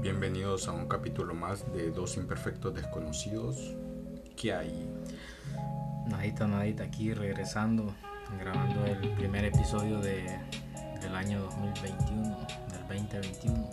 Bienvenidos 0.00 0.66
a 0.66 0.72
un 0.72 0.88
capítulo 0.88 1.34
más 1.34 1.70
de 1.74 1.90
Dos 1.90 2.16
Imperfectos 2.16 2.74
Desconocidos. 2.74 3.76
¿Qué 4.34 4.54
hay? 4.54 4.88
Nadita, 6.06 6.46
nadita, 6.46 6.84
aquí 6.84 7.12
regresando, 7.12 7.94
grabando 8.38 8.86
el 8.86 9.10
primer 9.16 9.44
episodio 9.44 10.00
de, 10.00 10.38
del 11.02 11.14
año 11.14 11.42
2021, 11.42 12.38
del 12.72 12.80
2021. 12.88 13.70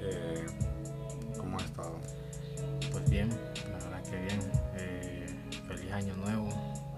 Eh, 0.00 0.46
¿Cómo 1.36 1.58
has 1.58 1.64
estado? 1.64 1.98
Pues 2.90 3.10
bien, 3.10 3.28
la 3.70 3.84
verdad 3.84 4.02
que 4.02 4.16
bien. 4.16 4.40
Eh, 4.78 5.26
feliz 5.68 5.92
año 5.92 6.16
nuevo, 6.16 6.48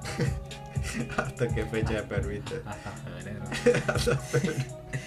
¿Hasta 1.16 1.48
qué 1.48 1.64
fecha 1.66 1.96
te 1.96 2.02
permite? 2.02 2.62
hasta 2.66 2.92
febrero. 2.92 3.42
Eh, 4.92 5.00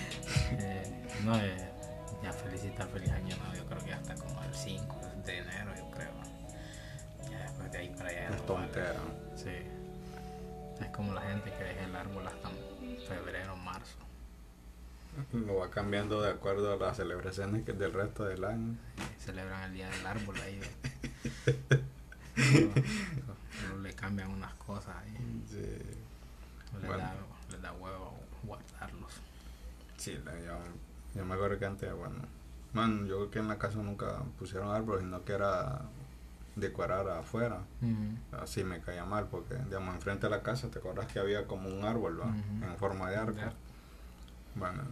cambiando 15.75 16.21
de 16.21 16.31
acuerdo 16.31 16.73
a 16.73 16.77
las 16.77 16.95
celebraciones 16.97 17.65
que 17.65 17.73
del 17.73 17.91
resto 17.91 18.23
del 18.23 18.45
año. 18.45 18.77
Celebran 19.19 19.63
el 19.63 19.73
día 19.73 19.89
del 19.89 20.07
árbol 20.07 20.35
ahí. 20.41 20.61
le 23.83 23.93
cambian 23.93 24.31
unas 24.31 24.53
cosas 24.55 24.95
ahí. 25.03 25.43
Sí, 25.49 25.57
Les, 25.57 26.87
Bueno. 26.87 26.97
da, 27.03 27.13
les 27.51 27.61
da 27.61 27.73
huevo 27.73 28.17
guardarlos. 28.43 29.11
sí 29.97 30.17
yo, 30.45 30.57
yo 31.13 31.25
me 31.25 31.35
acuerdo 31.35 31.59
que 31.59 31.65
antes, 31.65 31.93
bueno, 31.93 32.15
man, 32.73 33.05
yo 33.05 33.17
creo 33.17 33.31
que 33.31 33.39
en 33.39 33.47
la 33.49 33.57
casa 33.57 33.79
nunca 33.79 34.23
pusieron 34.39 34.71
árbol, 34.73 34.99
sino 35.01 35.25
que 35.25 35.33
era 35.33 35.81
decorar 36.55 37.09
afuera. 37.09 37.59
Así 38.31 38.63
me 38.63 38.79
caía 38.79 39.03
mal 39.03 39.27
porque, 39.27 39.55
digamos, 39.55 39.93
enfrente 39.95 40.27
de 40.27 40.31
la 40.31 40.41
casa, 40.41 40.69
¿te 40.69 40.79
acuerdas 40.79 41.07
que 41.11 41.19
había 41.19 41.47
como 41.47 41.67
un 41.67 41.83
árbol. 41.83 42.21
En 42.61 42.77
forma 42.77 43.09
de 43.09 43.17
arco. 43.17 43.33
De 43.33 43.41
arco. 43.41 43.57
Bueno, 44.55 44.83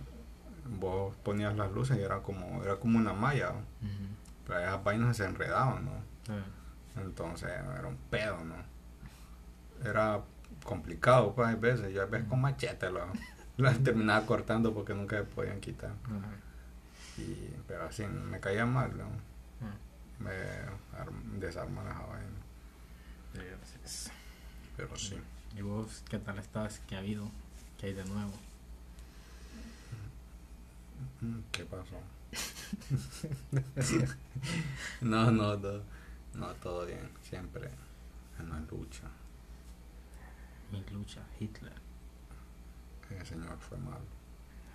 vos 0.79 1.15
ponías 1.23 1.55
las 1.55 1.71
luces 1.71 1.97
y 1.97 2.01
era 2.01 2.19
como, 2.21 2.63
era 2.63 2.75
como 2.77 2.97
una 2.97 3.13
malla. 3.13 3.49
Ujú. 3.51 4.07
pero 4.47 4.59
esas 4.59 4.83
vainas 4.83 5.17
se 5.17 5.25
enredaban, 5.25 5.85
¿no? 5.85 5.91
Entonces 7.01 7.49
era 7.49 7.87
un 7.87 7.97
pedo, 8.09 8.43
¿no? 8.43 8.55
Era 9.89 10.21
complicado, 10.63 11.33
pues, 11.33 11.47
hay 11.49 11.55
veces. 11.55 11.93
Yo 11.93 12.03
a 12.03 12.05
veces 12.05 12.27
con 12.27 12.41
machete 12.41 12.89
lo- 12.91 13.07
las 13.57 13.83
terminaba 13.83 14.25
cortando 14.25 14.73
porque 14.73 14.93
nunca 14.93 15.17
se 15.17 15.23
podían 15.23 15.59
quitar. 15.59 15.91
Y, 17.17 17.49
pero 17.67 17.83
así 17.85 18.03
me 18.05 18.39
caía 18.39 18.65
mal, 18.65 18.95
¿no? 18.97 19.03
Ajá. 19.05 19.75
Me 20.19 20.31
ar- 20.99 21.39
desarman 21.39 21.87
esa 21.87 21.99
vaina. 22.05 22.27
Sí, 23.33 23.39
así 23.63 23.77
es. 23.83 24.11
Pero 24.77 24.95
sí. 24.95 25.17
¿Y 25.55 25.61
vos 25.61 26.03
qué 26.09 26.17
tal 26.19 26.37
estás? 26.39 26.81
¿Qué 26.87 26.95
ha 26.95 26.99
habido? 26.99 27.29
¿Qué 27.79 27.87
hay 27.87 27.93
de 27.93 28.05
nuevo? 28.05 28.31
¿Qué 31.51 31.65
pasó? 31.65 31.99
no, 35.01 35.31
no, 35.31 35.57
no, 35.57 35.81
no, 36.33 36.47
todo 36.55 36.85
bien. 36.85 37.09
Siempre 37.21 37.69
en 38.39 38.49
la 38.49 38.59
lucha. 38.61 39.07
Mi 40.71 40.83
lucha, 40.91 41.21
Hitler, 41.39 41.73
El 43.11 43.25
señor 43.25 43.57
fue 43.59 43.77
malo. 43.77 43.99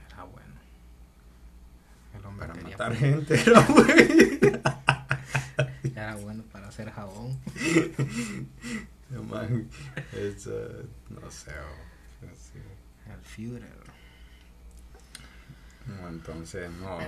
era 0.06 0.22
bueno. 0.24 0.54
El 2.14 2.24
hombre 2.24 2.46
Para 2.48 2.60
matar 2.62 2.92
poder- 2.94 2.98
gente 2.98 3.34
era 3.50 3.60
bueno. 3.60 4.60
Era 5.94 6.14
bueno 6.16 6.42
para 6.52 6.68
hacer 6.68 6.90
jabón. 6.90 7.38
Man, 9.30 9.68
es, 10.12 10.46
eh, 10.46 10.86
no 11.08 11.30
sé, 11.30 11.50
oh, 11.50 12.26
así. 12.30 12.58
El 13.10 13.20
Führer. 13.22 13.97
Entonces, 16.08 16.70
no, 16.72 16.98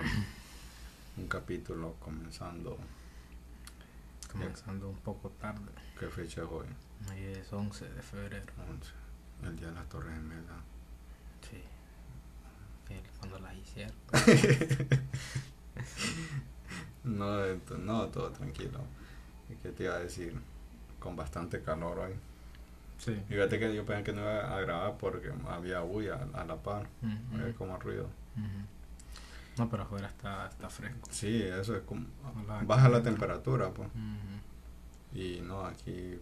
un 1.16 1.26
capítulo 1.28 1.94
comenzando. 2.00 2.78
Comenzando 4.30 4.88
un 4.88 4.96
poco 4.98 5.30
tarde. 5.40 5.70
¿Qué 5.98 6.06
fecha 6.06 6.42
es 6.42 6.48
hoy? 6.48 6.66
Hoy 7.10 7.18
es 7.24 7.52
11 7.52 7.88
de 7.90 8.02
febrero. 8.02 8.52
11. 8.70 8.92
El 9.48 9.56
día 9.56 9.68
de 9.68 9.74
las 9.74 9.88
Torres 9.88 10.14
Gemelas. 10.14 10.62
Sí. 11.50 11.62
Cuando 13.18 13.38
las 13.40 13.54
hicieron. 13.56 13.94
No, 17.04 17.46
ento- 17.46 17.78
no, 17.78 18.06
todo 18.08 18.30
tranquilo. 18.30 18.80
¿Y 19.48 19.54
¿Qué 19.56 19.70
te 19.70 19.84
iba 19.84 19.94
a 19.94 20.00
decir? 20.00 20.34
Con 20.98 21.16
bastante 21.16 21.62
calor 21.62 21.98
hoy. 21.98 22.12
Sí. 22.98 23.18
Fíjate 23.28 23.58
que 23.58 23.74
yo 23.74 23.86
pensé 23.86 24.04
que 24.04 24.12
no 24.12 24.20
iba 24.20 24.54
a 24.54 24.60
grabar 24.60 24.98
porque 24.98 25.32
había 25.48 25.80
bulla 25.80 26.20
a 26.34 26.44
la 26.44 26.56
par. 26.56 26.86
Ujú. 27.02 27.40
Había 27.40 27.54
como 27.54 27.78
ruido. 27.78 28.08
No, 29.58 29.68
pero 29.68 29.82
afuera 29.82 30.08
está, 30.08 30.46
está 30.46 30.70
fresco. 30.70 31.08
Sí, 31.10 31.42
eso 31.42 31.76
es 31.76 31.82
como. 31.82 32.06
Hola. 32.24 32.62
Baja 32.64 32.88
la 32.88 33.02
temperatura, 33.02 33.70
pues. 33.70 33.88
Y 35.12 35.40
no, 35.42 35.64
aquí. 35.64 36.18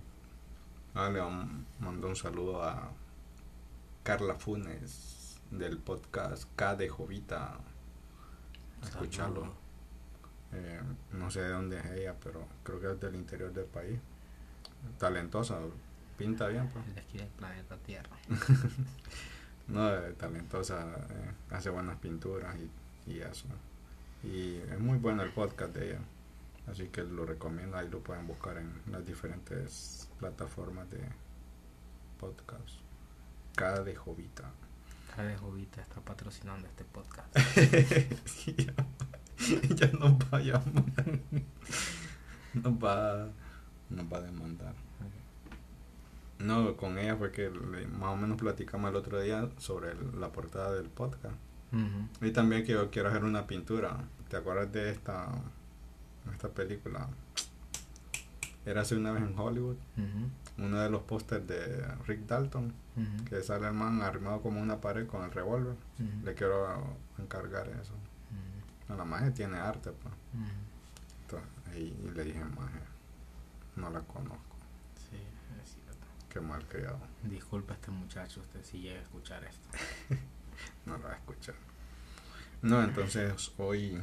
Ah, 0.94 1.10
le 1.10 1.20
mando 1.78 2.08
un 2.08 2.16
saludo 2.16 2.64
a 2.64 2.90
Carla 4.02 4.34
Funes 4.34 5.40
del 5.50 5.78
podcast 5.78 6.48
K 6.56 6.74
de 6.76 6.88
Jovita. 6.88 7.58
Escucharlo. 8.82 9.54
Eh, 10.52 10.80
no 11.12 11.30
sé 11.30 11.42
de 11.42 11.50
dónde 11.50 11.78
es 11.78 11.86
ella, 11.86 12.14
pero 12.22 12.46
creo 12.62 12.80
que 12.80 12.90
es 12.90 13.00
del 13.00 13.14
interior 13.14 13.52
del 13.52 13.66
país. 13.66 13.98
Talentosa, 14.98 15.58
pinta 16.16 16.48
bien, 16.48 16.68
pues. 16.68 16.94
De 16.94 17.00
aquí 17.00 17.18
del 17.18 17.28
planeta 17.28 17.76
Tierra. 17.76 18.16
No, 19.68 19.94
eh, 19.94 20.14
talentosa, 20.18 20.80
eh, 21.10 21.32
hace 21.50 21.70
buenas 21.70 21.96
pinturas 21.98 22.56
y, 22.56 23.12
y 23.12 23.20
eso. 23.20 23.46
Y 24.24 24.56
es 24.56 24.80
muy 24.80 24.98
bueno 24.98 25.22
el 25.22 25.30
podcast 25.30 25.74
de 25.74 25.90
ella. 25.90 26.00
Así 26.70 26.88
que 26.88 27.02
lo 27.02 27.24
recomiendo, 27.24 27.76
ahí 27.76 27.88
lo 27.88 28.00
pueden 28.00 28.26
buscar 28.26 28.58
en 28.58 28.70
las 28.90 29.04
diferentes 29.06 30.08
plataformas 30.18 30.90
de 30.90 31.00
podcast. 32.18 32.76
Cada 33.54 33.82
de 33.82 33.94
Jovita. 33.94 34.50
Cada 35.16 35.36
Jovita 35.38 35.80
está 35.80 36.00
patrocinando 36.00 36.66
este 36.66 36.84
podcast. 36.84 37.34
ya, 38.56 38.74
ya 39.74 39.86
nos 39.98 40.12
va 40.12 40.38
a 40.38 40.40
llamar. 40.40 41.20
Nos 42.54 42.72
va, 42.72 43.28
nos 43.90 44.06
va 44.12 44.16
a 44.16 44.20
demandar. 44.22 44.74
No, 46.38 46.76
con 46.76 46.99
ella 46.99 47.16
fue 47.16 47.32
que 47.32 47.50
le- 47.50 47.87
más 47.88 48.10
o 48.10 48.16
menos 48.16 48.38
platicamos 48.38 48.91
el 48.91 48.97
otro 48.97 49.21
día 49.21 49.49
sobre 49.59 49.91
el- 49.93 50.21
la 50.21 50.31
portada 50.31 50.72
del 50.75 50.88
podcast. 50.88 51.34
Y 52.22 52.31
también 52.31 52.65
que 52.65 52.72
yo 52.72 52.91
quiero 52.91 53.09
hacer 53.09 53.25
una 53.25 53.47
pintura. 53.47 53.97
¿Te 54.28 54.37
acuerdas 54.37 54.71
de 54.72 54.91
esta, 54.91 55.28
esta 56.32 56.49
película? 56.49 57.09
Era 58.65 58.82
hace 58.82 58.97
una 58.97 59.12
vez 59.12 59.22
en 59.22 59.38
Hollywood. 59.38 59.76
Uno 60.59 60.81
de 60.81 60.91
los 60.91 61.03
pósters 61.03 61.47
de 61.47 61.87
Rick 62.06 62.26
Dalton. 62.26 62.72
Que 63.28 63.43
sale 63.43 63.66
el 63.69 63.75
man 63.75 64.03
arrimado 64.03 64.41
como 64.43 64.60
una 64.60 64.81
pared 64.81 65.06
con 65.06 65.22
el 65.25 65.31
revólver. 65.31 65.75
Le 66.25 66.34
quiero 66.34 66.97
encargar 67.19 67.69
eso. 67.69 67.94
No, 68.88 68.97
la 68.97 69.05
magia 69.05 69.32
tiene 69.34 69.56
arte, 69.59 69.91
pues. 69.93 70.15
Entonces, 71.22 71.49
y, 71.76 72.06
y 72.06 72.10
le 72.15 72.25
dije, 72.25 72.43
magia, 72.44 72.82
no 73.76 73.91
la 73.91 74.00
conozco. 74.00 74.47
Qué 76.30 76.40
mal 76.40 76.64
criado. 76.66 76.98
Disculpa 77.22 77.72
a 77.72 77.76
este 77.76 77.90
muchacho, 77.90 78.40
usted 78.40 78.62
si 78.64 78.80
llega 78.80 78.98
a 78.98 79.02
escuchar 79.02 79.44
esto. 79.44 79.68
No 80.86 80.96
la 80.98 81.04
va 81.06 81.12
a 81.12 81.16
escuchar. 81.16 81.54
No, 82.62 82.82
entonces 82.82 83.52
hoy 83.58 84.00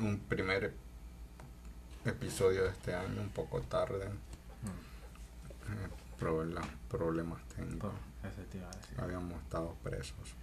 un 0.00 0.18
primer 0.28 0.72
ep- 0.72 2.08
episodio 2.08 2.62
de 2.64 2.70
este 2.70 2.94
año, 2.94 3.20
un 3.20 3.28
poco 3.30 3.60
tarde. 3.62 4.08
Mm. 4.08 5.72
eh, 5.72 5.88
proble- 6.18 6.66
problemas 6.88 7.42
técnicos. 7.48 7.92
Por-. 7.92 9.02
Habíamos 9.04 9.42
estado 9.42 9.74
presos. 9.82 10.34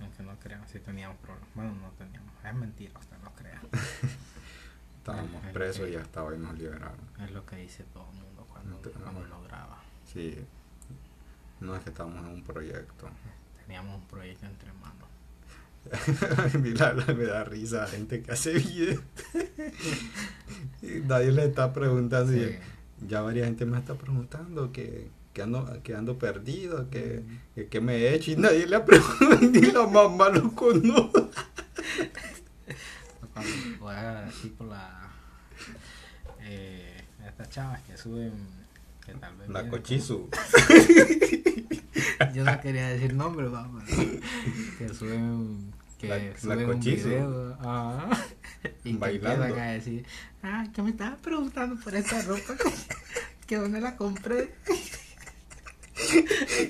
Aunque 0.00 0.22
no 0.22 0.38
crean, 0.38 0.68
si 0.68 0.78
teníamos 0.80 1.16
problemas. 1.18 1.48
Bueno, 1.54 1.72
no 1.74 1.90
teníamos. 1.92 2.30
Es 2.44 2.54
mentira, 2.54 2.98
usted 3.00 3.16
no 3.24 3.32
crea. 3.34 3.60
Estábamos 4.98 5.42
presos 5.52 5.88
y 5.88 5.96
hasta 5.96 6.22
hoy 6.22 6.36
nos 6.38 6.56
liberaron. 6.58 6.98
Es 7.20 7.30
lo 7.30 7.44
que 7.46 7.56
dice 7.56 7.84
todo 7.84 8.06
el 8.10 8.16
mundo 8.18 8.37
cuando, 8.62 8.90
No 8.98 9.02
cuando 9.04 9.24
lo 9.24 9.42
graba. 9.44 9.82
Sí, 10.12 10.36
no 11.60 11.74
es 11.76 11.82
que 11.82 11.90
estábamos 11.90 12.24
en 12.26 12.32
un 12.32 12.42
proyecto. 12.44 13.08
Teníamos 13.66 13.96
un 14.00 14.06
proyecto 14.06 14.46
entre 14.46 14.72
manos. 14.74 15.08
Mira, 16.60 16.92
me 16.94 17.24
da 17.24 17.44
risa 17.44 17.78
la 17.82 17.86
gente 17.86 18.22
que 18.22 18.32
hace 18.32 18.52
videos. 18.54 19.00
Y 20.82 20.86
Nadie 21.06 21.32
le 21.32 21.44
está 21.46 21.72
preguntando. 21.72 22.34
y 22.34 22.40
Sí. 22.40 22.58
ya 23.06 23.20
varias 23.22 23.46
gente 23.46 23.64
me 23.66 23.78
está 23.78 23.94
preguntando 23.94 24.72
que, 24.72 25.08
que 25.32 25.42
ando, 25.42 25.80
que 25.82 25.94
ando 25.94 26.18
perdido, 26.18 26.90
que, 26.90 27.22
que, 27.54 27.66
que 27.68 27.80
me 27.80 27.96
he 27.96 28.14
hecho 28.14 28.32
y 28.32 28.36
nadie 28.36 28.66
le 28.66 28.76
ha 28.76 28.84
preguntado, 28.84 29.38
ni 29.50 29.60
la 29.60 29.86
mamá 29.86 30.28
lo 30.30 30.52
conoce. 30.54 31.28
Voy 33.78 33.94
a 33.94 34.26
así 34.26 34.48
por 34.48 34.66
la. 34.68 35.10
Eh, 36.40 36.87
estas 37.38 37.50
chavas 37.54 37.80
que 37.82 37.96
suben. 37.96 38.32
Que 39.06 39.14
tal 39.14 39.36
vez 39.36 39.48
La 39.48 39.68
cochizu. 39.68 40.28
Yo 42.34 42.44
no 42.44 42.60
quería 42.60 42.88
decir 42.88 43.14
nombre, 43.14 43.46
vamos. 43.48 43.84
Que 44.78 44.88
suben. 44.92 45.72
Que 45.98 46.08
La- 46.08 46.18
la 46.18 46.36
suben 46.38 46.70
un 46.70 46.80
video. 46.80 47.56
ah, 47.60 48.10
y 48.84 48.92
que 48.92 48.98
Bailando. 48.98 49.44
empiezan 49.44 49.68
a 49.68 49.72
decir. 49.72 50.06
Ah, 50.42 50.66
que 50.74 50.82
me 50.82 50.90
estabas 50.90 51.18
preguntando 51.20 51.80
por 51.82 51.94
esta 51.94 52.20
ropa. 52.22 52.54
Que 53.46 53.56
dónde 53.56 53.80
la 53.80 53.96
compré. 53.96 54.54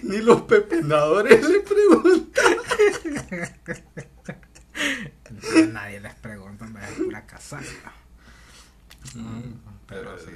Ni 0.02 0.18
los 0.18 0.42
pepinadores 0.42 1.46
le 1.48 1.60
preguntan. 1.60 2.56
Nadie 5.72 6.00
les 6.00 6.14
pregunta, 6.14 6.66
me 6.66 6.80
es 6.84 6.90
pura 6.92 7.26
casaca. 7.26 7.92
Mm, 9.14 9.40
Pero 9.86 10.02
pero- 10.16 10.18
sí. 10.18 10.30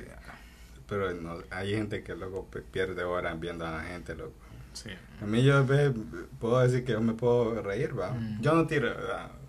Pero 0.88 1.14
no, 1.14 1.38
hay 1.50 1.74
gente 1.74 2.02
que 2.02 2.14
luego 2.14 2.46
pierde 2.70 3.02
horas 3.04 3.38
viendo 3.40 3.66
a 3.66 3.70
la 3.70 3.82
gente, 3.84 4.14
loco. 4.14 4.32
Sí. 4.74 4.90
A 5.20 5.24
mí 5.26 5.42
yo 5.42 5.56
a 5.58 5.62
veces 5.62 5.94
puedo 6.38 6.58
decir 6.60 6.84
que 6.84 6.92
yo 6.92 7.00
me 7.00 7.14
puedo 7.14 7.62
reír, 7.62 7.98
va. 7.98 8.12
Mm. 8.12 8.40
Yo 8.42 8.54
no 8.54 8.66
tiro, 8.66 8.88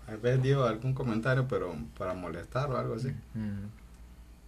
a 0.06 0.16
veces 0.16 0.42
digo 0.42 0.64
algún 0.64 0.94
comentario, 0.94 1.46
pero 1.48 1.74
para 1.98 2.14
molestar 2.14 2.70
o 2.70 2.78
algo 2.78 2.94
así. 2.94 3.10
Mm. 3.34 3.66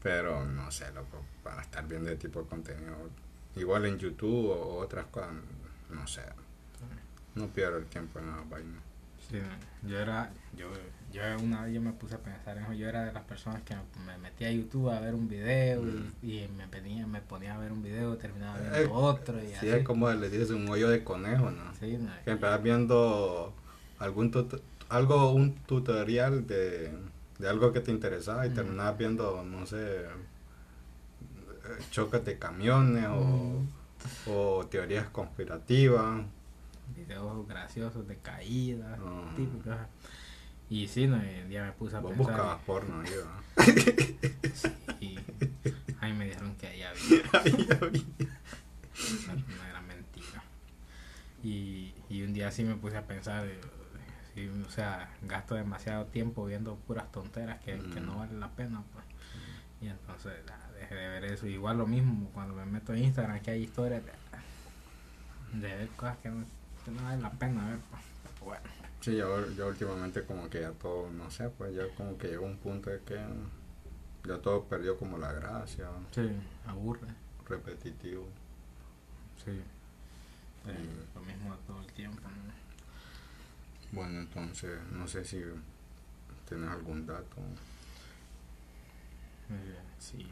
Pero 0.02 0.44
no 0.46 0.70
sé, 0.70 0.90
loco, 0.94 1.22
para 1.42 1.62
estar 1.62 1.86
viendo 1.86 2.08
ese 2.10 2.18
tipo 2.18 2.42
de 2.42 2.48
contenido. 2.48 2.94
Igual 3.56 3.86
en 3.86 3.98
YouTube 3.98 4.50
o 4.50 4.78
otras 4.78 5.06
cosas, 5.06 5.30
no 5.90 6.06
sé. 6.06 6.22
No 7.34 7.48
pierdo 7.48 7.78
el 7.78 7.86
tiempo 7.86 8.18
en 8.20 8.26
la 8.28 8.36
vaina. 8.48 8.78
Sí, 9.30 9.38
yo 9.86 9.98
era, 9.98 10.30
yo, 10.56 10.66
yo 11.16 11.22
una 11.42 11.62
vez 11.64 11.74
yo 11.74 11.80
me 11.80 11.92
puse 11.92 12.14
a 12.14 12.18
pensar 12.18 12.56
en 12.56 12.64
eso, 12.64 12.72
yo 12.74 12.88
era 12.88 13.04
de 13.04 13.12
las 13.12 13.22
personas 13.24 13.62
que 13.62 13.74
me 14.06 14.16
metía 14.18 14.48
a 14.48 14.52
YouTube 14.52 14.90
a 14.90 15.00
ver 15.00 15.14
un 15.14 15.28
video 15.28 15.82
Mm. 15.82 16.12
y, 16.22 16.38
y 16.40 16.48
me 16.48 16.66
ponía, 16.68 17.06
me 17.06 17.20
ponía 17.20 17.54
a 17.54 17.58
ver 17.58 17.72
un 17.72 17.82
video, 17.82 18.16
terminaba 18.16 18.58
Eh, 18.58 18.70
viendo 18.80 18.94
otro 18.94 19.38
y 19.42 19.46
Sí, 19.48 19.54
así. 19.54 19.68
es 19.68 19.84
como 19.84 20.10
le 20.10 20.28
dices 20.30 20.50
un 20.50 20.68
hoyo 20.68 20.88
de 20.88 21.02
conejo, 21.02 21.50
¿no? 21.50 21.74
Sí, 21.80 21.96
no, 21.98 22.10
Que 22.24 22.30
empezás 22.32 22.62
viendo 22.62 23.52
algún 23.98 24.30
tut- 24.30 24.60
algo, 24.88 25.32
un 25.32 25.54
tutorial 25.66 26.46
de, 26.46 26.92
de 27.38 27.48
algo 27.48 27.72
que 27.72 27.80
te 27.80 27.90
interesaba 27.90 28.46
y 28.46 28.50
Mm. 28.50 28.54
terminabas 28.54 28.98
viendo, 28.98 29.42
no 29.44 29.66
sé, 29.66 30.02
eh, 30.02 30.08
choques 31.90 32.24
de 32.24 32.38
camiones 32.38 33.06
o, 33.08 33.62
o 34.30 34.66
teorías 34.66 35.08
conspirativas. 35.08 36.24
videos 36.94 37.48
graciosos 37.48 38.06
de 38.06 38.16
caídas, 38.18 38.98
Ah. 39.04 39.32
típicos. 39.34 39.74
Y 40.68 40.88
sí, 40.88 41.06
no, 41.06 41.16
y 41.16 41.42
un 41.42 41.48
día 41.48 41.64
me 41.64 41.72
puse 41.72 41.96
a 41.96 42.00
Vos 42.00 42.12
pensar. 42.12 42.26
buscabas 42.34 42.62
porno, 42.64 43.02
yo. 43.04 43.22
Y 45.00 45.18
ahí 46.00 46.12
me 46.12 46.26
dijeron 46.26 46.54
que 46.56 46.66
ahí 46.66 46.82
había. 46.82 47.22
Era 47.76 49.34
una 49.34 49.68
gran 49.68 49.86
mentira. 49.86 50.42
Y, 51.44 51.94
y 52.08 52.22
un 52.22 52.32
día 52.32 52.50
sí 52.50 52.64
me 52.64 52.74
puse 52.74 52.96
a 52.96 53.06
pensar, 53.06 53.46
eh, 53.46 53.60
sí, 54.34 54.48
o 54.66 54.70
sea, 54.70 55.08
gasto 55.22 55.54
demasiado 55.54 56.06
tiempo 56.06 56.44
viendo 56.46 56.74
puras 56.76 57.10
tonteras 57.12 57.60
que, 57.60 57.78
que 57.78 58.00
no 58.00 58.14
Mm. 58.14 58.18
vale 58.18 58.38
la 58.38 58.48
pena. 58.48 58.82
Pues. 58.92 59.04
Y 59.82 59.86
entonces 59.88 60.32
dejé 60.80 60.94
de 60.94 61.08
ver 61.08 61.24
eso. 61.26 61.46
Igual 61.46 61.78
lo 61.78 61.86
mismo 61.86 62.28
cuando 62.34 62.54
me 62.54 62.64
meto 62.66 62.92
en 62.94 63.04
Instagram, 63.04 63.40
que 63.40 63.50
hay 63.52 63.62
historias 63.64 64.02
de, 64.04 65.58
de 65.60 65.76
ver 65.76 65.88
cosas 65.90 66.16
que 66.18 66.30
no, 66.30 66.44
que 66.84 66.90
no 66.90 67.02
vale 67.04 67.22
la 67.22 67.30
pena 67.30 67.66
ver. 67.68 67.78
Pues. 67.90 68.02
Bueno, 68.40 68.64
Sí, 69.00 69.16
yo, 69.16 69.48
yo 69.52 69.68
últimamente 69.68 70.24
como 70.24 70.50
que 70.50 70.60
ya 70.62 70.72
todo, 70.72 71.10
no 71.10 71.30
sé, 71.30 71.48
pues 71.50 71.74
ya 71.74 71.88
como 71.96 72.18
que 72.18 72.28
llegó 72.28 72.46
un 72.46 72.56
punto 72.58 72.90
de 72.90 73.00
que 73.02 73.18
ya 74.26 74.38
todo 74.38 74.64
perdió 74.64 74.96
como 74.98 75.16
la 75.18 75.32
gracia, 75.32 75.88
sí, 76.12 76.28
aburre. 76.66 77.08
repetitivo. 77.48 78.26
Sí. 79.44 79.62
Eh, 80.66 81.06
lo 81.14 81.20
mismo 81.20 81.54
todo 81.66 81.80
el 81.80 81.92
tiempo. 81.92 82.20
¿no? 82.22 82.52
Bueno, 83.92 84.20
entonces, 84.20 84.80
no 84.90 85.06
sé 85.06 85.24
si 85.24 85.40
tienes 86.48 86.68
algún 86.68 87.06
dato. 87.06 87.36
Eh, 89.50 89.78
sí. 90.00 90.26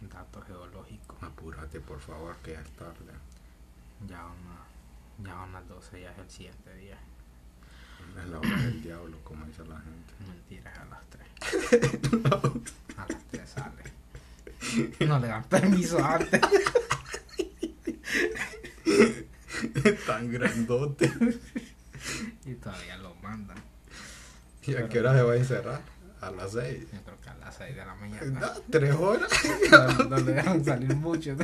Datos 0.00 0.44
geológicos. 0.46 1.20
Apúrate, 1.20 1.80
por 1.80 1.98
favor, 1.98 2.36
que 2.36 2.52
ya 2.52 2.60
es 2.60 2.70
tarde. 2.70 3.12
Ya 4.06 4.24
una, 4.26 4.67
ya 5.18 5.34
unas 5.42 5.68
12 5.68 6.00
ya 6.00 6.12
es 6.12 6.18
el 6.18 6.30
siguiente 6.30 6.74
día. 6.74 6.98
Es 8.18 8.28
la 8.28 8.38
hora 8.38 8.62
del 8.62 8.82
diablo, 8.82 9.18
como 9.24 9.44
dice 9.46 9.64
la 9.64 9.80
gente. 9.80 10.14
Mentiras 10.26 10.78
a 10.78 10.84
las 10.86 11.04
3. 11.10 11.24
a 12.96 13.06
las 13.08 13.24
3 13.30 13.48
sale. 13.48 13.82
No 15.06 15.18
le 15.18 15.28
dan 15.28 15.44
permiso 15.44 16.04
antes. 16.04 16.40
Tan 20.06 20.30
grandote. 20.32 21.12
y 22.44 22.54
todavía 22.54 22.96
lo 22.98 23.14
mandan. 23.16 23.58
¿Y 24.62 24.74
a 24.76 24.88
qué 24.88 25.00
hora 25.00 25.14
se 25.14 25.22
va 25.22 25.32
a 25.32 25.36
encerrar? 25.36 25.80
A 26.20 26.30
las 26.30 26.52
seis. 26.52 26.86
Yo 26.92 27.00
creo 27.02 27.20
que 27.20 27.30
a 27.30 27.34
las 27.36 27.56
6 27.56 27.76
de 27.76 27.86
la 27.86 27.94
mañana. 27.94 28.52
¿Tres 28.70 28.94
horas? 28.94 29.30
No, 29.70 30.04
no 30.04 30.16
le 30.18 30.32
dejan 30.32 30.64
salir 30.64 30.94
mucho. 30.96 31.36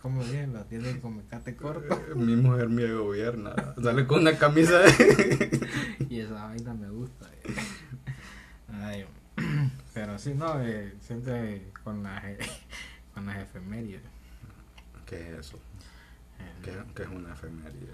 Como 0.00 0.22
bien, 0.24 0.52
lo 0.52 0.64
tienen 0.64 1.00
con 1.00 1.16
mecate 1.16 1.54
corto. 1.56 1.94
Eh, 1.94 2.14
Mi 2.14 2.36
mujer 2.36 2.68
me 2.68 2.90
gobierna. 2.92 3.54
Sale 3.82 4.06
con 4.06 4.20
una 4.20 4.36
camisa 4.38 4.78
de... 4.78 5.68
Y 6.08 6.20
esa 6.20 6.44
vaina 6.46 6.74
me 6.74 6.88
gusta. 6.90 7.26
eh. 7.44 7.54
Ay, 8.72 9.06
pero 9.94 10.18
sí, 10.18 10.34
no, 10.34 10.60
eh, 10.62 10.94
siempre 11.00 11.70
con 11.84 12.02
las, 12.02 12.24
eh, 12.24 12.38
con 13.14 13.26
las 13.26 13.38
efemérides. 13.38 14.02
¿Qué 15.06 15.32
es 15.34 15.38
eso? 15.40 15.56
eh, 16.38 16.52
¿Qué, 16.62 16.72
qué 16.94 17.02
es 17.02 17.08
una 17.08 17.32
efeméride? 17.32 17.92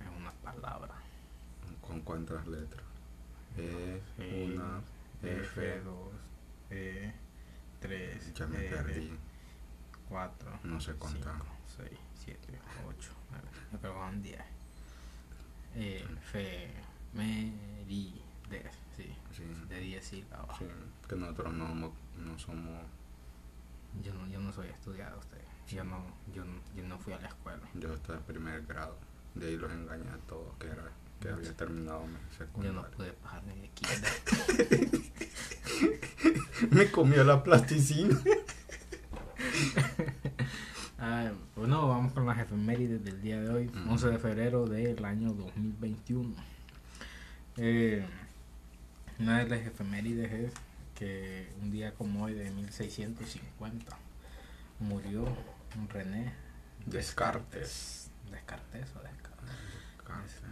Es 0.00 0.18
una 0.18 0.32
palabra. 0.42 0.94
¿Con 1.86 2.00
cuántas 2.00 2.46
letras? 2.46 2.82
E, 3.58 4.00
Sí, 4.16 4.52
una, 4.54 4.80
F. 5.22 5.80
F2, 5.82 6.10
E, 6.70 7.12
3, 7.80 8.34
Ya 8.34 8.46
me 8.46 8.58
perdí. 8.60 9.12
4, 10.08 10.60
No 10.64 10.80
sé 10.80 10.94
contar. 10.96 11.34
6, 11.76 11.90
7, 12.24 12.58
8, 12.88 13.12
9, 13.30 13.48
yo 13.72 13.78
creo 13.80 13.92
que 13.92 13.98
son 13.98 14.22
10. 14.22 14.40
Eh, 15.74 16.06
Efemérides, 17.12 18.72
sí, 18.96 19.12
Sí, 19.36 19.42
de 19.68 19.80
10 19.80 20.04
sílabas. 20.04 20.56
sí, 20.58 20.64
que 21.08 21.16
nosotros 21.16 21.52
no, 21.54 21.74
no 21.74 21.92
somos... 22.38 22.82
Yo 24.02 24.12
no, 24.14 24.26
yo 24.28 24.40
no 24.40 24.52
soy 24.52 24.68
estudiado 24.68 25.18
usted. 25.18 25.40
Yo 25.68 25.82
no, 25.84 26.04
yo, 26.34 26.44
yo 26.76 26.86
no 26.86 26.98
fui 26.98 27.12
a 27.12 27.18
la 27.18 27.28
escuela. 27.28 27.62
Yo 27.74 27.92
estaba 27.94 28.18
en 28.18 28.24
primer 28.24 28.64
grado. 28.66 28.96
De 29.34 29.48
ahí 29.48 29.56
los 29.56 29.70
engañé 29.72 30.08
a 30.10 30.18
todos 30.28 30.54
que, 30.58 30.66
era, 30.68 30.84
que 31.20 31.28
había 31.30 31.54
terminado 31.56 32.06
mi 32.06 32.14
Yo 32.14 32.36
secundaria. 32.38 32.80
no 32.80 32.90
pude 32.90 33.12
pasar 33.14 33.42
ni 33.44 33.54
de. 33.60 33.70
Me 36.70 36.90
comió 36.90 37.24
la 37.24 37.42
plasticina. 37.42 38.18
Ah, 41.08 41.30
bueno, 41.54 41.86
vamos 41.86 42.12
con 42.12 42.26
las 42.26 42.36
efemérides 42.40 43.04
del 43.04 43.22
día 43.22 43.40
de 43.40 43.48
hoy, 43.48 43.66
Ujú. 43.68 43.90
11 43.92 44.08
de 44.08 44.18
febrero 44.18 44.66
del 44.66 45.04
año 45.04 45.32
2021. 45.34 46.34
Eh, 47.58 48.04
una 49.20 49.38
de 49.38 49.48
las 49.48 49.60
efemérides 49.60 50.32
es 50.32 50.52
que 50.96 51.48
un 51.62 51.70
día 51.70 51.94
como 51.94 52.24
hoy 52.24 52.34
de 52.34 52.50
1650 52.50 53.96
murió 54.80 55.24
René 55.90 56.32
Descartes. 56.86 58.10
Descartes 58.28 58.88
o 58.96 59.00
Descartes. 59.02 59.54
Descartes. 59.98 60.42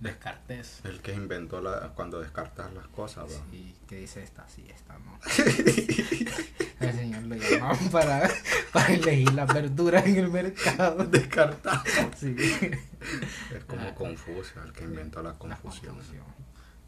Descartes. 0.00 0.80
El 0.84 1.00
que 1.00 1.12
inventó 1.12 1.60
la, 1.60 1.88
cuando 1.94 2.20
descartas 2.20 2.72
las 2.72 2.86
cosas, 2.88 3.24
¿va? 3.24 3.44
Sí, 3.50 3.74
que 3.88 3.96
dice 3.96 4.22
esta 4.22 4.46
sí, 4.48 4.66
esta 4.68 4.96
no. 4.98 5.18
El 6.80 6.92
señor 6.94 7.22
lo 7.24 7.34
llamaban 7.34 7.88
para, 7.90 8.30
para 8.72 8.94
elegir 8.94 9.32
las 9.34 9.52
verduras 9.52 10.06
en 10.06 10.16
el 10.16 10.28
mercado. 10.30 11.04
Descartar. 11.06 11.82
Sí. 12.16 12.36
Es 13.54 13.64
como 13.66 13.82
Ah. 13.88 13.94
Confucio, 13.94 14.62
el 14.62 14.72
que 14.72 14.84
inventó 14.84 15.22
la 15.22 15.30
La 15.32 15.38
confusión. 15.38 15.96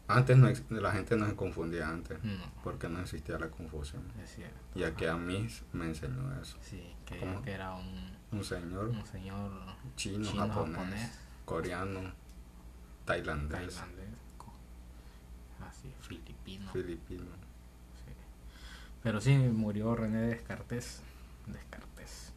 Antes 0.07 0.37
no, 0.37 0.49
la 0.81 0.91
gente 0.91 1.15
no 1.15 1.25
se 1.27 1.35
confundía 1.35 1.87
antes, 1.89 2.21
No, 2.23 2.51
porque 2.63 2.89
no 2.89 2.99
existía 3.01 3.37
la 3.39 3.47
confusión. 3.49 4.03
es 4.23 4.35
cierto. 4.35 4.55
Ya 4.75 4.93
que 4.95 5.07
a 5.09 5.15
mí 5.15 5.47
me 5.73 5.85
enseñó 5.85 6.41
eso. 6.41 6.57
Sí, 6.61 6.93
que, 7.05 7.17
que 7.43 7.51
era 7.51 7.73
un, 7.75 8.17
Un 8.31 8.43
señor 8.43 8.89
un 8.89 9.05
señor 9.05 9.51
chino, 9.95 10.29
chino, 10.29 10.47
japonés, 10.47 10.75
japonés, 10.77 11.19
coreano, 11.45 12.13
tailandés, 13.11 13.81
así, 15.67 15.93
filipino. 16.01 16.71
filipino. 16.71 17.25
sí. 18.05 18.11
Pero 19.03 19.19
sí, 19.19 19.35
murió 19.35 19.95
René 19.95 20.21
Descartes. 20.21 21.01
Descartes. 21.45 22.31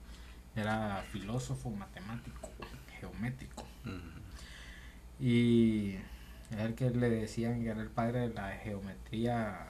Era 0.57 1.05
filósofo, 1.13 1.71
matemático, 1.71 2.51
geométrico. 3.01 3.65
Y 5.21 5.95
es 6.51 6.59
el 6.59 6.75
que 6.75 6.91
le 6.91 7.09
decían 7.09 7.63
que 7.63 7.71
era 7.71 7.81
el 7.81 7.91
padre 7.91 8.29
de 8.29 8.35
la 8.35 8.51
geometría 8.57 9.67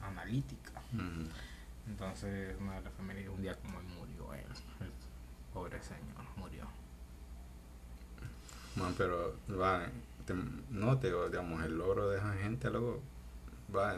analítica. 0.00 0.80
Entonces, 1.88 2.56
una 2.60 2.76
de 2.76 2.82
las 2.82 2.92
familias 2.94 3.28
un 3.34 3.42
día 3.42 3.54
como 3.56 3.80
él 3.80 3.86
murió 3.86 4.34
él, 4.34 4.46
el 4.80 4.92
pobre 5.52 5.82
señor 5.82 6.24
murió. 6.36 6.66
Man, 8.76 8.94
pero 8.96 9.36
va, 10.34 10.62
no 10.70 10.98
te 10.98 11.08
digamos, 11.08 11.64
el 11.64 11.76
logro 11.78 12.08
de 12.10 12.18
esa 12.18 12.34
gente 12.34 12.70
luego 12.70 13.02
va 13.74 13.94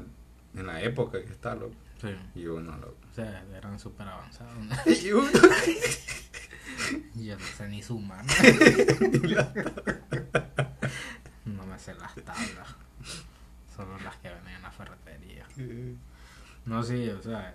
en 0.55 0.67
la 0.67 0.81
época 0.83 1.23
que 1.23 1.33
está 1.33 1.55
loco. 1.55 1.75
Sí. 2.01 2.09
Y 2.35 2.47
uno 2.47 2.77
loco. 2.77 2.97
O 3.11 3.15
sea, 3.15 3.45
eran 3.55 3.79
súper 3.79 4.09
avanzados. 4.09 4.55
y 5.03 5.13
uno. 5.13 5.29
Yo 7.15 7.37
no 7.37 7.45
sé 7.45 7.69
ni 7.69 7.83
sumar. 7.83 8.25
no 11.45 11.67
me 11.67 11.79
sé 11.79 11.95
las 11.95 12.15
tablas. 12.15 12.77
Solo 13.75 13.99
las 13.99 14.17
que 14.17 14.31
venden 14.31 14.55
en 14.55 14.63
la 14.63 14.71
ferretería. 14.71 15.47
No, 16.67 16.83
sí, 16.83 17.09
o 17.11 17.23
sea, 17.23 17.51
eh, 17.51 17.55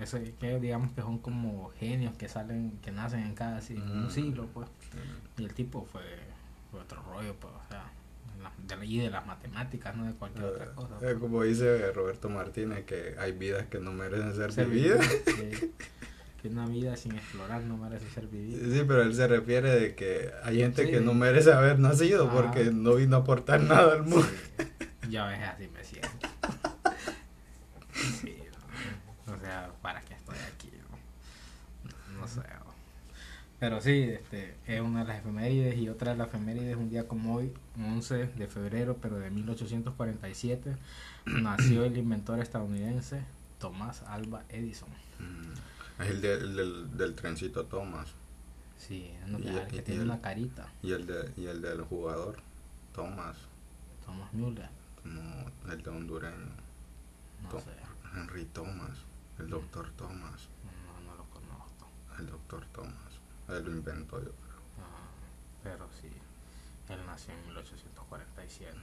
ese 0.00 0.34
que 0.34 0.58
digamos 0.58 0.92
que 0.92 1.02
son 1.02 1.18
como 1.18 1.70
genios 1.78 2.16
que 2.16 2.28
salen, 2.28 2.78
que 2.82 2.90
nacen 2.90 3.20
en 3.20 3.34
cada 3.34 3.60
un 3.70 4.06
mm. 4.06 4.10
siglo, 4.10 4.48
pues. 4.52 4.68
Y 5.36 5.44
el 5.44 5.54
tipo 5.54 5.86
fue, 5.90 6.02
otro 6.72 7.02
rollo, 7.02 7.34
pues, 7.40 7.52
o 7.54 7.68
sea, 7.68 7.90
de, 8.66 9.10
las 9.10 9.26
matemáticas, 9.26 9.96
no 9.96 10.04
de 10.04 10.12
cualquier 10.12 10.44
otra 10.44 10.64
eh, 10.66 10.70
cosa. 10.74 10.98
Pues. 10.98 11.14
como 11.14 11.42
dice 11.42 11.92
Roberto 11.92 12.28
Martínez, 12.28 12.84
que 12.84 13.16
hay 13.18 13.32
vidas 13.32 13.66
que 13.66 13.78
no 13.78 13.92
merecen 13.92 14.52
ser, 14.52 14.66
vividas. 14.66 15.06
que 16.42 16.48
una 16.48 16.66
vida 16.66 16.96
sin 16.96 17.16
explorar 17.16 17.62
no 17.62 17.76
merece 17.76 18.08
ser 18.10 18.26
vivida. 18.26 18.58
Sí, 18.58 18.84
pero 18.86 19.02
él 19.02 19.14
se 19.14 19.26
refiere 19.26 19.70
de 19.70 19.94
que 19.94 20.30
hay 20.44 20.58
gente 20.58 20.88
que 20.90 21.00
no 21.00 21.14
merece 21.14 21.52
haber 21.52 21.78
nacido 21.78 22.30
porque 22.30 22.70
no 22.70 22.94
vino 22.94 23.16
a 23.16 23.20
aportar 23.20 23.60
nada 23.60 23.92
al 23.92 24.04
mundo. 24.04 24.28
Ya 25.08 25.26
ves, 25.26 25.40
así 25.42 25.68
me 25.68 25.82
siento. 25.82 26.28
Sí, 28.20 28.36
o 29.26 29.38
sea, 29.40 29.72
¿para 29.82 30.00
qué 30.02 30.14
estoy 30.14 30.36
aquí? 30.54 30.70
No, 32.14 32.20
no 32.20 32.28
sé. 32.28 32.40
Pero 33.60 33.80
sí, 33.80 34.02
este, 34.02 34.54
es 34.66 34.80
una 34.80 35.00
de 35.00 35.08
las 35.08 35.18
efemérides 35.18 35.76
y 35.78 35.88
otra 35.88 36.12
de 36.12 36.18
las 36.18 36.28
efemérides, 36.28 36.76
un 36.76 36.90
día 36.90 37.08
como 37.08 37.34
hoy, 37.34 37.52
11 37.76 38.26
de 38.26 38.46
febrero, 38.46 38.98
pero 39.02 39.18
de 39.18 39.30
1847, 39.30 40.76
nació 41.26 41.84
el 41.84 41.96
inventor 41.96 42.38
estadounidense 42.38 43.24
Thomas 43.58 44.02
Alba 44.04 44.44
Edison. 44.48 44.88
Mm, 45.18 46.02
es 46.02 46.08
el, 46.08 46.20
del, 46.20 46.96
del, 46.96 47.14
trencito 47.14 47.64
Thomas. 47.66 48.14
Sí, 48.76 49.10
que, 49.70 49.82
tiene 49.82 50.04
una 50.04 50.20
carita. 50.20 50.72
Y 50.82 50.92
el, 50.92 51.06
de, 51.06 51.32
y 51.36 51.46
el 51.46 51.60
del 51.60 51.82
jugador, 51.82 52.36
Thomas. 52.94 53.36
Thomas 54.06 54.32
Müller. 54.32 54.68
Como 55.02 55.50
el 55.72 55.82
de 55.82 55.90
hondureño. 55.90 56.52
No 57.42 57.60
sé. 57.60 57.70
Henry 58.14 58.44
Thomas, 58.46 58.98
el 59.38 59.50
doctor 59.50 59.90
Thomas. 59.96 60.48
No, 60.64 61.10
no 61.10 61.16
lo 61.16 61.24
conozco. 61.24 61.88
El 62.18 62.26
doctor 62.26 62.64
Thomas. 62.72 63.07
Él 63.48 63.64
lo 63.64 63.70
inventó, 63.70 64.18
yo 64.18 64.32
creo. 64.32 64.60
pero 65.62 65.88
sí, 66.00 66.10
él 66.88 66.98
nació 67.06 67.34
en 67.34 67.46
1847. 67.46 68.76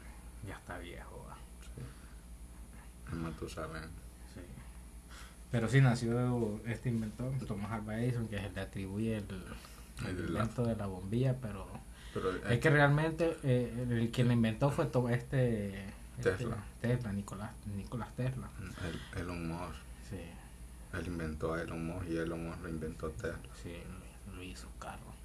Ya 0.48 0.56
está 0.56 0.78
viejo. 0.78 1.28
Sí. 1.62 1.82
En 3.12 3.22
Matusalén. 3.22 3.90
Sí. 4.34 4.42
Pero 5.52 5.68
sí 5.68 5.82
nació 5.82 6.62
este 6.66 6.90
inventor, 6.90 7.32
Thomas 7.48 7.72
Alva 7.72 8.00
Edison, 8.02 8.28
que 8.28 8.38
es 8.38 8.44
el 8.44 8.54
que 8.54 8.60
atribuye 8.60 9.18
el, 9.18 9.46
el, 10.08 10.20
invento 10.28 10.66
de 10.66 10.76
la 10.76 10.88
bombilla, 10.88 11.36
pero, 11.42 11.68
es 12.50 12.60
que 12.60 12.70
realmente 12.70 13.38
eh, 13.44 13.88
el 13.90 14.12
quien 14.12 14.28
lo 14.28 14.34
inventó 14.34 14.70
fue 14.72 14.86
todo 14.88 15.10
este, 15.10 15.86
este 16.18 16.32
Tesla. 16.32 16.58
Tesla, 16.82 17.14
Nicolás, 17.14 17.52
Nicolás 17.76 18.14
Tesla. 18.16 18.50
El, 18.84 19.22
Elon 19.22 19.48
Musk. 19.48 19.76
Sí. 20.10 20.20
Él 20.98 21.08
inventó 21.08 21.54
a 21.54 21.62
Elon 21.62 21.86
Musk 21.86 22.08
y 22.10 22.18
Elon 22.18 22.48
Musk 22.48 22.62
lo 22.62 22.70
inventó 22.70 23.10
Tesla. 23.12 23.40
Sí, 23.62 23.76
lo 24.36 24.44
hizo 24.44 24.68
carro. 24.80 25.15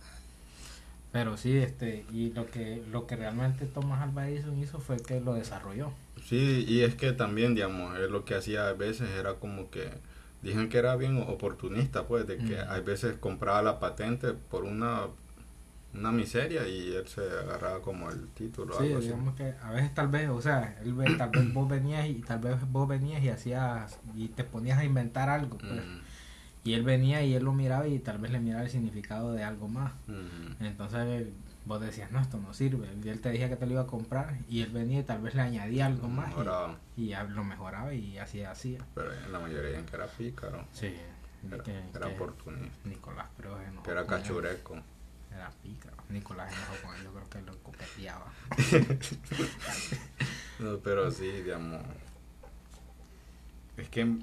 Pero 1.13 1.37
sí, 1.37 1.57
este, 1.57 2.05
y 2.13 2.33
lo 2.33 2.47
que, 2.47 2.85
lo 2.91 3.07
que 3.07 3.17
realmente 3.17 3.67
Thomas 3.67 4.01
Alva 4.01 4.29
Edison 4.29 4.57
hizo 4.59 4.79
fue 4.79 4.97
que 4.99 5.21
lo 5.21 5.35
desarrolló. 5.35 5.93
Sí, 6.25 6.65
y 6.69 6.83
es 6.83 6.95
que 6.95 7.13
también, 7.13 7.55
digamos, 7.55 7.99
él 7.99 8.13
lo 8.13 8.25
que 8.25 8.37
hacía 8.37 8.69
a 8.69 8.73
veces 8.75 9.11
era 9.19 9.35
como 9.35 9.71
que, 9.71 9.91
dijeron 10.43 10.69
que 10.69 10.79
era 10.79 10.95
bien 10.95 11.21
oportunista, 11.27 12.07
pues, 12.07 12.27
de 12.29 12.39
que 12.39 12.61
a 12.61 12.79
veces 12.81 13.17
compraba 13.19 13.61
la 13.63 13.81
patente 13.81 14.35
por 14.35 14.65
una, 14.65 15.09
una 15.95 16.13
miseria 16.13 16.69
y 16.69 16.95
él 16.95 17.09
se 17.09 17.23
agarraba 17.23 17.83
como 17.83 18.09
el 18.11 18.29
título. 18.29 18.79
Sí, 18.79 18.95
digamos 18.95 19.35
que 19.35 19.55
a 19.61 19.73
veces 19.73 19.93
tal 19.93 20.09
vez, 20.09 20.29
o 20.29 20.41
sea, 20.41 20.79
él, 20.85 20.95
tal 21.19 21.31
vez 21.31 21.53
vos 21.53 21.69
venías 21.69 22.07
y 22.07 22.21
tal 22.21 22.39
vez 22.39 22.57
vos 22.71 22.87
venías 22.87 23.21
y 23.25 23.31
hacías, 23.31 23.99
y 24.15 24.29
te 24.29 24.45
ponías 24.45 24.79
a 24.79 24.85
inventar 24.85 25.29
algo, 25.29 25.59
pues. 25.59 25.83
Y 26.71 26.75
él 26.75 26.85
venía 26.85 27.21
y 27.25 27.35
él 27.35 27.43
lo 27.43 27.53
miraba 27.53 27.89
y 27.89 27.99
tal 27.99 28.19
vez 28.19 28.31
le 28.31 28.39
miraba 28.39 28.63
el 28.63 28.71
significado 28.71 29.33
de 29.33 29.43
algo 29.43 29.67
más. 29.67 29.93
Entonces 30.61 31.27
vos 31.65 31.81
decías, 31.81 32.13
no, 32.13 32.21
esto 32.21 32.39
no 32.39 32.55
sirve. 32.55 32.87
Y 33.03 33.09
él 33.09 33.21
te 33.21 33.31
decía 33.31 33.49
que 33.49 33.57
te 33.57 33.67
lo 33.67 33.73
iba 33.73 33.81
a 33.81 33.89
comprar 33.89 34.39
y 34.49 34.63
él 34.63 34.71
venía 34.71 35.01
y 35.01 35.03
tal 35.03 35.21
vez 35.21 35.35
le 35.35 35.43
añadía 35.43 35.87
algo 35.87 36.07
más. 36.07 36.33
Y, 36.97 37.13
lo 37.31 37.43
mejoraba 37.43 37.93
y 37.93 38.19
así 38.19 38.45
hacía. 38.45 38.79
Pero 38.95 39.13
en 39.13 39.33
la 39.33 39.41
mayoría 39.41 39.81
en 39.81 39.85
que 39.85 39.97
era 39.97 40.07
pícaro. 40.07 40.65
Sí. 40.73 40.95
Era, 41.45 41.61
que, 41.61 41.77
era 41.93 42.07
oportunista. 42.07 42.89
Nicolás 42.89 43.27
pero 43.37 43.59
no. 43.75 43.83
Que 43.83 43.91
era 43.91 44.07
cachureco. 44.07 44.77
Era 45.33 45.51
pícaro. 45.65 45.97
Nicolás 46.09 46.53
enojó 46.53 46.87
con 46.87 46.95
él, 46.95 47.03
yo 47.03 47.13
creo 47.13 47.29
que 47.31 47.43
lo 47.43 47.59
coqueteaba. 47.65 48.33
no, 50.61 50.79
pero 50.79 51.11
sí, 51.11 51.33
digamos. 51.33 51.83
Es 53.77 53.89
que 53.89 54.21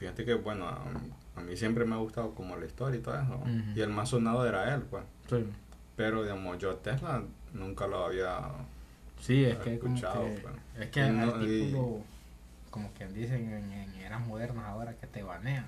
fíjate 0.00 0.24
que, 0.24 0.34
bueno, 0.34 0.66
a, 0.66 1.40
mí 1.42 1.56
siempre 1.56 1.84
me 1.84 1.94
ha 1.94 1.98
gustado 1.98 2.34
como 2.34 2.56
la 2.56 2.66
historia 2.66 2.98
y 2.98 3.02
todo 3.02 3.14
eso. 3.14 3.40
Y 3.76 3.80
el 3.80 3.90
más 3.90 4.08
sonado 4.08 4.46
era 4.46 4.74
él, 4.74 4.82
pues. 4.82 5.04
Sí. 5.28 5.44
Pero, 5.94 6.22
digamos, 6.22 6.58
yo 6.58 6.74
Tesla 6.76 7.22
nunca 7.52 7.86
lo 7.86 8.06
había 8.06 8.40
sí, 9.20 9.44
es 9.44 9.58
que 9.58 9.74
escuchado. 9.74 10.22
Como 10.22 10.34
que, 10.34 10.40
pues. 10.40 10.54
Es 10.80 10.90
que 10.90 11.06
el 11.06 11.76
como 12.70 12.92
quien 12.92 13.12
dicen 13.12 13.52
en, 13.52 13.94
eras 14.00 14.26
modernas 14.26 14.64
ahora, 14.66 14.94
que 14.94 15.06
te 15.06 15.22
banean. 15.22 15.66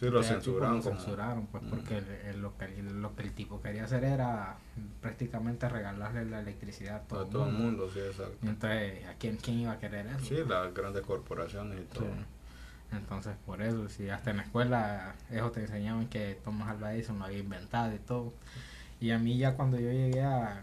Sí, 0.00 0.08
lo 0.08 0.22
censuraron. 0.22 0.76
Lo 0.76 0.82
censuraron, 0.82 1.46
pues, 1.46 1.62
porque 1.68 2.02
lo, 2.38 2.56
que, 2.56 2.82
lo 2.82 3.14
que 3.14 3.22
el 3.24 3.32
tipo 3.32 3.60
quería 3.60 3.84
hacer 3.84 4.04
era 4.04 4.56
prácticamente 5.02 5.68
regalarle 5.68 6.24
la 6.24 6.40
electricidad 6.40 6.96
a 6.96 7.00
todo, 7.00 7.20
a 7.20 7.28
todo 7.28 7.46
el 7.48 7.52
mundo. 7.52 7.90
sí, 7.92 7.98
exacto. 7.98 8.38
entonces, 8.42 9.04
¿a 9.04 9.14
quién, 9.14 9.36
quién 9.36 9.58
iba 9.58 9.72
a 9.72 9.78
querer 9.78 10.06
eso? 10.06 10.24
Sí, 10.24 10.36
las 10.48 10.72
grandes 10.72 11.02
corporaciones 11.02 11.80
y 11.80 11.84
todo. 11.94 12.06
Entonces, 12.92 13.34
por 13.44 13.62
eso, 13.62 13.88
si 13.88 14.08
hasta 14.08 14.30
en 14.30 14.38
la 14.38 14.42
escuela, 14.44 15.14
eso 15.30 15.50
te 15.50 15.62
enseñaban 15.62 16.08
que 16.08 16.38
Thomas 16.44 16.68
Alva 16.68 16.94
Edison 16.94 17.18
lo 17.18 17.24
había 17.24 17.38
inventado 17.38 17.94
y 17.94 17.98
todo. 17.98 18.32
Y 19.00 19.10
a 19.10 19.18
mí 19.18 19.36
ya 19.36 19.54
cuando 19.54 19.78
yo 19.78 19.90
llegué 19.90 20.22
a... 20.22 20.62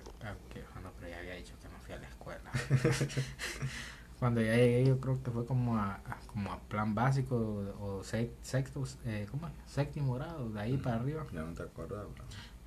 que, 0.49 0.63
bueno, 0.73 0.91
pero 0.97 1.09
ya 1.09 1.19
había 1.19 1.35
dicho 1.35 1.53
que 1.61 1.69
no 1.69 1.77
fui 1.79 1.93
a 1.93 1.99
la 1.99 2.07
escuela. 2.07 2.51
cuando 4.19 4.41
ya 4.41 4.55
llegué 4.55 4.85
yo 4.85 4.99
creo 4.99 5.21
que 5.21 5.31
fue 5.31 5.45
como 5.45 5.77
a, 5.77 5.99
como 6.27 6.51
a 6.51 6.59
plan 6.61 6.95
básico 6.95 7.35
o, 7.79 8.03
sexto, 8.03 8.83
eh, 9.05 9.27
¿cómo 9.29 9.47
es? 9.47 9.53
Séptimo 9.65 10.15
grado, 10.15 10.49
de 10.49 10.59
ahí 10.59 10.77
para 10.77 10.95
arriba. 10.95 11.25
Ya 11.31 11.41
no 11.41 11.53
te 11.53 11.63
acuerdas, 11.63 12.07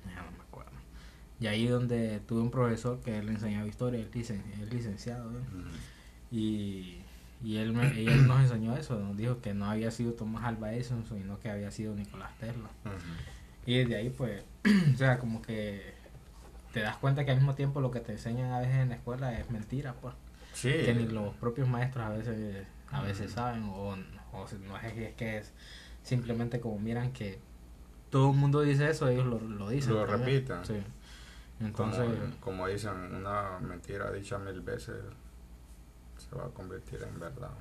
Ya 0.05 0.21
no 0.21 0.31
me 0.31 0.43
acuerdo. 0.43 0.71
Y 1.39 1.47
ahí 1.47 1.67
donde 1.67 2.19
tuve 2.21 2.41
un 2.41 2.51
profesor 2.51 2.99
que 3.01 3.21
le 3.21 3.31
enseñaba 3.31 3.67
historia, 3.67 3.99
él, 3.99 4.09
es 4.13 4.73
licenciado, 4.73 5.31
Y 6.31 7.01
y 7.43 7.57
él, 7.57 7.73
me, 7.73 7.87
él 7.87 8.27
nos 8.27 8.41
enseñó 8.41 8.75
eso, 8.75 8.99
nos 8.99 9.15
dijo 9.15 9.41
que 9.41 9.53
no 9.53 9.69
había 9.69 9.91
sido 9.91 10.13
Tomás 10.13 10.43
Alba 10.45 10.73
Edison, 10.73 11.05
sino 11.05 11.39
que 11.39 11.49
había 11.49 11.71
sido 11.71 11.93
Nicolás 11.95 12.31
Tesla. 12.39 12.69
Y 13.65 13.77
desde 13.77 13.95
ahí, 13.95 14.09
pues, 14.09 14.43
o 14.93 14.97
sea, 14.97 15.19
como 15.19 15.41
que 15.41 15.93
te 16.73 16.81
das 16.81 16.97
cuenta 16.97 17.25
que 17.25 17.31
al 17.31 17.37
mismo 17.37 17.55
tiempo 17.55 17.81
lo 17.81 17.91
que 17.91 17.99
te 17.99 18.13
enseñan 18.13 18.51
a 18.51 18.59
veces 18.59 18.75
en 18.77 18.89
la 18.89 18.95
escuela 18.95 19.37
es 19.37 19.49
mentira, 19.51 19.93
pues. 20.01 20.15
Sí. 20.53 20.71
Que 20.71 20.95
ni 20.95 21.07
los 21.07 21.35
propios 21.35 21.67
maestros 21.67 22.05
a 22.05 22.09
veces 22.09 22.65
a 22.91 23.01
veces 23.01 23.31
saben, 23.31 23.63
o, 23.63 23.89
o 23.89 24.45
no 24.67 24.77
es, 24.77 24.97
es 24.97 25.15
que 25.15 25.37
es 25.37 25.53
simplemente 26.03 26.59
como 26.59 26.79
miran 26.79 27.11
que 27.11 27.39
todo 28.09 28.31
el 28.31 28.37
mundo 28.37 28.61
dice 28.61 28.89
eso, 28.89 29.09
ellos 29.09 29.25
lo, 29.25 29.39
lo 29.39 29.69
dicen. 29.69 29.93
Lo 29.93 30.05
repitan. 30.05 30.65
Sí. 30.65 30.81
Entonces, 31.59 32.05
como, 32.05 32.39
como 32.39 32.67
dicen, 32.67 32.93
una 33.15 33.59
mentira 33.59 34.11
dicha 34.11 34.37
mil 34.37 34.61
veces 34.61 34.95
se 36.17 36.35
va 36.35 36.45
a 36.45 36.49
convertir 36.49 36.99
en 37.03 37.19
verdad 37.19 37.51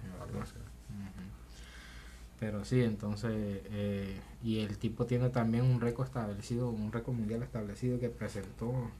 Pero 2.39 2.65
sí, 2.65 2.83
entonces, 2.83 3.61
eh, 3.71 4.21
y 4.43 4.61
el 4.61 4.79
tipo 4.79 5.07
tiene 5.07 5.31
también 5.31 5.65
un 5.65 5.81
récord 5.81 6.07
establecido, 6.07 6.69
un 6.69 6.93
récord 6.93 7.15
mundial 7.15 7.43
establecido 7.43 7.99
que 7.99 8.11
presentó 8.11 8.91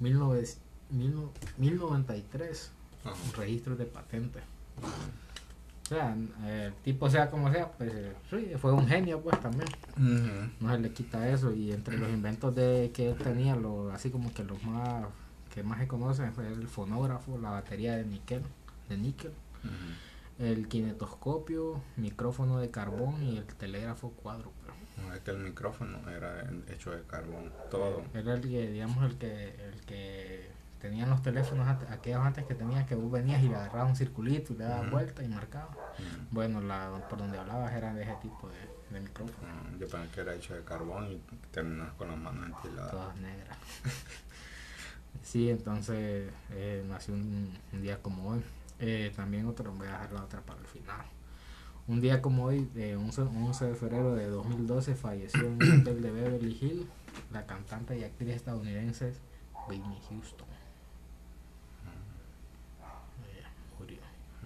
1093 0.00 2.72
registros 3.36 3.78
de 3.78 3.84
patentes. 3.84 4.42
sea, 5.88 6.16
el 6.46 6.72
tipo 6.84 7.08
sea 7.08 7.30
como 7.30 7.52
sea, 7.52 7.70
pues 7.72 7.92
sí, 8.28 8.50
fue 8.58 8.72
un 8.72 8.88
genio 8.88 9.20
pues 9.20 9.40
también. 9.40 9.68
No 10.60 10.72
se 10.72 10.78
le 10.78 10.92
quita 10.92 11.28
eso. 11.28 11.52
Y 11.52 11.72
entre 11.72 11.96
los 11.96 12.10
inventos 12.10 12.54
de 12.54 12.90
que 12.92 13.10
él 13.10 13.16
tenía, 13.16 13.56
lo, 13.56 13.90
así 13.92 14.10
como 14.10 14.34
que 14.34 14.44
los 14.44 14.62
más 14.64 15.06
que 15.54 15.62
más 15.62 15.80
se 15.80 15.88
conocen 15.88 16.32
fue 16.32 16.46
el 16.46 16.68
fonógrafo, 16.68 17.38
la 17.38 17.50
batería 17.50 17.96
de 17.96 18.04
níquel, 18.04 18.42
de 18.90 18.98
níquel, 18.98 19.32
el 20.38 20.68
kinetoscopio, 20.68 21.82
micrófono 21.96 22.58
de 22.58 22.70
carbón 22.70 23.22
y 23.22 23.38
el 23.38 23.46
telégrafo 23.46 24.10
cuádruple. 24.10 24.70
No, 24.98 25.14
es 25.14 25.20
que 25.20 25.30
el 25.30 25.38
micrófono 25.38 25.98
era 26.10 26.50
hecho 26.68 26.90
de 26.90 27.02
carbón, 27.04 27.50
todo. 27.70 28.02
Era 28.12 28.34
el 28.34 28.42
que, 28.42 28.70
digamos, 28.70 29.02
el 29.10 29.16
que, 29.16 29.54
el 29.66 29.80
que 29.86 30.50
tenían 30.80 31.10
los 31.10 31.22
teléfonos 31.22 31.68
aquellos 31.90 32.20
antes 32.20 32.44
que 32.46 32.54
tenías 32.54 32.86
que 32.86 32.94
vos 32.94 33.10
venías 33.10 33.42
y 33.42 33.48
le 33.48 33.56
agarrabas 33.56 33.90
un 33.90 33.96
circulito 33.96 34.52
y 34.52 34.56
le 34.56 34.64
dabas 34.64 34.90
vuelta 34.90 35.22
y 35.22 35.28
marcabas. 35.28 35.76
Bueno, 36.30 36.60
la, 36.60 37.06
por 37.08 37.18
donde 37.18 37.38
hablabas 37.38 37.72
era 37.72 37.94
de 37.94 38.02
ese 38.02 38.14
tipo 38.22 38.48
de, 38.48 38.94
de 38.94 39.00
micrófono. 39.00 39.48
yo 39.78 39.88
pensé 39.88 40.08
que 40.14 40.20
era 40.20 40.34
hecho 40.34 40.54
de 40.54 40.64
carbón 40.64 41.12
y 41.12 41.22
terminas 41.50 41.92
con 41.92 42.08
las 42.08 42.18
manos 42.18 42.46
entiladas. 42.46 42.90
Todas 42.90 43.16
negras. 43.16 43.58
sí, 45.22 45.50
entonces 45.50 46.30
eh, 46.50 46.84
nació 46.88 47.14
un, 47.14 47.52
día 47.72 48.02
como 48.02 48.30
hoy. 48.30 48.42
Eh, 48.80 49.12
también 49.14 49.46
otro, 49.46 49.72
voy 49.72 49.86
a 49.86 49.92
dejar 49.92 50.12
la 50.12 50.24
otra 50.24 50.40
para 50.40 50.58
el 50.60 50.66
final. 50.66 51.06
Un 51.86 52.00
día 52.00 52.22
como 52.22 52.44
hoy, 52.44 52.68
de 52.74 52.96
11, 52.96 53.22
11 53.22 53.64
de 53.66 53.74
febrero 53.74 54.14
de 54.14 54.26
2012, 54.28 54.94
falleció 54.94 55.46
en 55.46 55.60
el 55.60 55.80
hotel 55.80 56.02
de 56.02 56.10
Beverly 56.10 56.58
Hills 56.60 56.86
la 57.32 57.46
cantante 57.46 57.98
y 57.98 58.04
actriz 58.04 58.36
estadounidense 58.36 59.14
Whitney 59.68 60.00
Houston. 60.08 60.48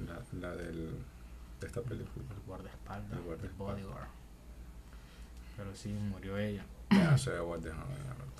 La, 0.06 0.20
la 0.40 0.56
del, 0.56 0.98
de 1.60 1.66
esta 1.66 1.80
película. 1.82 2.24
El 2.34 2.42
guardaespaldas. 2.46 3.12
El 3.12 3.24
guardaespaldas. 3.24 3.76
Bodyguard. 3.76 4.08
Pero 5.56 5.74
sí, 5.74 5.92
murió 5.92 6.36
ella. 6.36 6.64
Ya 6.90 7.16
se 7.16 7.30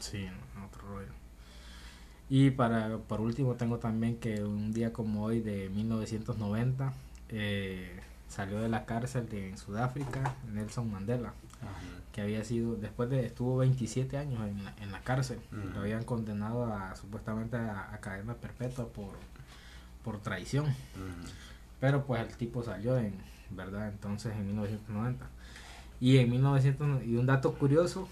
Sí, 0.00 0.28
otro 0.66 0.88
rollo. 0.88 1.23
Y 2.28 2.50
para 2.50 2.98
por 2.98 3.20
último 3.20 3.54
tengo 3.54 3.78
también 3.78 4.16
que 4.18 4.42
un 4.42 4.72
día 4.72 4.92
como 4.92 5.24
hoy 5.24 5.40
de 5.40 5.68
1990 5.70 6.92
eh, 7.28 8.00
salió 8.28 8.60
de 8.60 8.68
la 8.68 8.86
cárcel 8.86 9.28
de, 9.28 9.50
en 9.50 9.58
Sudáfrica 9.58 10.34
Nelson 10.52 10.90
Mandela, 10.90 11.34
que 12.12 12.22
había 12.22 12.44
sido, 12.44 12.76
después 12.76 13.10
de, 13.10 13.26
estuvo 13.26 13.58
27 13.58 14.16
años 14.16 14.40
en 14.48 14.64
la, 14.64 14.74
en 14.80 14.92
la 14.92 15.00
cárcel, 15.00 15.38
lo 15.74 15.80
habían 15.80 16.04
condenado 16.04 16.64
a 16.64 16.94
supuestamente 16.96 17.56
a, 17.56 17.92
a 17.92 17.98
cadena 17.98 18.34
perpetua 18.34 18.86
por 18.88 19.14
por 20.04 20.20
traición. 20.20 20.66
Pero 21.80 22.04
pues 22.06 22.22
el 22.22 22.36
tipo 22.36 22.62
salió 22.62 22.96
en, 22.98 23.14
¿verdad? 23.50 23.88
Entonces 23.88 24.32
en 24.34 24.46
1990. 24.46 25.26
Y 26.00 26.18
en 26.18 26.30
1900, 26.30 27.04
y 27.04 27.16
un 27.16 27.26
dato 27.26 27.54
curioso 27.54 28.08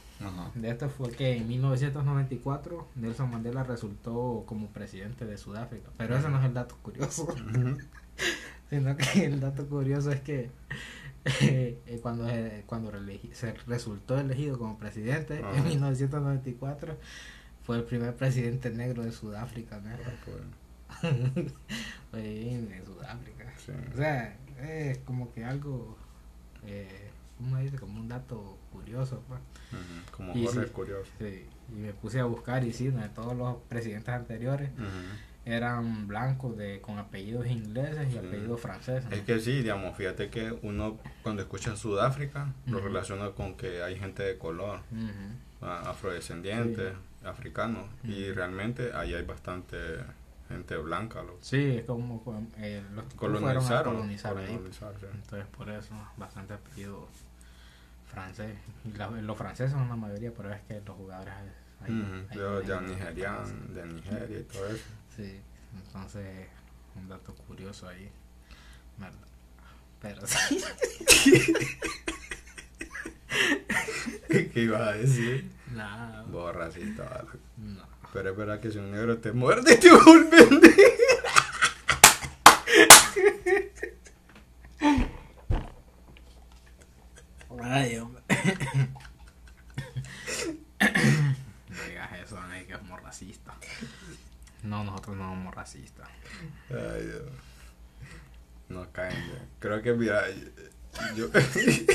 de 0.55 0.71
esto 0.71 0.89
fue 0.89 1.11
que 1.11 1.37
en 1.37 1.49
1994 1.49 2.89
Nelson 2.95 3.31
Mandela 3.31 3.65
resultó 3.65 4.45
como 4.47 4.69
presidente 4.69 5.27
de 5.27 5.37
Sudáfrica. 5.37 5.91
Pero 5.97 6.17
ese 6.17 6.29
no 6.29 6.39
es 6.39 6.45
el 6.45 6.55
dato 6.55 6.77
curioso. 6.83 7.29
Sino 8.71 8.97
que 8.97 9.25
el 9.27 9.41
dato 9.41 9.67
curioso 9.67 10.13
es 10.13 10.21
que 10.21 10.51
eh, 11.41 11.99
cuando, 12.03 12.27
cuando 12.67 12.93
se 13.33 13.53
resultó 13.67 14.19
elegido 14.19 14.59
como 14.59 14.79
presidente 14.79 15.41
en 15.55 15.65
1994 15.65 16.97
fue 17.65 17.77
el 17.77 17.85
primer 17.85 18.15
presidente 18.15 18.71
negro 18.71 19.03
de 19.03 19.13
Sudáfrica. 19.13 19.81
¿no? 19.81 19.91
en 22.19 22.85
Sudáfrica. 22.85 23.55
O 23.93 23.97
sea, 23.97 24.37
es 24.61 24.99
como 24.99 25.33
que 25.33 25.45
algo, 25.45 25.97
eh, 26.67 27.11
¿cómo 27.43 27.59
dice? 27.59 27.77
Como 27.77 28.01
un 28.01 28.09
dato 28.09 28.59
curioso. 28.73 29.23
Pues. 29.29 29.41
Como 30.11 30.33
y 30.35 30.47
curioso. 30.69 31.11
y 31.21 31.73
me 31.75 31.93
puse 31.93 32.21
a 32.21 32.25
buscar 32.25 32.65
y 32.65 32.73
sí, 32.73 32.89
de 32.89 33.09
todos 33.11 33.37
los 33.37 33.57
presidentes 33.69 34.15
anteriores. 34.15 34.71
eran 35.45 36.07
blancos 36.07 36.57
de 36.57 36.81
con 36.81 36.99
apellidos 36.99 37.47
ingleses 37.47 38.13
y 38.15 38.19
apellidos 38.19 38.61
franceses. 38.61 39.11
Es 39.11 39.23
que 39.23 39.41
sí, 39.41 39.63
digamos, 39.63 39.97
fíjate 39.97 40.31
que 40.31 40.57
uno 40.63 40.99
cuando 41.23 41.43
escucha 41.43 41.75
Sudáfrica 41.77 42.53
lo 42.67 42.79
relaciona 42.81 43.31
con 43.31 43.55
que 43.57 43.83
hay 43.83 43.99
gente 43.99 44.23
de 44.23 44.39
color, 44.39 44.81
afrodescendientes, 45.61 46.95
africanos, 47.25 47.87
y 48.05 48.31
realmente 48.31 48.93
ahí 48.95 49.15
hay 49.15 49.25
bastante 49.25 49.77
gente 50.49 50.77
blanca. 50.77 51.23
Lo, 51.23 51.39
sí, 51.41 51.77
es 51.77 51.85
como 51.85 52.23
eh, 52.59 52.83
los 52.95 53.05
colonizaron, 53.15 53.95
colonizar 53.95 54.37
ahí. 54.37 54.53
Entonces, 54.53 55.47
por 55.57 55.71
eso, 55.71 55.95
bastante 56.17 56.55
apellido 56.55 57.09
francés. 58.13 58.57
Los 59.23 59.37
franceses 59.39 59.73
son 59.73 59.89
la 59.89 59.97
mayoría, 59.97 60.33
pero 60.37 60.53
es 60.53 60.61
que 60.63 60.81
los 60.81 60.97
jugadores. 60.97 61.35
Ahí, 61.81 61.93
de 61.93 62.81
nigerian, 62.83 63.75
de 63.75 63.87
Nigeria 63.87 64.39
y 64.39 64.45
todo 64.45 64.69
eso. 64.69 64.85
Sí, 65.17 65.41
entonces, 65.75 66.47
un 66.95 67.09
dato 67.09 67.35
curioso 67.35 67.89
ahí. 67.89 68.09
Pero 70.01 70.27
sí. 70.27 70.63
¿Qué 74.29 74.53
ibas 74.55 74.81
a 74.83 74.93
decir? 74.93 75.51
Nada. 75.73 76.23
Borracito. 76.23 77.05
No. 77.57 77.87
Pero 78.13 78.31
es 78.31 78.37
verdad 78.37 78.61
que 78.61 78.71
si 78.71 78.79
un 78.79 78.93
negro 78.93 79.19
te 79.19 79.33
muerde, 79.33 79.77
te 79.77 79.91
vuelve 79.91 80.49
Ay, 87.65 87.97
hombre. 87.97 88.23
No 91.69 91.83
digas 91.89 92.13
eso, 92.23 92.41
no 92.41 92.67
que 92.67 92.77
somos 92.77 93.03
racistas. 93.03 93.55
No, 94.73 94.83
nosotros 94.85 95.19
no 95.19 95.25
somos 95.25 95.55
racistas. 95.55 96.09
Ay, 96.71 97.05
Dios. 97.05 97.25
No 98.71 98.91
caen. 98.91 99.15
Creo 99.59 99.83
que, 99.83 99.93
mira, 99.93 100.23
yo. 101.15 101.29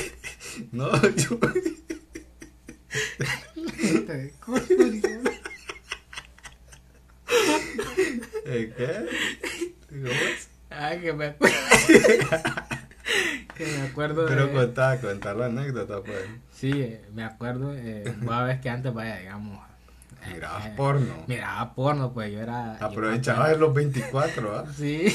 no, 0.70 0.92
yo. 1.16 1.40
¿Qué? 4.04 4.32
¿Cómo 4.38 4.56
es? 4.56 4.68
Ah, 10.70 10.94
que 11.02 11.12
me 11.12 11.26
acuerdo. 11.26 11.56
que 13.56 13.66
me 13.66 13.82
acuerdo 13.88 14.26
Pero 14.28 14.46
de... 14.46 14.52
contar, 14.52 15.00
contar 15.00 15.34
la 15.34 15.46
anécdota, 15.46 16.00
pues. 16.00 16.28
Sí, 16.52 16.70
eh, 16.80 17.04
me 17.12 17.24
acuerdo. 17.24 17.74
Eh, 17.74 18.04
a 18.30 18.44
ver 18.44 18.60
que 18.60 18.70
antes, 18.70 18.94
vaya, 18.94 19.18
digamos. 19.18 19.66
Mirabas 20.26 20.66
eh, 20.66 20.74
porno. 20.76 21.14
Miraba 21.26 21.74
porno, 21.74 22.12
pues 22.12 22.32
yo 22.32 22.40
era. 22.40 22.76
Aprovechabas 22.76 23.52
en 23.52 23.60
los 23.60 23.74
24, 23.74 24.58
¿ah? 24.58 24.64
Sí. 24.76 25.14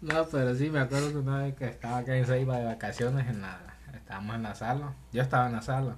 no, 0.00 0.26
pero 0.26 0.54
sí, 0.54 0.70
me 0.70 0.80
acuerdo 0.80 1.10
que 1.10 1.18
una 1.18 1.42
vez 1.42 1.54
que 1.54 1.66
estaba 1.66 1.98
acá 1.98 2.16
en 2.16 2.26
Seiba 2.26 2.58
de 2.58 2.66
vacaciones, 2.66 3.28
en 3.28 3.42
la, 3.42 3.60
estábamos 3.94 4.36
en 4.36 4.42
la 4.42 4.54
sala. 4.54 4.94
Yo 5.12 5.22
estaba 5.22 5.46
en 5.46 5.52
la 5.52 5.62
sala. 5.62 5.96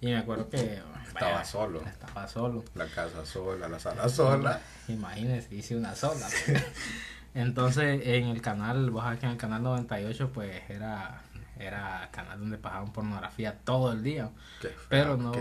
Y 0.00 0.06
me 0.06 0.18
acuerdo 0.18 0.48
que 0.48 0.80
estaba 1.06 1.44
solo. 1.44 1.82
Estaba 1.86 2.26
solo. 2.26 2.64
La 2.74 2.86
casa 2.86 3.24
sola, 3.24 3.68
la 3.68 3.78
sala 3.78 4.08
sola. 4.08 4.60
Imagínese, 4.88 5.54
hice 5.54 5.76
una 5.76 5.94
sola. 5.94 6.26
Entonces, 7.34 8.02
en 8.04 8.26
el 8.26 8.42
canal, 8.42 8.90
vos 8.90 9.04
sabés 9.04 9.20
que 9.20 9.26
en 9.26 9.32
el 9.32 9.38
canal 9.38 9.62
98, 9.62 10.32
pues 10.32 10.68
era 10.68 11.22
era 11.64 12.08
canal 12.12 12.38
donde 12.38 12.58
pasaban 12.58 12.92
pornografía 12.92 13.58
todo 13.64 13.92
el 13.92 14.02
día. 14.02 14.30
pero 14.88 15.16
no. 15.16 15.32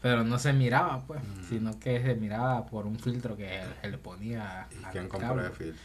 Pero 0.00 0.22
no 0.22 0.38
se 0.38 0.52
miraba, 0.52 1.02
pues, 1.06 1.20
mm. 1.20 1.48
sino 1.48 1.80
que 1.80 2.00
se 2.00 2.14
miraba 2.14 2.66
por 2.66 2.86
un 2.86 3.00
filtro 3.00 3.36
que 3.36 3.60
se 3.80 3.88
le 3.88 3.98
ponía. 3.98 4.68
¿Y 4.70 4.84
quién 4.92 5.08
compró 5.08 5.44
el 5.44 5.50
filtro? 5.52 5.82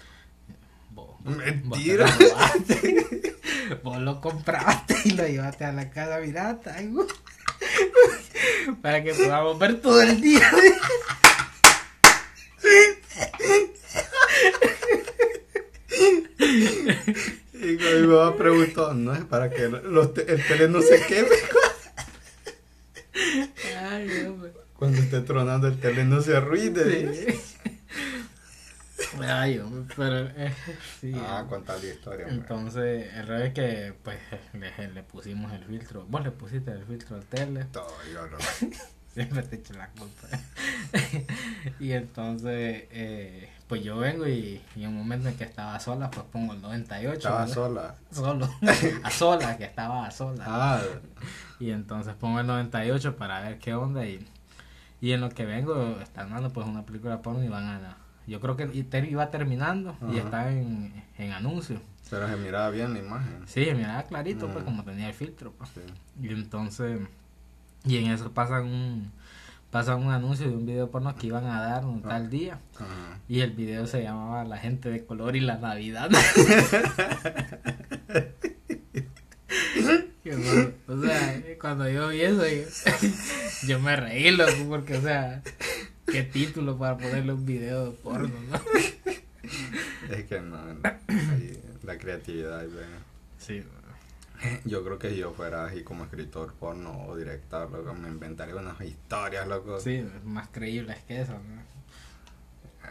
Vos, 0.92 1.20
Mentira. 1.24 2.06
Vos, 3.84 3.98
lo 3.98 4.22
compraste 4.22 4.96
y 5.06 5.12
lo 5.12 5.26
llevaste 5.26 5.66
a 5.66 5.72
la 5.72 5.90
casa, 5.90 6.20
mirata. 6.20 6.76
Para 8.82 9.04
que 9.04 9.14
podamos 9.14 9.58
ver 9.58 9.82
todo 9.82 10.02
el 10.02 10.22
día. 10.22 10.48
Y 17.64 17.78
mi 17.78 18.08
mamá 18.08 18.36
preguntó, 18.36 18.94
no 18.94 19.14
es 19.14 19.24
para 19.24 19.50
que 19.50 19.68
los 19.68 20.18
el 20.18 20.46
tele 20.48 20.68
no 20.68 20.82
se 20.82 21.02
queme. 21.06 21.30
Ay, 23.80 24.36
Cuando 24.76 24.98
esté 25.00 25.22
tronando 25.22 25.68
el 25.68 25.80
tele 25.80 26.04
no 26.06 26.22
se 26.22 26.36
arruine. 26.36 27.40
Ay, 29.22 29.62
pero 29.96 30.20
eh, 30.20 30.54
sí. 31.00 31.14
Ah, 31.16 31.46
contar 31.48 31.80
la 31.80 31.90
historia. 31.90 32.28
Entonces, 32.30 33.14
el 33.14 33.28
revés 33.28 33.48
es 33.50 33.54
que 33.54 33.94
pues 34.04 34.18
le, 34.54 34.88
le, 34.90 35.04
pusimos 35.04 35.52
el 35.54 35.64
filtro. 35.66 36.06
Vos 36.06 36.24
le 36.24 36.32
pusiste 36.32 36.72
el 36.72 36.84
filtro 36.86 37.18
al 37.18 37.26
tele. 37.26 37.66
Todo, 37.66 37.94
yo 38.12 38.26
no. 38.28 38.38
Siempre 39.14 39.44
te 39.44 39.58
echo 39.58 39.74
la 39.74 39.90
culpa. 39.90 40.28
y 41.80 41.92
entonces, 41.92 42.86
eh, 42.90 43.50
pues 43.74 43.84
yo 43.84 43.98
vengo 43.98 44.28
y, 44.28 44.62
y 44.76 44.84
en 44.84 44.90
un 44.90 44.98
momento 44.98 45.30
en 45.30 45.36
que 45.36 45.44
estaba 45.46 45.80
sola, 45.80 46.12
pues 46.12 46.26
pongo 46.32 46.54
el 46.54 46.62
98. 46.62 47.14
Estaba 47.18 47.40
¿verdad? 47.40 47.54
sola. 47.54 47.96
Solo, 48.12 48.50
a 49.04 49.10
sola, 49.10 49.58
que 49.58 49.64
estaba 49.64 50.06
a 50.06 50.12
sola. 50.12 50.44
Ah, 50.48 50.82
Y 51.60 51.72
entonces 51.72 52.14
pongo 52.14 52.40
el 52.40 52.46
98 52.48 53.16
para 53.18 53.42
ver 53.42 53.58
qué 53.58 53.74
onda 53.74 54.06
y, 54.06 54.24
y 55.02 55.12
en 55.14 55.22
lo 55.22 55.30
que 55.30 55.46
vengo 55.46 55.98
están 56.02 56.30
dando 56.30 56.52
pues 56.54 56.68
una 56.68 56.84
película 56.86 57.22
porno 57.22 57.44
y 57.44 57.48
van 57.48 57.64
a... 57.66 57.98
Yo 58.28 58.40
creo 58.40 58.56
que 58.56 58.70
iba 59.10 59.32
terminando 59.32 59.98
y 60.14 60.18
está 60.18 60.52
en, 60.52 60.94
en 61.18 61.32
anuncio. 61.32 61.82
pero 62.10 62.28
se 62.30 62.36
miraba 62.38 62.70
bien 62.70 62.94
la 62.94 63.00
imagen. 63.00 63.42
Sí, 63.48 63.68
miraba 63.76 64.04
clarito 64.04 64.48
pues 64.50 64.64
Mm. 64.64 64.66
como 64.66 64.84
tenía 64.84 65.08
el 65.08 65.14
filtro 65.16 65.52
pues. 65.52 65.72
Sí. 65.72 65.82
Y 66.22 66.30
entonces, 66.30 67.02
y 67.86 67.98
en 67.98 68.12
eso 68.12 68.32
pasan 68.32 68.66
un, 68.66 69.12
pasan 69.74 70.06
un 70.06 70.12
anuncio 70.12 70.48
de 70.48 70.56
un 70.56 70.68
video 70.68 70.92
porno 70.92 71.16
que 71.16 71.26
iban 71.28 71.46
a 71.48 71.60
dar 71.60 71.84
un 71.84 72.04
tal 72.04 72.30
día. 72.30 72.60
Ajá. 72.76 73.20
Y 73.28 73.42
el 73.42 73.52
video 73.52 73.88
se 73.88 74.04
llamaba 74.04 74.44
La 74.44 74.58
gente 74.60 74.92
de 74.92 75.04
color 75.04 75.36
y 75.36 75.40
la 75.40 75.58
Navidad. 75.58 76.12
O 80.88 81.02
sea, 81.02 81.44
cuando 81.60 81.90
yo 81.90 82.08
vi 82.10 82.22
eso, 82.22 82.44
yo, 82.48 82.64
yo 83.68 83.80
me 83.80 83.96
reí, 83.96 84.32
loco, 84.32 84.66
porque, 84.70 84.96
o 84.96 85.02
sea, 85.02 85.44
qué 86.08 86.24
título 86.24 86.78
para 86.78 86.98
ponerle 86.98 87.34
un 87.34 87.46
video 87.46 87.88
de 87.88 87.92
porno, 87.92 88.34
¿no? 88.50 88.62
Es 90.10 90.24
que 90.26 90.40
no, 90.40 90.58
la 91.84 91.98
creatividad. 91.98 92.64
ve. 92.64 92.86
Sí, 93.38 93.64
Yo 94.66 94.84
creo 94.84 95.00
que 95.00 95.10
si 95.10 95.18
yo 95.18 95.32
fuera 95.32 95.66
así 95.66 95.84
como 95.84 96.04
escritor 96.06 96.54
porno 96.54 97.06
o 97.08 97.16
director, 97.16 97.72
loco, 97.72 97.94
me 97.94 98.10
inventaría 98.10 98.56
unas 98.56 98.80
historias, 98.82 99.48
loco. 99.48 99.80
sí, 99.80 100.06
más 100.24 100.48
creíbles 100.50 100.98
que 101.08 101.22
eso, 101.22 101.34
¿no? 101.34 101.64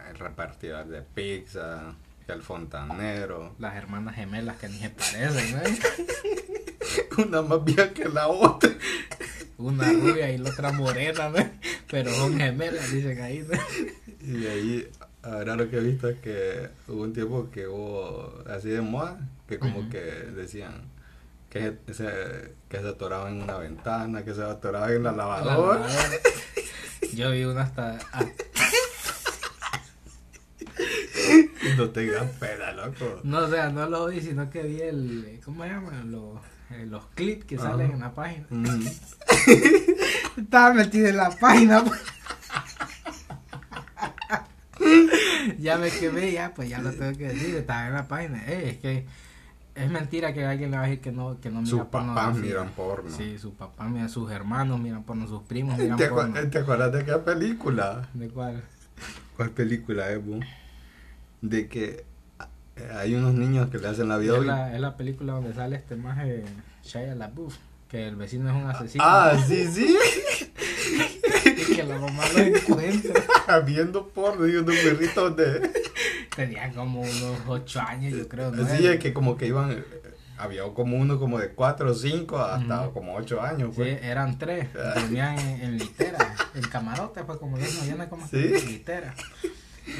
El 0.09 0.17
repartidor 0.17 0.87
de 0.87 1.01
pizza, 1.01 1.93
el 2.27 2.41
fontanero. 2.41 3.55
Las 3.59 3.75
hermanas 3.75 4.15
gemelas 4.15 4.57
que 4.57 4.69
ni 4.69 4.79
se 4.79 4.89
parecen, 4.89 5.55
¿no? 5.55 7.23
Una 7.23 7.41
más 7.41 7.63
vieja 7.63 7.93
que 7.93 8.09
la 8.09 8.27
otra. 8.27 8.71
Una 9.57 9.91
rubia 9.91 10.31
y 10.31 10.39
la 10.39 10.49
otra 10.49 10.71
morena, 10.71 11.29
¿no? 11.29 11.37
Pero 11.89 12.11
son 12.13 12.37
gemelas, 12.37 12.91
dicen 12.91 13.21
ahí, 13.21 13.45
¿no? 13.47 13.57
Y 14.25 14.47
ahí, 14.47 14.87
ahora 15.21 15.55
lo 15.55 15.69
que 15.69 15.77
he 15.77 15.81
visto 15.81 16.09
es 16.09 16.19
que 16.19 16.69
hubo 16.87 17.03
un 17.03 17.13
tiempo 17.13 17.49
que 17.51 17.67
hubo 17.67 18.43
así 18.49 18.69
de 18.69 18.81
moda, 18.81 19.19
que 19.47 19.59
como 19.59 19.89
que 19.89 19.99
decían 19.99 20.92
que 21.53 21.93
se, 21.93 22.55
que 22.67 22.79
se 22.79 22.87
atoraba 22.87 23.29
en 23.29 23.43
una 23.43 23.57
ventana, 23.59 24.25
que 24.25 24.33
se 24.33 24.41
atoraba 24.43 24.91
en 24.91 25.03
la 25.03 25.11
La 25.11 25.17
lavadora. 25.17 25.87
Yo 27.13 27.29
vi 27.29 27.43
una 27.43 27.61
hasta... 27.61 27.99
ah, 28.11 28.25
No 31.77 31.89
tengas 31.91 32.23
pena, 32.39 32.71
loco. 32.71 33.21
no, 33.23 33.37
o 33.39 33.47
sea, 33.49 33.69
no 33.69 33.87
lo 33.87 34.07
vi, 34.07 34.19
sino 34.21 34.49
que 34.49 34.63
vi 34.63 34.81
el... 34.81 35.39
¿Cómo 35.45 35.63
se 35.63 35.69
llama? 35.69 35.91
Los, 36.05 36.39
eh, 36.71 36.85
los 36.87 37.05
clips 37.13 37.45
que 37.45 37.55
Ajá. 37.55 37.69
salen 37.71 37.91
en 37.91 37.99
la 37.99 38.13
página. 38.13 38.45
Mm. 38.49 38.87
Estaba 40.37 40.73
metido 40.73 41.07
en 41.07 41.17
la 41.17 41.29
página. 41.29 41.83
pues. 41.83 42.01
ya 45.59 45.77
me 45.77 45.91
quemé, 45.91 46.31
ya, 46.31 46.51
pues 46.53 46.69
ya 46.69 46.79
lo 46.79 46.91
tengo 46.91 47.15
que 47.17 47.27
decir. 47.27 47.55
Estaba 47.55 47.87
en 47.87 47.93
la 47.93 48.07
página. 48.07 48.43
Eh, 48.47 48.69
es 48.71 48.77
que 48.79 49.05
es 49.75 49.89
mentira 49.89 50.33
que 50.33 50.45
alguien 50.45 50.71
le 50.71 50.77
va 50.77 50.83
a 50.83 50.87
decir 50.87 51.01
que 51.01 51.11
no, 51.11 51.39
que 51.41 51.49
no 51.49 51.59
mira 51.61 51.69
Sus 51.69 51.85
porno. 51.85 52.13
papás 52.13 52.37
así. 52.37 52.39
miran 52.47 52.69
porno. 52.69 53.09
Sí, 53.09 53.37
su 53.39 53.53
papá 53.53 53.85
mira, 53.89 54.07
sus 54.09 54.31
hermanos 54.31 54.79
miran 54.79 55.03
porno, 55.03 55.27
sus 55.27 55.41
primos 55.43 55.77
miran 55.77 55.97
¿Te, 55.97 56.07
porno. 56.09 56.39
te 56.49 56.59
acuerdas 56.59 56.91
de 56.93 57.03
qué 57.05 57.13
película? 57.17 58.07
¿De 58.13 58.29
cuál? 58.29 58.63
¿Cuál 59.35 59.49
película 59.51 60.11
es? 60.11 60.19
De 61.41 61.67
que 61.67 62.05
hay 62.95 63.15
unos 63.15 63.33
niños 63.33 63.69
que 63.69 63.77
le 63.79 63.87
hacen 63.87 64.07
la 64.09 64.17
vida 64.17 64.37
Es 64.37 64.45
la, 64.45 64.73
es 64.75 64.79
la 64.81 64.95
película 64.97 65.33
donde 65.33 65.53
sale 65.53 65.75
este 65.75 65.95
maje 65.95 66.43
Shia 66.83 67.15
LaBeouf, 67.15 67.55
que 67.87 68.07
el 68.07 68.15
vecino 68.15 68.49
es 68.49 68.55
un 68.55 68.69
asesino. 68.69 69.03
Ah, 69.07 69.35
sí, 69.47 69.67
sí. 69.71 69.95
y 71.45 71.75
que 71.75 71.83
la 71.83 71.97
mamá 71.97 72.23
lo 72.33 72.39
encuentra. 72.39 73.59
Viendo 73.65 74.07
porno 74.09 74.47
y 74.47 74.55
unos 74.55 74.75
perritos 74.75 75.35
de... 75.35 75.71
Tenía 76.35 76.71
como 76.73 77.01
unos 77.01 77.39
ocho 77.47 77.79
años, 77.81 78.13
yo 78.13 78.27
creo. 78.27 78.51
Sí, 78.67 78.87
es 78.87 78.99
que 78.99 79.13
como 79.13 79.37
que 79.37 79.47
iban... 79.47 79.83
Había 80.37 80.63
como 80.73 80.97
uno 80.97 81.19
como 81.19 81.37
de 81.37 81.49
4 81.53 81.91
o 81.91 81.93
5 81.93 82.37
hasta 82.39 82.89
como 82.89 83.15
8 83.15 83.39
años, 83.41 83.69
Sí, 83.69 83.75
pues. 83.81 84.03
eran 84.03 84.37
tres. 84.39 84.67
Dormían 84.73 85.37
en, 85.37 85.61
en 85.61 85.77
litera, 85.77 86.33
en 86.55 86.61
camarote, 86.63 87.23
pues 87.23 87.37
como 87.37 87.55
les 87.57 87.95
no 87.95 88.09
como 88.09 88.27
Sí. 88.27 88.37
en 88.37 88.65
litera. 88.65 89.13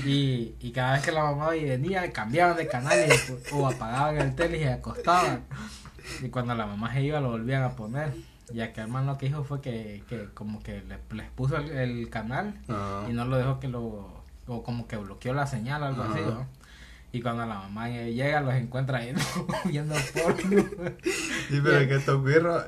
Y, 0.06 0.56
y 0.60 0.72
cada 0.72 0.94
vez 0.94 1.04
que 1.04 1.12
la 1.12 1.24
mamá 1.24 1.50
venía, 1.50 2.12
cambiaban 2.12 2.58
de 2.58 2.68
canal 2.68 2.98
y, 3.08 3.54
o 3.54 3.68
apagaban 3.68 4.18
el 4.18 4.34
tele 4.36 4.58
y 4.58 4.64
se 4.64 4.72
acostaban. 4.72 5.44
Y 6.24 6.30
cuando 6.30 6.56
la 6.56 6.66
mamá 6.66 6.92
se 6.94 7.02
iba, 7.04 7.20
lo 7.22 7.30
volvían 7.30 7.64
a 7.64 7.76
poner. 7.76 8.14
Y 8.52 8.62
aquel 8.62 8.88
man 8.88 9.06
lo 9.06 9.18
que 9.18 9.28
hizo 9.28 9.44
fue 9.44 9.62
que, 9.62 10.04
que 10.10 10.30
como 10.34 10.62
que 10.64 10.82
le- 10.82 11.16
les 11.16 11.30
puso 11.32 11.58
el, 11.58 11.70
el 11.72 12.10
canal 12.10 12.60
Ah. 12.70 13.06
y 13.10 13.14
no 13.14 13.26
lo 13.26 13.38
dejó 13.38 13.60
que 13.60 13.68
lo 13.68 14.23
o 14.48 14.64
como 14.64 14.88
que 14.88 14.98
bloqueó 14.98 15.34
la 15.34 15.48
señal 15.48 15.84
o 15.84 15.86
algo 15.88 16.04
así. 16.04 16.20
¿no? 16.22 16.48
y 17.12 17.22
cuando 17.22 17.46
la 17.46 17.56
mamá 17.60 17.90
llega 17.90 18.42
los 18.42 18.54
encuentra 18.56 18.98
ahí 19.00 19.14
viendo 19.66 19.94
porno 20.14 20.66
Sí, 21.04 21.62
pero 21.64 21.88
que 21.88 21.96
estos 21.96 22.24
birros 22.24 22.64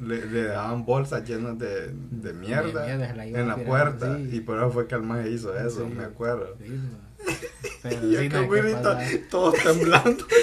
le, 0.00 0.26
le 0.26 0.42
dejaban 0.42 0.84
bolsas 0.84 1.26
llenas 1.28 1.56
de, 1.58 1.92
de 1.92 2.32
mierda, 2.32 2.86
la 3.14 3.24
en 3.26 3.48
la 3.48 3.56
puerta. 3.56 4.16
sí. 4.16 4.28
Y 4.36 4.40
por 4.40 4.58
eso 4.58 4.70
fue 4.70 4.86
que 4.88 4.94
el 4.96 5.02
maje 5.02 5.30
hizo 5.30 5.56
eso, 5.56 5.86
Sí. 5.86 5.94
me 5.94 6.04
acuerdo. 6.04 6.56
Sí, 6.58 6.80
pero 7.82 8.06
Y 8.06 8.10
sí, 8.10 8.16
aquel 8.26 8.32
no, 8.32 8.50
¿qué 8.50 8.60
birrito, 8.62 8.82
pasa? 8.82 9.06
todos 9.30 9.54
temblando. 9.62 10.26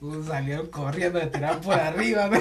Uh, 0.00 0.22
salieron 0.22 0.66
corriendo 0.66 1.18
de 1.18 1.28
tirar 1.28 1.58
por 1.62 1.72
arriba 1.72 2.28
¿no? 2.28 2.36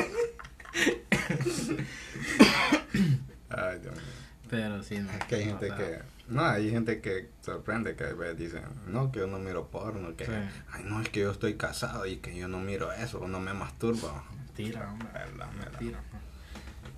Ay, 3.49 3.79
Dios 3.79 3.93
mío. 3.95 4.03
pero 4.49 4.83
sí 4.83 4.97
no 4.99 5.09
Es 5.11 5.23
que 5.25 5.35
hay 5.35 5.45
gente 5.45 5.67
que... 5.67 6.12
No, 6.27 6.45
hay 6.45 6.69
gente 6.71 7.01
que 7.01 7.29
sorprende 7.41 7.95
que 7.95 8.05
a 8.05 8.13
veces 8.13 8.37
dicen, 8.37 8.63
no, 8.87 9.11
que 9.11 9.19
yo 9.19 9.27
no 9.27 9.39
miro 9.39 9.67
porno, 9.67 10.15
que... 10.15 10.25
Sí. 10.25 10.31
Ay, 10.71 10.83
no, 10.85 11.01
es 11.01 11.09
que 11.09 11.19
yo 11.19 11.31
estoy 11.31 11.55
casado 11.55 12.05
y 12.05 12.17
que 12.17 12.35
yo 12.35 12.47
no 12.47 12.59
miro 12.59 12.91
eso, 12.93 13.27
no 13.27 13.39
me 13.41 13.53
masturbo. 13.53 14.23
mentira 14.37 14.89
hombre 14.91 15.09
Verdad, 15.13 15.49
verdad. 15.57 15.71
mentira 15.71 15.99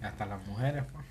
¿no? 0.01 0.07
hasta 0.07 0.25
las 0.27 0.45
mujeres 0.45 0.83
pues. 0.93 1.05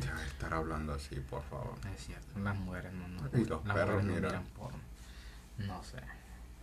Deja 0.00 0.14
de 0.18 0.26
estar 0.26 0.54
hablando 0.54 0.94
así, 0.94 1.16
por 1.16 1.42
favor. 1.44 1.74
es 1.94 2.04
cierto 2.06 2.38
las 2.40 2.56
mujeres 2.56 2.92
no, 2.94 3.06
no 3.08 3.28
Y 3.38 3.44
los 3.44 3.64
las 3.66 3.76
perros 3.76 4.02
no 4.04 4.14
miran. 4.14 4.44
porno 4.56 4.78
no 5.58 5.82
sé 5.84 5.96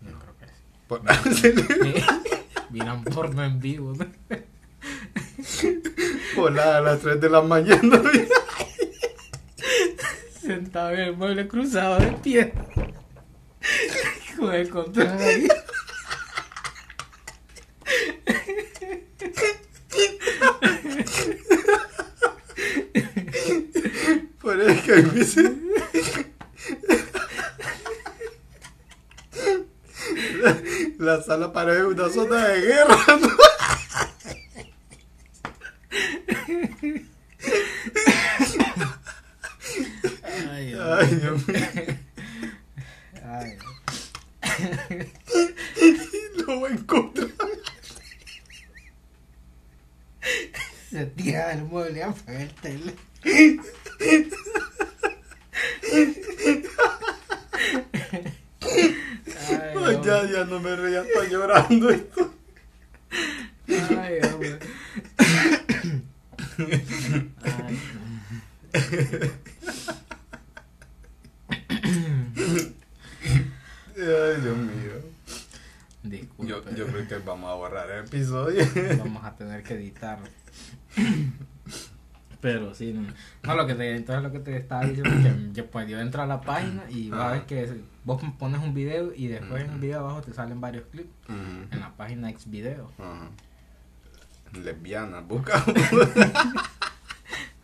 yo 0.01 0.09
No. 0.11 0.19
creo 0.19 0.37
que 0.37 0.45
sí 0.47 0.53
Por- 0.87 1.01
miran 2.71 3.03
porno 3.03 3.43
en 3.43 3.59
vivo. 3.59 3.93
Volada 6.35 6.77
a 6.77 6.81
las 6.81 6.99
3 7.01 7.19
de 7.21 7.29
la 7.29 7.41
mañana. 7.41 8.01
Sentado 10.75 10.91
en 10.91 10.99
el 10.99 11.15
mueble 11.15 11.47
cruzado 11.47 11.99
de 11.99 12.11
pie 12.21 12.53
con 14.37 14.53
el 14.53 14.69
control. 14.69 15.07
Por 24.41 24.61
eso 24.61 24.83
que 24.85 25.01
veces... 25.01 25.51
La, 30.41 30.57
la 30.99 31.21
sala 31.23 31.51
parece 31.51 31.85
una 31.85 32.09
zona 32.09 32.47
de 32.47 32.61
guerra, 32.61 32.97
¿no? 33.21 33.29
Ay, 40.51 40.65
Dios 40.67 40.85
Ay, 40.99 41.07
mío. 41.15 41.19
Dios 41.19 41.47
mío. 41.47 41.97
Ay, 43.23 43.57
Lo 46.37 46.59
voy 46.59 46.71
a 46.71 46.73
encontrar. 46.73 47.29
se 50.89 51.05
tira 51.07 51.49
del 51.49 51.63
mueble 51.65 52.03
a 52.03 52.09
apagar 52.09 52.41
el 52.41 52.53
tele. 52.55 52.93
Ay, 59.47 59.73
Ay, 59.75 59.99
ya, 60.03 60.21
hombre. 60.21 60.33
ya 60.33 60.45
no 60.45 60.59
me 60.59 60.75
reía, 60.75 61.01
estoy 61.01 61.29
llorando 61.29 61.89
esto. 61.89 62.33
Ay, 63.99 64.19
hombre. 64.23 64.59
Ay, 66.57 67.79
Ay, 73.97 74.41
Dios 74.41 74.57
mío. 74.57 74.91
disculpe. 76.03 76.47
Yo, 76.47 76.63
yo 76.75 76.87
creo 76.87 77.07
que 77.07 77.17
vamos 77.17 77.49
a 77.51 77.55
borrar 77.55 77.89
el 77.91 78.05
episodio. 78.05 78.63
Vamos 78.99 79.23
a 79.23 79.35
tener 79.35 79.63
que 79.63 79.73
editar. 79.75 80.19
Pero 82.45 82.75
sí, 82.75 82.93
no, 82.93 83.07
no, 83.41 83.55
lo 83.55 83.65
que 83.65 83.73
te, 83.73 83.95
entonces 83.95 84.21
lo 84.21 84.31
que 84.31 84.37
te 84.37 84.55
estaba 84.55 84.85
diciendo 84.85 85.09
es 85.09 85.23
que 85.23 85.33
yo, 85.53 85.65
pues 85.65 85.89
yo 85.89 85.99
entro 85.99 86.21
a 86.21 86.27
la 86.27 86.41
página 86.41 86.83
y 86.91 87.09
vas 87.09 87.21
a 87.21 87.31
ver 87.31 87.47
que 87.47 87.81
vos 88.03 88.21
pones 88.37 88.61
un 88.61 88.75
video 88.75 89.11
y 89.15 89.29
después 89.29 89.63
en 89.63 89.71
el 89.71 89.79
video 89.79 90.01
abajo 90.01 90.21
te 90.21 90.31
salen 90.31 90.61
varios 90.61 90.83
clips 90.91 91.09
en 91.27 91.79
la 91.79 91.97
página 91.97 92.29
X 92.29 92.51
video. 92.51 92.91
Lesbiana, 94.53 95.21
busca. 95.21 95.65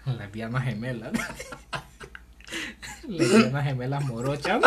Lesbiana 0.17 0.59
gemela. 0.59 1.11
Lesbiana 3.07 3.61
gemelas 3.61 4.03
morochas. 4.05 4.63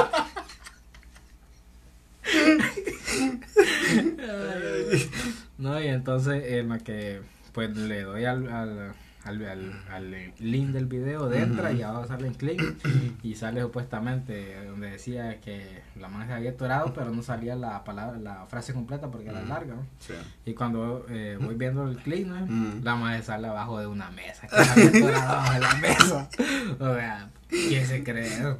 no, 5.58 5.82
y 5.82 5.88
entonces 5.88 6.52
en 6.52 6.68
la 6.68 6.78
que 6.78 7.20
pues 7.52 7.76
le 7.76 8.02
doy 8.02 8.26
al, 8.26 8.48
al 8.48 8.94
al, 9.24 9.82
al, 9.90 10.32
link 10.38 10.70
del 10.70 10.86
video 10.86 11.28
de 11.28 11.42
entra 11.42 11.72
y 11.72 11.82
abajo 11.82 12.06
sale 12.06 12.26
en 12.26 12.34
clic. 12.34 12.62
Y 13.22 13.34
sale 13.36 13.62
supuestamente 13.62 14.64
donde 14.66 14.90
decía 14.90 15.40
que 15.40 15.82
la 15.96 16.08
mano 16.08 16.26
se 16.26 16.32
había 16.32 16.50
atorado 16.50 16.92
pero 16.92 17.10
no 17.10 17.22
salía 17.22 17.56
la 17.56 17.84
palabra 17.84 18.18
la 18.18 18.46
frase 18.46 18.74
completa 18.74 19.10
porque 19.10 19.28
era 19.28 19.42
larga 19.42 19.76
y 20.44 20.54
cuando 20.54 21.06
eh, 21.08 21.38
voy 21.40 21.54
viendo 21.54 21.88
el 21.88 21.96
clic 21.96 22.28
la 22.82 22.96
mano 22.96 23.22
sale 23.22 23.48
abajo 23.48 23.78
de 23.78 23.86
una 23.86 24.10
mesa 24.10 24.46
que 24.46 24.64
se 24.64 24.70
había 24.70 24.88
atorado 24.88 25.32
abajo 25.32 25.52
de 25.54 25.60
la 25.60 25.74
mesa. 25.76 26.28
O 26.78 26.94
sea 26.94 27.30
¿quién 27.48 27.86
se 27.86 28.04
cree 28.04 28.26
eso? 28.26 28.58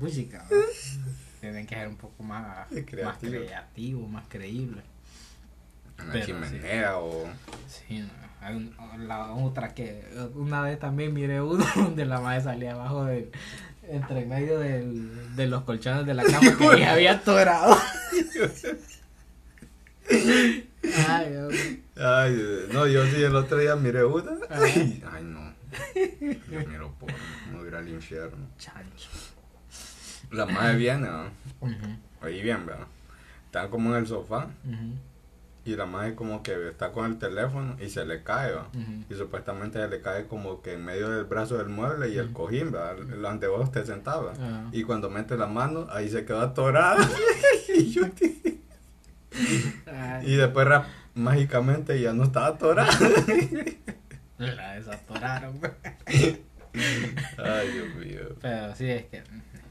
tienen 1.40 1.66
que 1.66 1.74
ser 1.74 1.88
un 1.88 1.96
poco 1.96 2.22
más 2.22 2.70
más, 2.70 3.18
creativo, 3.18 4.08
más 4.08 4.24
creíble 4.28 4.82
una 6.02 6.24
chimenea 6.24 6.98
o 6.98 7.26
sí 7.68 7.98
no 8.00 8.24
la 8.98 9.32
otra 9.32 9.74
que 9.74 10.04
una 10.34 10.62
vez 10.62 10.78
también 10.78 11.12
miré 11.14 11.40
uno 11.40 11.64
donde 11.76 12.04
la 12.04 12.20
madre 12.20 12.42
salía 12.42 12.72
abajo 12.72 13.04
de 13.04 13.30
entre 13.88 14.24
medio 14.26 14.58
del, 14.58 15.36
de 15.36 15.46
los 15.46 15.62
colchones 15.62 16.06
de 16.06 16.14
la 16.14 16.24
cama 16.24 16.56
que 16.56 16.86
había 16.86 17.12
atorado. 17.12 17.76
Ay, 21.08 21.82
Ay, 21.96 22.66
no, 22.72 22.86
yo 22.86 23.06
sí 23.06 23.22
el 23.22 23.36
otro 23.36 23.58
día 23.58 23.76
miré 23.76 24.04
una. 24.04 24.32
Ay, 24.50 25.02
ay 25.12 25.24
no. 25.24 25.54
Yo 26.50 26.60
miro 26.66 26.94
por 26.98 27.10
no 27.52 27.66
ir 27.66 27.74
al 27.74 27.88
infierno. 27.88 28.46
Chancho. 28.58 29.08
La 30.30 30.46
madre 30.46 30.76
viene, 30.76 31.08
¿no? 31.08 31.30
Ahí 32.20 32.42
bien, 32.42 32.64
¿verdad? 32.66 32.86
Están 33.46 33.68
como 33.70 33.90
en 33.90 33.96
el 33.96 34.06
sofá 34.06 34.48
y 35.64 35.76
la 35.76 35.86
madre 35.86 36.14
como 36.14 36.42
que 36.42 36.68
está 36.68 36.92
con 36.92 37.06
el 37.10 37.18
teléfono 37.18 37.76
y 37.80 37.88
se 37.88 38.04
le 38.04 38.22
cae, 38.22 38.52
¿va? 38.52 38.68
Y 39.08 39.14
supuestamente 39.14 39.80
se 39.80 39.88
le 39.88 40.00
cae 40.00 40.26
como 40.26 40.60
que 40.60 40.74
en 40.74 40.84
medio 40.84 41.10
del 41.10 41.24
brazo 41.24 41.56
del 41.58 41.68
mueble 41.68 42.10
y 42.10 42.18
el 42.18 42.32
cojín, 42.32 42.74
¿va? 42.74 42.90
El 42.92 43.24
antebos 43.24 43.72
te 43.72 43.84
sentaba. 43.84 44.34
Y 44.72 44.82
cuando 44.82 45.08
mete 45.10 45.36
la 45.36 45.46
mano, 45.46 45.86
ahí 45.90 46.08
se 46.10 46.24
quedó 46.24 46.40
atorada. 46.40 47.08
y, 47.74 48.00
y 50.24 50.36
después 50.36 50.68
mágicamente 51.14 52.00
ya 52.00 52.12
no 52.12 52.24
estaba 52.24 52.48
atorada. 52.48 52.92
la 54.38 54.74
desatoraron, 54.74 55.60
Ay, 56.06 57.68
Dios 57.72 57.94
mío. 57.94 58.36
Pero 58.40 58.74
sí, 58.74 58.90
es 58.90 59.04
que 59.04 59.22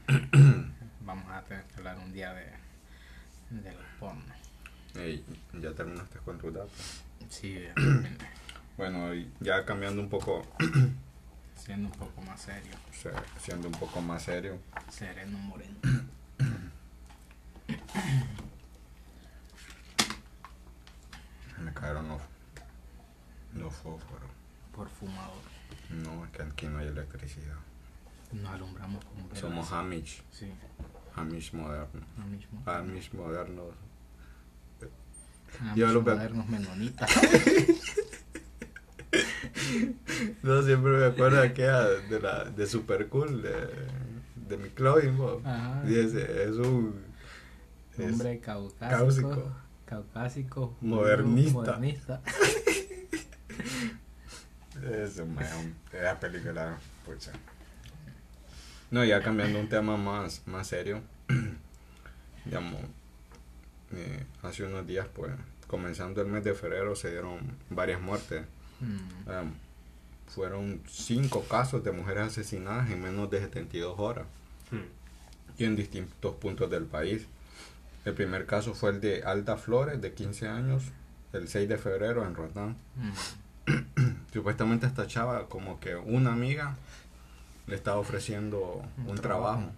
vamos 1.00 1.30
a 1.30 1.42
tener 1.42 1.64
que 1.64 1.76
hablar 1.76 1.98
un 1.98 2.12
día 2.12 2.32
de. 2.32 2.53
Hey, 4.96 5.24
ya 5.60 5.72
terminaste 5.72 6.18
con 6.20 6.38
tu 6.38 6.52
dato. 6.52 6.70
Sí, 7.28 7.64
bueno, 8.76 9.12
ya 9.40 9.64
cambiando 9.64 10.00
un 10.00 10.08
poco. 10.08 10.46
siendo 11.56 11.88
un 11.88 11.94
poco 11.94 12.22
más 12.22 12.40
serio. 12.40 12.74
siendo 13.38 13.66
un 13.66 13.74
poco 13.74 14.00
más 14.00 14.22
serio. 14.22 14.60
Sereno 14.90 15.36
Moreno. 15.38 15.74
Me 21.58 21.72
cayeron 21.72 22.08
los, 22.08 22.22
los 23.54 23.74
fósforos. 23.74 24.30
Por 24.76 24.88
fumador. 24.88 25.42
No, 25.90 26.24
es 26.24 26.30
que 26.30 26.42
aquí 26.42 26.66
no 26.66 26.78
hay 26.78 26.86
electricidad. 26.86 27.56
Nos 28.30 28.52
alumbramos 28.52 29.04
con 29.04 29.36
Somos 29.36 29.72
Amish. 29.72 30.22
Sí. 30.30 30.52
Amish 31.16 31.52
moderno. 31.52 32.00
Amish 32.22 32.46
moderno. 32.52 32.92
Amish 32.92 33.12
modernos 33.12 33.74
yo 35.74 35.88
los 35.88 36.04
modernos 36.04 36.48
menonitas. 36.48 37.10
no, 40.42 40.62
siempre 40.62 40.92
me 40.92 41.06
acuerdo 41.06 41.40
de 41.40 41.48
aquella 41.48 41.82
de 41.84 42.20
la 42.20 42.44
de 42.44 42.66
Super 42.66 43.08
Cool 43.08 43.42
de, 43.42 43.54
de 44.48 44.56
mi 44.56 44.70
Chloe, 44.70 45.12
Dice, 45.84 46.44
es 46.44 46.56
un 46.56 47.04
hombre 47.98 48.40
caucásico, 48.40 49.52
caucásico, 49.84 50.76
modernista. 50.80 51.52
modernista. 51.52 52.22
es 54.82 55.18
una 55.18 56.20
película, 56.20 56.78
pucha. 57.04 57.32
No, 58.90 59.04
ya 59.04 59.22
cambiando 59.22 59.58
un 59.58 59.68
tema 59.68 59.96
más, 59.96 60.42
más 60.46 60.68
serio, 60.68 61.02
digamos, 62.44 62.80
eh, 63.96 64.26
hace 64.42 64.64
unos 64.64 64.86
días, 64.86 65.06
pues, 65.12 65.32
comenzando 65.66 66.20
el 66.22 66.28
mes 66.28 66.44
de 66.44 66.54
febrero, 66.54 66.94
se 66.96 67.10
dieron 67.10 67.38
varias 67.70 68.00
muertes. 68.00 68.44
Mm. 68.80 69.52
Fueron 70.26 70.80
cinco 70.88 71.44
casos 71.44 71.84
de 71.84 71.92
mujeres 71.92 72.24
asesinadas 72.24 72.90
en 72.90 73.02
menos 73.02 73.30
de 73.30 73.40
72 73.40 73.98
horas 73.98 74.26
mm. 74.70 75.60
y 75.60 75.64
en 75.64 75.76
distintos 75.76 76.34
puntos 76.36 76.70
del 76.70 76.84
país. 76.84 77.26
El 78.04 78.14
primer 78.14 78.46
caso 78.46 78.74
fue 78.74 78.90
el 78.90 79.00
de 79.00 79.22
Alda 79.22 79.56
Flores, 79.56 80.00
de 80.00 80.12
15 80.12 80.48
años, 80.48 80.82
el 81.32 81.48
6 81.48 81.68
de 81.68 81.78
febrero 81.78 82.26
en 82.26 82.34
Rotán. 82.34 82.76
Mm. 82.96 84.02
Supuestamente 84.32 84.86
esta 84.86 85.06
chava, 85.06 85.48
como 85.48 85.80
que 85.80 85.94
una 85.96 86.32
amiga 86.32 86.76
le 87.66 87.76
estaba 87.76 87.98
ofreciendo 87.98 88.84
un, 89.06 89.16
trabajo 89.16 89.70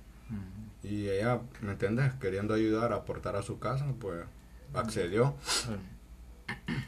y 0.82 1.08
ella, 1.08 1.40
¿me 1.60 1.72
entiendes? 1.72 2.14
Queriendo 2.14 2.54
ayudar 2.54 2.92
a 2.92 2.96
aportar 2.96 3.36
a 3.36 3.42
su 3.42 3.58
casa, 3.58 3.86
pues 3.98 4.24
accedió. 4.74 5.34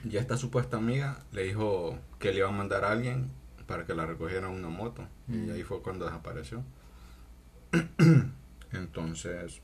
Y 0.05 0.17
esta 0.17 0.37
supuesta 0.37 0.77
amiga 0.77 1.25
le 1.33 1.45
dijo 1.45 1.99
que 2.19 2.33
le 2.33 2.39
iba 2.39 2.49
a 2.49 2.53
mandar 2.53 2.85
a 2.85 2.93
alguien 2.93 3.31
para 3.67 3.85
que 3.85 3.95
la 3.95 4.07
recogiera 4.07 4.49
en 4.49 4.55
una 4.55 4.69
moto. 4.69 5.07
Y 5.29 5.33
mm. 5.33 5.51
ahí 5.51 5.63
fue 5.63 5.83
cuando 5.83 6.05
desapareció. 6.05 6.63
Entonces, 8.73 9.61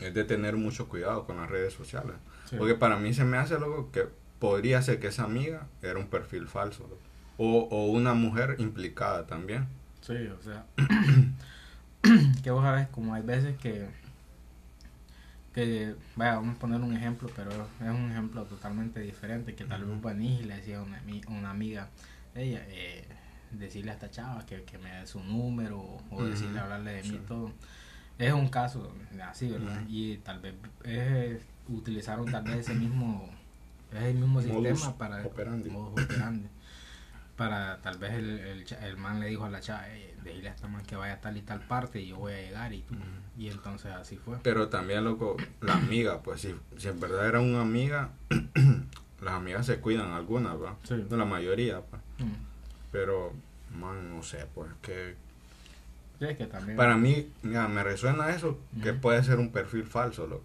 es 0.00 0.14
de 0.14 0.24
tener 0.24 0.56
mucho 0.56 0.88
cuidado 0.88 1.26
con 1.26 1.36
las 1.36 1.48
redes 1.48 1.72
sociales. 1.72 2.16
Porque 2.58 2.74
para 2.74 2.96
mí 2.96 3.14
se 3.14 3.24
me 3.24 3.36
hace 3.36 3.54
algo 3.54 3.92
que 3.92 4.08
podría 4.40 4.82
ser 4.82 4.98
que 4.98 5.08
esa 5.08 5.24
amiga 5.24 5.68
era 5.82 5.98
un 5.98 6.08
perfil 6.08 6.48
falso. 6.48 6.88
O, 7.38 7.68
o 7.70 7.86
una 7.86 8.14
mujer 8.14 8.56
implicada 8.58 9.26
también. 9.26 9.68
Sí, 10.00 10.26
o 10.26 10.42
sea, 10.42 10.66
que 12.42 12.50
vos 12.50 12.62
sabes, 12.62 12.88
como 12.88 13.14
hay 13.14 13.22
veces 13.22 13.56
que, 13.58 13.86
que, 15.54 15.94
vaya, 16.16 16.36
vamos 16.36 16.56
a 16.56 16.58
poner 16.58 16.80
un 16.80 16.96
ejemplo, 16.96 17.30
pero 17.36 17.50
es 17.50 17.88
un 17.88 18.10
ejemplo 18.10 18.44
totalmente 18.44 19.00
diferente, 19.00 19.54
que 19.54 19.64
tal 19.64 19.84
vez 19.84 20.02
venís 20.02 20.40
y 20.40 20.44
le 20.44 20.56
decía 20.56 20.78
a 20.78 20.82
una, 20.82 21.02
una 21.28 21.50
amiga 21.50 21.88
ella, 22.34 22.64
eh, 22.68 23.04
decirle 23.50 23.90
a 23.90 23.94
esta 23.94 24.10
chava 24.10 24.46
que, 24.46 24.64
me 24.78 24.90
dé 24.90 25.06
su 25.06 25.22
número 25.22 25.98
o, 26.10 26.24
decirle, 26.24 26.60
hablarle 26.60 26.92
de 26.94 27.02
mí 27.02 27.20
todo. 27.26 27.52
Es 28.18 28.32
un 28.32 28.48
caso 28.48 28.92
así, 29.24 29.50
¿verdad? 29.50 29.82
Y 29.88 30.18
tal 30.18 30.40
vez 30.40 30.54
es, 30.84 31.42
utilizaron 31.68 32.30
tal 32.30 32.44
vez 32.44 32.58
ese 32.58 32.74
mismo, 32.74 33.28
ese 33.92 34.14
mismo 34.14 34.40
sistema 34.40 34.96
para... 34.96 35.26
Operandi. 35.26 35.70
operandi 35.70 36.48
para 37.40 37.78
tal 37.78 37.96
vez 37.96 38.12
el, 38.12 38.38
el, 38.38 38.66
el, 38.82 38.96
man 38.98 39.18
le 39.18 39.28
dijo 39.28 39.46
a 39.46 39.48
la 39.48 39.60
chava, 39.60 39.84
de 39.84 40.12
decirle 40.22 40.50
a 40.50 40.52
esta 40.52 40.68
man 40.68 40.84
que 40.84 40.94
vaya 40.94 41.14
a 41.14 41.20
tal 41.22 41.38
y 41.38 41.40
tal 41.40 41.60
parte 41.60 41.98
y 41.98 42.08
yo 42.08 42.18
voy 42.18 42.34
a 42.34 42.36
llegar 42.36 42.70
y, 42.74 42.84
y 43.38 43.48
entonces 43.48 43.92
así 43.92 44.18
fue. 44.18 44.36
Pero 44.42 44.68
también, 44.68 45.04
loco, 45.04 45.38
la 45.62 45.72
amiga, 45.72 46.20
pues 46.20 46.42
si, 46.42 46.54
si 46.76 46.88
en 46.88 47.00
verdad 47.00 47.26
era 47.26 47.40
una 47.40 47.62
amiga, 47.62 48.10
las 49.22 49.32
amigas 49.32 49.64
se 49.64 49.80
cuidan 49.80 50.12
algunas, 50.12 50.60
¿va? 50.60 50.76
No 51.08 51.16
la 51.16 51.24
mayoría, 51.24 51.80
pues. 51.80 52.02
Pero, 52.92 53.32
man, 53.74 54.14
no 54.14 54.22
sé, 54.22 54.46
pues 54.54 54.70
que... 54.82 55.16
que 56.18 56.44
también... 56.44 56.76
Para 56.76 56.98
mí, 56.98 57.26
mira, 57.40 57.68
me 57.68 57.82
resuena 57.82 58.28
eso, 58.36 58.58
que 58.82 58.92
puede 58.92 59.24
ser 59.24 59.38
un 59.38 59.50
perfil 59.50 59.84
falso, 59.84 60.26
loco, 60.26 60.44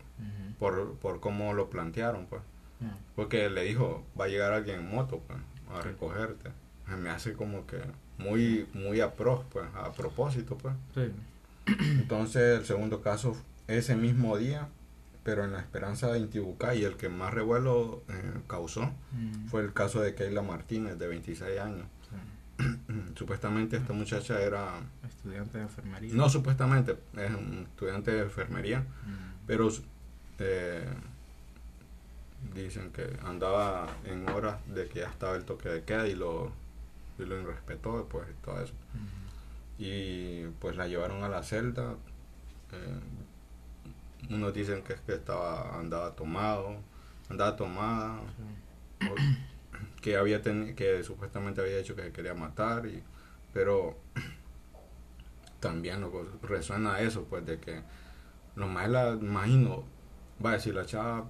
por, 0.60 0.96
por 1.00 1.20
cómo 1.20 1.54
lo 1.54 1.70
plantearon, 1.70 2.26
pues. 2.28 2.42
Porque 3.18 3.50
le 3.50 3.66
dijo, 3.66 4.06
va 4.18 4.26
a 4.26 4.28
llegar 4.30 4.54
alguien 4.54 4.80
en 4.80 4.90
moto, 4.90 5.22
pues, 5.28 5.40
a 5.74 5.82
recogerte 5.82 6.52
me 6.98 7.10
hace 7.10 7.34
como 7.34 7.66
que 7.66 7.80
muy 8.18 8.68
muy 8.74 9.02
a 9.02 9.16
pro, 9.16 9.46
pues, 9.52 9.66
a 9.76 9.92
propósito, 9.94 10.58
pues. 10.58 10.76
Entonces, 11.66 12.60
el 12.60 12.66
segundo 12.66 13.02
caso 13.02 13.36
ese 13.68 13.96
mismo 13.96 14.38
día, 14.38 14.68
pero 15.24 15.44
en 15.44 15.54
la 15.54 15.60
esperanza 15.60 16.12
de 16.12 16.20
Intibucá 16.20 16.76
y 16.76 16.84
el 16.84 16.98
que 16.98 17.10
más 17.10 17.34
revuelo 17.34 18.04
eh, 18.10 18.34
causó 18.48 18.92
mm. 19.12 19.48
fue 19.48 19.62
el 19.62 19.74
caso 19.74 20.02
de 20.02 20.14
Keila 20.14 20.44
Martínez 20.44 21.00
de 21.00 21.08
26 21.08 21.60
años. 21.60 21.88
supuestamente 23.16 23.76
esta 23.78 23.92
muchacha 23.92 24.40
era... 24.42 24.80
Estudiante 25.08 25.58
de 25.58 25.64
enfermería. 25.64 26.14
No, 26.14 26.30
supuestamente, 26.30 26.96
es 27.18 27.30
un 27.32 27.68
estudiante 27.70 28.12
de 28.12 28.22
enfermería, 28.22 28.80
Mm. 28.80 29.48
pero 29.48 29.70
eh, 30.40 30.86
dicen 32.54 32.92
que 32.92 33.18
andaba 33.26 33.88
en 34.06 34.30
horas 34.30 34.58
de 34.68 34.88
que 34.88 35.00
ya 35.00 35.10
estaba 35.10 35.36
el 35.36 35.44
toque 35.44 35.70
de 35.70 35.84
queda 35.84 36.08
y 36.08 36.16
lo, 36.16 36.52
y 37.18 37.24
lo 37.26 37.40
irrespetó, 37.40 38.08
pues, 38.10 38.28
y 38.30 38.34
todo 38.46 38.62
eso. 38.62 38.74
Y 39.78 40.46
pues 40.60 40.76
la 40.78 40.88
llevaron 40.88 41.24
a 41.24 41.30
la 41.30 41.44
celda. 41.44 41.96
eh, 42.72 43.00
unos 44.30 44.54
dicen 44.54 44.82
que 44.84 44.94
es 44.94 45.02
que 45.02 45.14
estaba, 45.14 45.78
andaba 45.80 46.16
tomado, 46.16 46.78
andaba 47.30 47.56
tomada, 47.56 48.20
Sí. 49.00 49.08
o 49.10 49.16
que 50.02 50.18
había 50.18 50.42
teni- 50.42 50.74
que 50.76 51.04
supuestamente 51.04 51.62
había 51.62 51.78
dicho 51.78 51.96
que 51.96 52.04
se 52.04 52.12
quería 52.12 52.34
matar 52.34 52.86
y 52.88 53.04
pero 53.54 53.98
también 55.60 56.02
loco, 56.02 56.26
resuena 56.42 57.00
eso 57.00 57.24
pues 57.26 57.46
de 57.46 57.60
que 57.60 57.82
lo 58.56 58.68
más 58.68 58.90
la 58.90 59.12
imagino 59.12 59.84
vaya 60.40 60.60
si 60.60 60.72
la 60.72 60.86
chava 60.86 61.26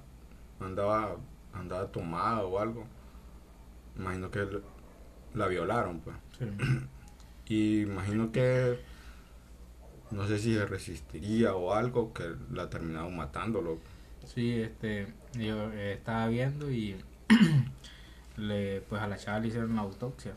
andaba 0.60 1.18
andaba 1.54 1.88
tomada 1.92 2.42
o 2.44 2.60
algo 2.60 2.86
imagino 3.98 4.30
que 4.32 4.48
la 5.36 5.48
violaron 5.48 6.00
pues 6.00 6.16
Sí. 6.40 6.46
y 7.54 7.82
imagino 7.82 8.32
que 8.32 8.80
no 10.12 10.28
sé 10.28 10.40
si 10.40 10.54
se 10.54 10.66
resistiría 10.66 11.56
o 11.56 11.74
algo 11.74 12.14
que 12.14 12.24
la 12.52 12.70
terminaron 12.70 13.16
matando 13.16 13.62
loco. 13.62 13.82
Sí, 14.26 14.54
este, 14.62 15.08
yo 15.34 15.72
eh, 15.74 15.94
estaba 15.94 16.28
viendo 16.28 16.72
y 16.72 16.96
le, 18.38 18.82
pues 18.82 19.02
a 19.02 19.08
la 19.08 19.18
chava 19.18 19.40
le 19.40 19.48
hicieron 19.48 19.76
la 19.76 19.82
autopsia 19.82 20.34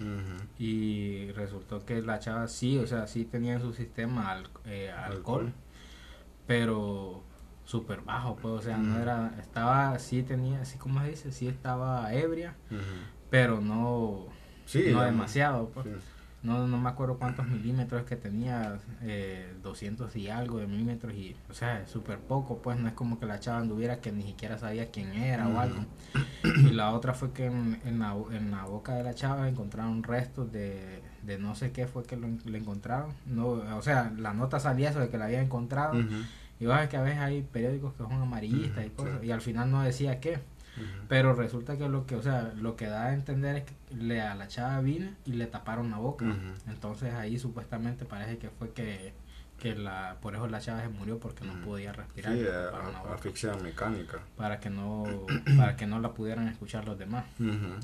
y 0.58 1.30
resultó 1.32 1.84
que 1.84 2.00
la 2.02 2.18
chava 2.18 2.46
sí, 2.48 2.78
o 2.78 2.86
sea, 2.86 3.06
sí 3.06 3.24
tenía 3.24 3.54
en 3.54 3.60
su 3.60 3.72
sistema 3.72 4.30
al- 4.32 4.48
eh, 4.66 4.90
alcohol, 4.90 5.46
Alcohol. 5.46 5.52
pero 6.46 7.22
súper 7.64 8.00
bajo, 8.00 8.36
pues, 8.36 8.54
o 8.54 8.62
sea, 8.62 8.78
no 8.78 8.98
era, 8.98 9.34
estaba, 9.40 9.98
sí 9.98 10.22
tenía, 10.22 10.62
así 10.62 10.78
como 10.78 11.00
se 11.02 11.10
dice, 11.10 11.32
sí 11.32 11.46
estaba 11.48 12.12
ebria, 12.14 12.54
pero 13.30 13.60
no, 13.60 14.26
Sí, 14.68 14.90
no 14.92 15.02
demasiado, 15.02 15.70
pues. 15.70 15.86
sí. 15.86 15.92
No, 16.40 16.68
no 16.68 16.78
me 16.78 16.88
acuerdo 16.88 17.18
cuántos 17.18 17.48
milímetros 17.48 18.04
que 18.04 18.14
tenía, 18.14 18.78
eh, 19.02 19.52
200 19.60 20.14
y 20.14 20.28
algo 20.28 20.58
de 20.58 20.68
milímetros, 20.68 21.12
y, 21.14 21.34
o 21.50 21.52
sea, 21.54 21.84
súper 21.88 22.18
poco, 22.20 22.58
pues 22.62 22.78
no 22.78 22.86
es 22.86 22.94
como 22.94 23.18
que 23.18 23.26
la 23.26 23.40
chava 23.40 23.58
anduviera 23.58 24.00
que 24.00 24.12
ni 24.12 24.22
siquiera 24.22 24.56
sabía 24.56 24.92
quién 24.92 25.12
era 25.14 25.48
o 25.48 25.58
algo. 25.58 25.84
Y 26.44 26.70
la 26.70 26.92
otra 26.92 27.12
fue 27.14 27.32
que 27.32 27.46
en, 27.46 27.80
en 27.84 27.98
la, 27.98 28.14
en 28.30 28.52
la 28.52 28.66
boca 28.66 28.94
de 28.94 29.02
la 29.02 29.14
chava 29.14 29.48
encontraron 29.48 30.04
restos 30.04 30.52
de, 30.52 31.02
de 31.24 31.38
no 31.38 31.56
sé 31.56 31.72
qué 31.72 31.88
fue 31.88 32.04
que 32.04 32.16
lo, 32.16 32.28
le 32.44 32.58
encontraron. 32.58 33.10
no 33.26 33.48
O 33.76 33.82
sea, 33.82 34.12
la 34.16 34.32
nota 34.32 34.60
salía 34.60 34.92
de 34.92 35.08
que 35.08 35.18
la 35.18 35.24
había 35.24 35.42
encontrado. 35.42 35.94
Y 36.60 36.66
vas 36.66 36.76
a 36.76 36.80
ver 36.82 36.88
que 36.88 36.96
a 36.98 37.02
veces 37.02 37.18
hay 37.18 37.42
periódicos 37.42 37.94
que 37.94 38.04
son 38.04 38.12
amarillistas 38.12 38.86
y 38.86 38.90
cosas, 38.90 39.20
sí. 39.20 39.26
y 39.26 39.30
al 39.32 39.40
final 39.40 39.70
no 39.72 39.82
decía 39.82 40.20
qué. 40.20 40.38
Pero 41.08 41.34
resulta 41.34 41.76
que 41.76 41.88
lo 41.88 42.06
que, 42.06 42.14
o 42.16 42.22
sea, 42.22 42.52
lo 42.56 42.76
que 42.76 42.86
da 42.86 43.06
a 43.06 43.14
entender 43.14 43.56
es 43.56 43.64
que 43.64 43.94
le, 43.96 44.20
a 44.20 44.34
la 44.34 44.46
chava 44.48 44.80
vino 44.80 45.10
y 45.24 45.32
le 45.32 45.46
taparon 45.46 45.90
la 45.90 45.98
boca. 45.98 46.24
Entonces 46.68 47.14
ahí 47.14 47.38
supuestamente 47.38 48.04
parece 48.04 48.38
que 48.38 48.50
fue 48.50 48.70
que, 48.72 49.12
que 49.58 49.74
la, 49.74 50.18
por 50.20 50.34
eso 50.34 50.46
la 50.46 50.60
chava 50.60 50.82
se 50.82 50.88
murió 50.88 51.18
porque 51.18 51.44
no 51.44 51.54
podía 51.62 51.92
respirar. 51.92 52.34
Sí, 52.36 52.44
asfixia 53.12 53.54
mecánica. 53.56 54.18
para 54.36 54.60
que 54.60 54.70
no, 54.70 55.26
para 55.56 55.76
que 55.76 55.86
no 55.86 55.98
la 56.00 56.12
pudieran 56.12 56.46
escuchar 56.48 56.84
los 56.86 56.98
demás. 56.98 57.24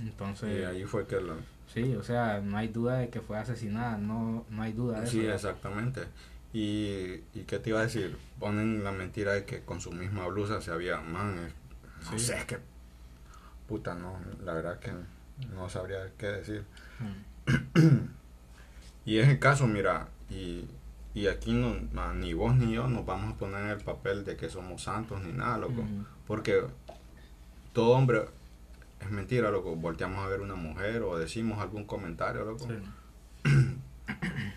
Entonces, 0.00 0.60
Y 0.60 0.64
ahí 0.64 0.84
fue 0.84 1.06
que 1.06 1.20
la... 1.20 1.34
sí, 1.72 1.94
o 1.96 2.02
sea, 2.02 2.40
no 2.40 2.56
hay 2.56 2.68
duda 2.68 2.98
de 2.98 3.08
que 3.08 3.20
fue 3.20 3.38
asesinada, 3.38 3.96
no, 3.98 4.44
no 4.50 4.62
hay 4.62 4.72
duda 4.72 5.00
de 5.00 5.06
Sí, 5.08 5.24
eso. 5.24 5.34
exactamente. 5.34 6.02
Y, 6.52 7.22
y 7.34 7.44
qué 7.48 7.58
te 7.58 7.70
iba 7.70 7.80
a 7.80 7.84
decir, 7.84 8.16
ponen 8.38 8.84
la 8.84 8.92
mentira 8.92 9.32
de 9.32 9.44
que 9.44 9.62
con 9.62 9.80
su 9.80 9.90
misma 9.90 10.26
blusa 10.28 10.60
se 10.60 10.70
había, 10.70 11.00
man, 11.00 11.38
es- 11.38 11.54
no 12.12 12.18
Sí. 12.18 12.26
sé, 12.26 12.36
es 12.38 12.44
que, 12.44 12.58
puta, 13.68 13.94
no, 13.94 14.18
la 14.44 14.52
verdad 14.54 14.78
que 14.78 14.92
no 15.54 15.68
sabría 15.68 16.10
qué 16.18 16.26
decir. 16.26 16.64
Mm, 17.00 18.08
Y 19.06 19.18
es 19.18 19.28
el 19.28 19.38
caso, 19.38 19.66
mira, 19.66 20.08
y, 20.30 20.64
y 21.12 21.26
aquí 21.26 21.52
no, 21.52 21.74
ni 22.14 22.32
vos 22.32 22.56
ni 22.56 22.72
yo 22.72 22.88
nos 22.88 23.04
vamos 23.04 23.34
a 23.34 23.36
poner 23.36 23.64
en 23.64 23.70
el 23.70 23.80
papel 23.80 24.24
de 24.24 24.36
que 24.36 24.48
somos 24.48 24.82
santos 24.82 25.22
ni 25.22 25.32
nada, 25.32 25.58
loco. 25.58 25.84
Porque 26.26 26.62
todo 27.74 27.90
hombre, 27.90 28.24
es 29.00 29.10
mentira, 29.10 29.50
loco, 29.50 29.76
volteamos 29.76 30.24
a 30.24 30.28
ver 30.28 30.40
una 30.40 30.54
mujer 30.54 31.02
o 31.02 31.18
decimos 31.18 31.58
algún 31.60 31.84
comentario, 31.84 32.44
loco. 32.44 32.66
sí. 32.66 33.50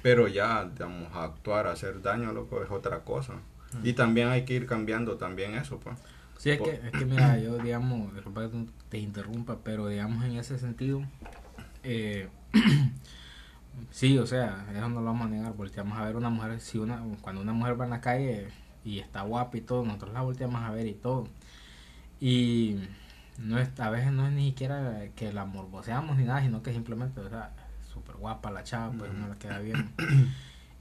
Pero 0.04 0.28
ya, 0.28 0.66
digamos, 0.66 1.14
a 1.14 1.24
actuar, 1.24 1.68
a 1.68 1.72
hacer 1.72 2.02
daño, 2.02 2.32
loco, 2.32 2.64
es 2.64 2.70
otra 2.70 3.00
cosa. 3.00 3.34
Mm. 3.34 3.86
Y 3.86 3.94
también 3.94 4.30
hay 4.30 4.46
que 4.46 4.54
ir 4.54 4.66
cambiando 4.66 5.18
también 5.18 5.56
eso, 5.56 5.80
pues. 5.80 5.98
Sí, 6.38 6.52
es 6.52 6.58
Por- 6.60 6.70
que, 6.70 6.88
es 6.88 6.92
que 6.94 7.06
mira, 7.06 7.38
yo 7.40 7.58
digamos, 7.58 8.14
disculpa 8.14 8.50
que 8.50 8.66
te 8.90 9.00
interrumpa, 9.00 9.58
pero 9.64 9.88
digamos 9.88 10.24
en 10.24 10.38
ese 10.38 10.58
sentido, 10.60 11.02
eh, 11.84 12.30
sí, 13.92 14.18
o 14.18 14.26
sea, 14.28 14.66
eso 14.74 14.90
no 14.90 15.02
lo 15.02 15.06
vamos 15.08 15.28
a 15.28 15.30
negar, 15.30 15.54
volteamos 15.54 15.98
a 15.98 16.06
ver 16.06 16.16
una 16.16 16.30
mujer, 16.30 16.60
si 16.60 16.78
una, 16.78 17.02
cuando 17.22 17.42
una 17.42 17.54
mujer 17.54 17.80
va 17.80 17.86
en 17.86 17.92
la 17.92 18.02
calle 18.02 18.48
y 18.86 19.00
está 19.00 19.22
guapa 19.24 19.58
y 19.58 19.62
todo, 19.62 19.84
nosotros 19.84 20.14
la 20.14 20.22
volteamos 20.22 20.62
a 20.62 20.72
ver 20.72 20.88
y 20.88 20.94
todo. 20.94 21.28
Y 22.20 22.78
no 23.38 23.60
es, 23.60 23.80
a 23.80 23.90
veces 23.90 24.12
no 24.12 24.26
es 24.28 24.34
ni 24.34 24.50
siquiera 24.50 25.08
que 25.16 25.32
la 25.34 25.46
morboseamos 25.46 26.18
ni 26.18 26.24
nada, 26.24 26.42
sino 26.42 26.64
que 26.64 26.74
simplemente, 26.74 27.20
o 27.20 27.30
sea, 27.30 27.52
súper 27.94 28.16
guapa 28.16 28.52
la 28.52 28.64
chava, 28.64 28.92
pues 28.98 29.14
no 29.14 29.28
le 29.28 29.36
queda 29.38 29.60
bien. 29.60 29.90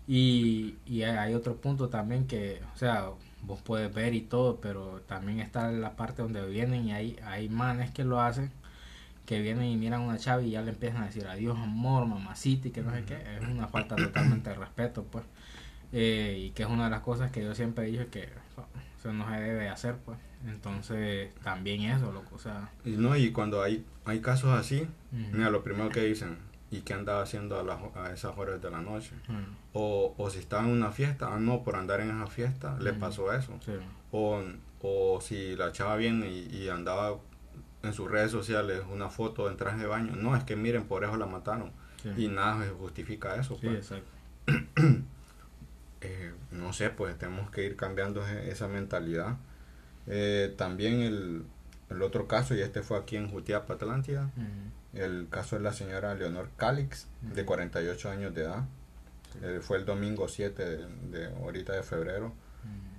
Y, 0.08 0.76
y 0.86 1.02
hay 1.02 1.34
otro 1.34 1.56
punto 1.56 1.88
también 1.88 2.26
que, 2.26 2.60
o 2.74 2.78
sea, 2.78 3.10
vos 3.46 3.60
puedes 3.62 3.92
ver 3.94 4.14
y 4.14 4.22
todo, 4.22 4.60
pero 4.60 5.02
también 5.06 5.40
está 5.40 5.70
la 5.70 5.96
parte 5.96 6.22
donde 6.22 6.44
vienen 6.46 6.86
y 6.86 6.92
hay, 6.92 7.18
hay 7.24 7.48
manes 7.48 7.92
que 7.92 8.04
lo 8.04 8.20
hacen, 8.20 8.50
que 9.24 9.40
vienen 9.40 9.66
y 9.66 9.76
miran 9.76 10.02
a 10.02 10.04
una 10.04 10.18
chava 10.18 10.42
y 10.42 10.50
ya 10.50 10.62
le 10.62 10.70
empiezan 10.70 11.02
a 11.02 11.06
decir 11.06 11.26
adiós, 11.26 11.56
amor, 11.58 12.06
mamacita 12.06 12.68
y 12.68 12.70
que 12.72 12.82
no 12.82 12.92
sé 12.92 13.04
qué. 13.04 13.14
Es 13.36 13.48
una 13.48 13.68
falta 13.68 13.96
totalmente 13.96 14.50
de 14.50 14.56
respeto, 14.56 15.04
pues. 15.04 15.24
Eh, 15.92 16.46
y 16.46 16.50
que 16.50 16.64
es 16.64 16.68
una 16.68 16.84
de 16.84 16.90
las 16.90 17.00
cosas 17.00 17.30
que 17.30 17.42
yo 17.42 17.54
siempre 17.54 17.84
he 17.86 17.90
dicho 17.90 18.10
que 18.10 18.28
eso 18.98 19.12
no 19.12 19.28
se 19.30 19.40
debe 19.40 19.68
hacer, 19.68 19.96
pues. 20.04 20.18
Entonces, 20.46 21.32
también 21.42 21.82
eso, 21.82 22.12
loco, 22.12 22.36
o 22.36 22.38
sea. 22.38 22.70
Y 22.84 22.90
no, 22.90 23.16
y 23.16 23.32
cuando 23.32 23.62
hay, 23.62 23.84
hay 24.04 24.20
casos 24.20 24.58
así, 24.58 24.86
mira, 25.10 25.50
lo 25.50 25.62
primero 25.62 25.88
que 25.88 26.02
dicen, 26.02 26.38
¿y 26.70 26.80
qué 26.80 26.94
andaba 26.94 27.22
haciendo 27.22 27.58
a, 27.58 27.62
las 27.62 27.80
a 27.96 28.12
esas 28.12 28.36
horas 28.36 28.60
de 28.60 28.70
la 28.70 28.80
noche? 28.80 29.12
O, 29.78 30.14
o 30.16 30.30
si 30.30 30.38
estaba 30.38 30.62
en 30.64 30.70
una 30.70 30.90
fiesta, 30.90 31.28
ah, 31.34 31.38
no, 31.38 31.62
por 31.62 31.76
andar 31.76 32.00
en 32.00 32.08
esa 32.10 32.26
fiesta, 32.28 32.78
le 32.80 32.92
pasó 32.94 33.32
eso. 33.32 33.52
sí, 33.64 33.72
O, 34.10 34.40
o 34.80 35.20
si 35.20 35.54
la 35.56 35.70
chava 35.72 35.96
viene 35.96 36.30
y, 36.30 36.46
y 36.56 36.68
andaba 36.70 37.18
en 37.82 37.92
sus 37.92 38.10
redes 38.10 38.30
sociales 38.30 38.82
una 38.90 39.10
foto 39.10 39.50
en 39.50 39.56
traje 39.56 39.78
de 39.80 39.86
baño, 39.86 40.16
no, 40.16 40.34
es 40.34 40.44
que 40.44 40.56
miren, 40.56 40.84
por 40.84 41.04
eso 41.04 41.16
la 41.16 41.26
mataron. 41.26 41.72
sí, 42.02 42.08
Y 42.16 42.28
nada 42.28 42.64
justifica 42.78 43.36
eso. 43.36 43.54
sí, 43.56 43.66
pues. 43.66 43.78
exacto. 43.78 44.10
Eh, 46.02 46.32
no 46.50 46.72
sé, 46.74 46.90
pues 46.90 47.16
tenemos 47.18 47.50
que 47.50 47.64
ir 47.64 47.74
cambiando 47.74 48.24
e- 48.28 48.50
esa 48.50 48.68
mentalidad. 48.68 49.36
Eh, 50.06 50.54
también 50.56 51.00
el, 51.00 51.42
el 51.90 52.02
otro 52.02 52.28
caso, 52.28 52.54
y 52.54 52.60
este 52.60 52.82
fue 52.82 52.98
aquí 52.98 53.16
en 53.16 53.28
Jutiapa, 53.30 53.74
Atlántida, 53.74 54.30
el 54.92 55.26
caso 55.30 55.56
de 55.56 55.62
la 55.62 55.72
señora 55.72 56.14
Leonor 56.14 56.50
Calix, 56.56 57.08
de 57.22 57.42
Ujú. 57.42 57.46
48 57.46 58.10
años 58.10 58.34
de 58.34 58.42
edad. 58.42 58.64
Eh, 59.42 59.60
fue 59.62 59.78
el 59.78 59.84
domingo 59.84 60.28
7 60.28 60.64
de, 60.64 60.86
de 61.10 61.26
ahorita 61.36 61.72
de 61.74 61.82
febrero. 61.82 62.26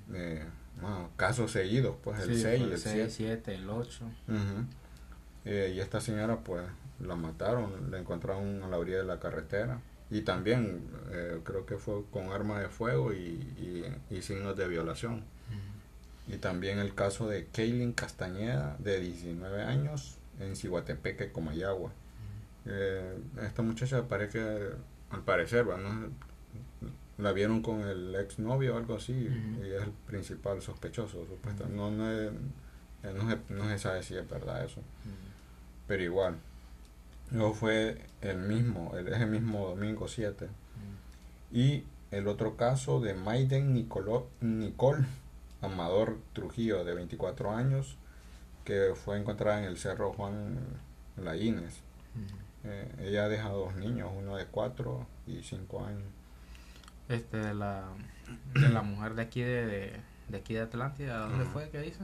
ujú. 0.07 0.15
Eh, 0.15 0.45
bueno, 0.81 1.09
casos 1.15 1.51
seguidos, 1.51 1.95
pues 2.03 2.19
el 2.21 2.35
Sí, 2.35 2.41
6 2.41 2.59
fue 2.59 2.67
y 2.69 2.71
el 2.71 2.77
6, 2.77 2.93
7. 2.93 3.09
7, 3.09 3.55
el 3.55 3.69
8. 3.69 4.05
Ujú. 4.27 4.65
Eh, 5.45 5.73
y 5.75 5.79
esta 5.79 5.99
señora 6.01 6.37
pues 6.43 6.63
la 6.99 7.15
mataron, 7.15 7.89
la 7.91 7.97
encontraron 7.99 8.61
a 8.63 8.67
la 8.67 8.77
orilla 8.77 8.97
de 8.99 9.05
la 9.05 9.19
carretera. 9.19 9.79
Y 10.09 10.21
también 10.21 10.87
creo 11.43 11.65
que 11.65 11.75
fue 11.77 12.03
con 12.11 12.31
arma 12.31 12.61
de 12.61 12.69
fuego 12.69 13.11
y, 13.11 13.17
y- 13.19 14.15
y 14.15 14.21
signos 14.21 14.55
de 14.55 14.67
violación. 14.67 15.23
Y 16.29 16.37
también 16.37 16.79
el 16.79 16.93
caso 16.95 17.27
de 17.27 17.45
Kaylin 17.47 17.91
Castañeda, 17.93 18.75
de 18.79 18.99
19 19.01 19.63
años, 19.63 20.17
en 20.39 20.55
Ciguatepeque, 20.55 21.31
Comayagua. 21.31 21.91
Esta 23.41 23.61
muchacha 23.61 24.07
parece 24.07 24.31
que, 24.39 24.69
al 25.11 25.21
parecer. 25.23 25.65
¿no? 25.65 26.09
la 27.17 27.31
vieron 27.31 27.63
con 27.63 27.81
el 27.81 28.13
exnovio 28.13 28.75
o 28.75 28.77
algo 28.77 28.95
así, 28.95 29.13
y 29.13 29.71
es 29.71 29.83
el 29.83 29.91
principal 30.05 30.61
sospechoso, 30.61 31.25
supuestamente. 31.25 31.75
No, 31.75 31.89
no, 31.89 32.11
es- 32.11 32.31
eh, 33.03 33.13
no, 33.15 33.27
se, 33.29 33.39
no 33.53 33.67
se 33.69 33.79
sabe 33.79 34.03
si 34.03 34.15
es 34.15 34.29
verdad 34.29 34.63
eso, 34.63 34.81
pero 35.87 36.03
igual. 36.03 36.35
Luego 37.31 37.53
fue 37.55 38.05
el 38.21 38.37
mismo, 38.37 38.95
el, 38.95 39.07
ese 39.07 39.25
mismo 39.25 39.67
domingo 39.69 40.07
7. 40.07 40.47
Y 41.51 41.83
el 42.11 42.27
otro 42.27 42.55
caso 42.55 42.99
de 43.01 43.13
Maiden 43.15 43.73
Nicolo, 43.73 44.27
Nicole 44.41 45.05
Amador 45.61 46.17
Trujillo, 46.33 46.83
de 46.85 46.93
24 46.93 47.51
años, 47.51 47.95
que 48.63 48.93
fue 48.95 49.17
encontrada 49.17 49.59
en 49.59 49.65
el 49.65 49.77
cerro 49.77 50.13
Juan 50.13 50.57
Laínez. 51.17 51.79
Eh, 52.69 52.91
ella 52.99 53.27
deja 53.27 53.49
dos 53.49 53.75
niños, 53.75 54.11
uno 54.15 54.35
de 54.35 54.45
cuatro 54.45 55.05
y 55.25 55.41
cinco 55.43 55.85
años. 55.85 56.07
Este, 57.09 57.37
de 57.37 57.53
la, 57.53 57.85
de 58.53 58.69
la 58.69 58.81
mujer 58.81 59.15
de 59.15 59.21
aquí 59.21 59.41
de, 59.41 60.01
de, 60.27 60.37
aquí 60.37 60.53
de 60.53 60.61
Atlántida, 60.61 61.19
¿dónde 61.19 61.45
fue 61.45 61.69
que 61.69 61.79
dice? 61.79 62.03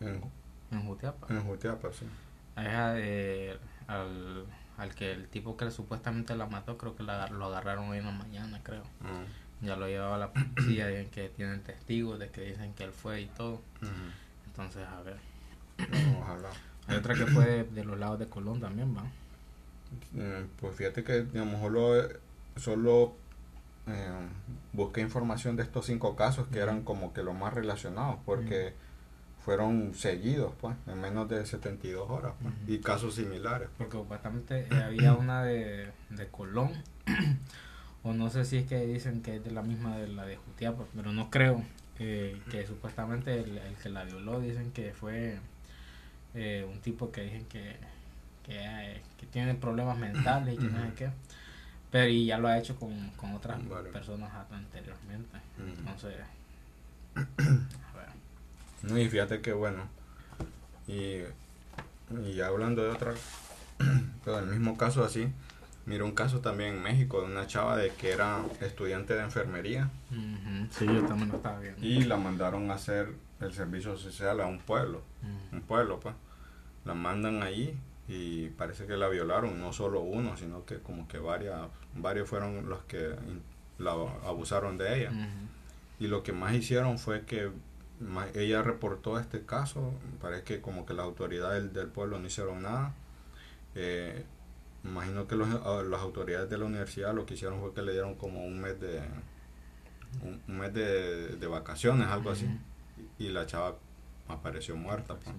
En, 0.00 0.22
en 0.70 0.86
Jutiapa. 0.86 1.26
En 1.28 1.42
Jutiapa, 1.44 1.92
sí. 1.92 2.06
Ella, 2.56 2.94
eh, 2.98 3.58
al, 3.86 4.46
al 4.78 4.94
que 4.94 5.12
el 5.12 5.28
tipo 5.28 5.56
que 5.56 5.70
supuestamente 5.70 6.34
la 6.34 6.46
mató, 6.46 6.78
creo 6.78 6.96
que 6.96 7.02
la, 7.02 7.28
lo 7.28 7.46
agarraron 7.46 7.90
hoy 7.90 7.98
en 7.98 8.06
la 8.06 8.12
mañana, 8.12 8.60
creo. 8.62 8.84
Mm. 9.00 9.64
Ya 9.66 9.76
lo 9.76 9.86
llevaba 9.86 10.16
a 10.16 10.18
la 10.18 10.32
policía, 10.32 10.86
dicen 10.88 11.10
que 11.10 11.28
tienen 11.30 11.62
testigos 11.62 12.18
de 12.18 12.30
que 12.30 12.42
dicen 12.42 12.74
que 12.74 12.84
él 12.84 12.92
fue 12.92 13.22
y 13.22 13.26
todo. 13.26 13.60
Entonces, 14.46 14.86
a 14.86 15.02
ver. 15.02 15.18
ojalá. 16.20 16.50
Hay 16.86 16.96
otra 16.96 17.14
que 17.14 17.26
fue 17.26 17.64
de, 17.64 17.84
los 17.84 17.98
lados 17.98 18.18
de 18.18 18.28
Colón 18.28 18.60
también, 18.60 18.96
¿va? 18.96 19.02
Mm, 20.12 20.48
pues 20.60 20.76
fíjate 20.76 21.04
que, 21.04 21.22
digamos, 21.22 21.60
solo, 21.60 22.08
solo 22.56 23.14
eh, 23.86 24.10
busqué 24.72 25.00
información 25.00 25.56
de 25.56 25.62
estos 25.62 25.86
cinco 25.86 26.16
casos 26.16 26.48
que 26.48 26.58
eran 26.58 26.82
como 26.82 27.12
que 27.12 27.22
los 27.22 27.34
más 27.34 27.54
relacionados, 27.54 28.16
porque 28.24 28.74
fueron 29.46 29.94
seguidos, 29.94 30.52
pues, 30.60 30.74
en 30.88 31.00
menos 31.00 31.28
de 31.28 31.46
72 31.46 32.10
horas, 32.10 32.32
pues, 32.42 32.52
y 32.66 32.78
casos 32.80 33.14
similares. 33.14 33.68
Porque 33.78 33.96
supuestamente 33.96 34.66
eh, 34.70 34.82
había 34.82 35.14
una 35.14 35.44
de, 35.44 35.92
de 36.10 36.26
Colón, 36.28 36.72
o 38.02 38.12
no 38.12 38.28
sé 38.28 38.44
si 38.44 38.56
es 38.56 38.66
que 38.66 38.84
dicen 38.84 39.22
que 39.22 39.36
es 39.36 39.44
de 39.44 39.52
la 39.52 39.62
misma 39.62 39.96
de 39.98 40.08
la 40.08 40.26
de 40.26 40.36
Jutiapa, 40.36 40.84
pero 40.96 41.12
no 41.12 41.30
creo, 41.30 41.62
eh, 41.98 42.40
que 42.50 42.66
supuestamente 42.66 43.38
el, 43.38 43.60
que 43.82 43.88
la 43.88 44.04
violó 44.04 44.40
dicen 44.40 44.72
que 44.72 44.92
fue 44.92 45.38
eh, 46.34 46.66
un 46.70 46.80
tipo 46.80 47.10
que 47.10 47.22
dicen 47.22 47.46
que, 47.46 47.76
que, 48.46 49.00
que 49.18 49.26
tiene 49.26 49.54
problemas 49.54 49.98
mentales 49.98 50.54
y 50.54 50.58
que 50.58 50.64
no 50.64 50.80
sé 50.86 50.94
qué. 50.94 51.10
Pero 51.90 52.08
y 52.08 52.26
ya 52.26 52.38
lo 52.38 52.48
ha 52.48 52.58
hecho 52.58 52.76
con, 52.76 53.10
con 53.10 53.34
otras 53.34 53.60
personas 53.92 54.30
anteriormente. 54.50 55.38
Entonces, 55.58 56.14
a 57.16 57.96
ver. 57.96 58.08
No, 58.82 58.98
y 58.98 59.08
fíjate 59.08 59.40
que 59.40 59.52
bueno, 59.52 59.84
y, 60.86 61.22
y 62.28 62.40
hablando 62.40 62.82
de 62.82 62.90
otra, 62.90 63.14
pero 64.24 64.38
el 64.38 64.46
mismo 64.46 64.76
caso 64.76 65.04
así, 65.04 65.28
mira 65.86 66.04
un 66.04 66.12
caso 66.12 66.40
también 66.40 66.74
en 66.74 66.82
México 66.82 67.20
de 67.20 67.26
una 67.26 67.46
chava 67.46 67.76
de 67.76 67.90
que 67.90 68.10
era 68.10 68.40
estudiante 68.60 69.14
de 69.14 69.22
enfermería. 69.22 69.90
Sí, 70.70 70.86
yo 70.86 71.04
también 71.06 71.30
lo 71.30 71.36
estaba 71.36 71.58
viendo. 71.58 71.84
Y 71.84 72.04
la 72.04 72.16
mandaron 72.16 72.70
a 72.70 72.74
hacer 72.74 73.08
el 73.40 73.52
servicio 73.52 73.96
social 73.96 74.40
a 74.40 74.46
un 74.46 74.58
pueblo, 74.58 75.02
un 75.52 75.62
pueblo 75.62 75.98
pues. 76.00 76.14
La 76.84 76.94
mandan 76.94 77.42
ahí 77.42 77.76
y 78.08 78.50
parece 78.50 78.86
que 78.86 78.96
la 78.96 79.08
violaron, 79.08 79.60
no 79.60 79.72
solo 79.72 80.00
uno, 80.00 80.36
sino 80.36 80.64
que 80.64 80.78
como 80.78 81.08
que 81.08 81.18
varias, 81.18 81.60
varios 81.94 82.28
fueron 82.28 82.68
los 82.68 82.82
que 82.84 83.14
la 83.78 83.92
abusaron 83.92 84.78
de 84.78 85.00
ella. 85.00 85.12
Y 85.98 86.06
lo 86.06 86.22
que 86.22 86.32
más 86.32 86.54
hicieron 86.54 86.98
fue 86.98 87.24
que 87.24 87.50
ella 88.34 88.62
reportó 88.62 89.18
este 89.18 89.44
caso, 89.44 89.92
parece 90.20 90.44
que 90.44 90.60
como 90.60 90.86
que 90.86 90.94
las 90.94 91.04
autoridades 91.04 91.72
del, 91.72 91.88
pueblo 91.88 92.18
no 92.18 92.26
hicieron 92.26 92.62
nada. 92.62 92.94
Eh, 93.74 94.24
imagino 94.84 95.26
que 95.26 95.34
los, 95.34 95.48
las 95.48 96.00
autoridades 96.00 96.48
de 96.48 96.58
la 96.58 96.66
universidad 96.66 97.14
lo 97.14 97.26
que 97.26 97.34
hicieron 97.34 97.60
fue 97.60 97.74
que 97.74 97.82
le 97.82 97.92
dieron 97.92 98.14
como 98.14 98.44
un 98.44 98.60
mes 98.60 98.80
de 98.80 99.02
un, 100.22 100.58
mes 100.58 100.72
de, 100.72 101.46
vacaciones, 101.46 102.06
algo 102.08 102.30
así. 102.30 102.48
Y, 103.18 103.28
la 103.28 103.46
chava 103.46 103.76
apareció 104.28 104.76
muerta. 104.76 105.16
Pues. 105.16 105.34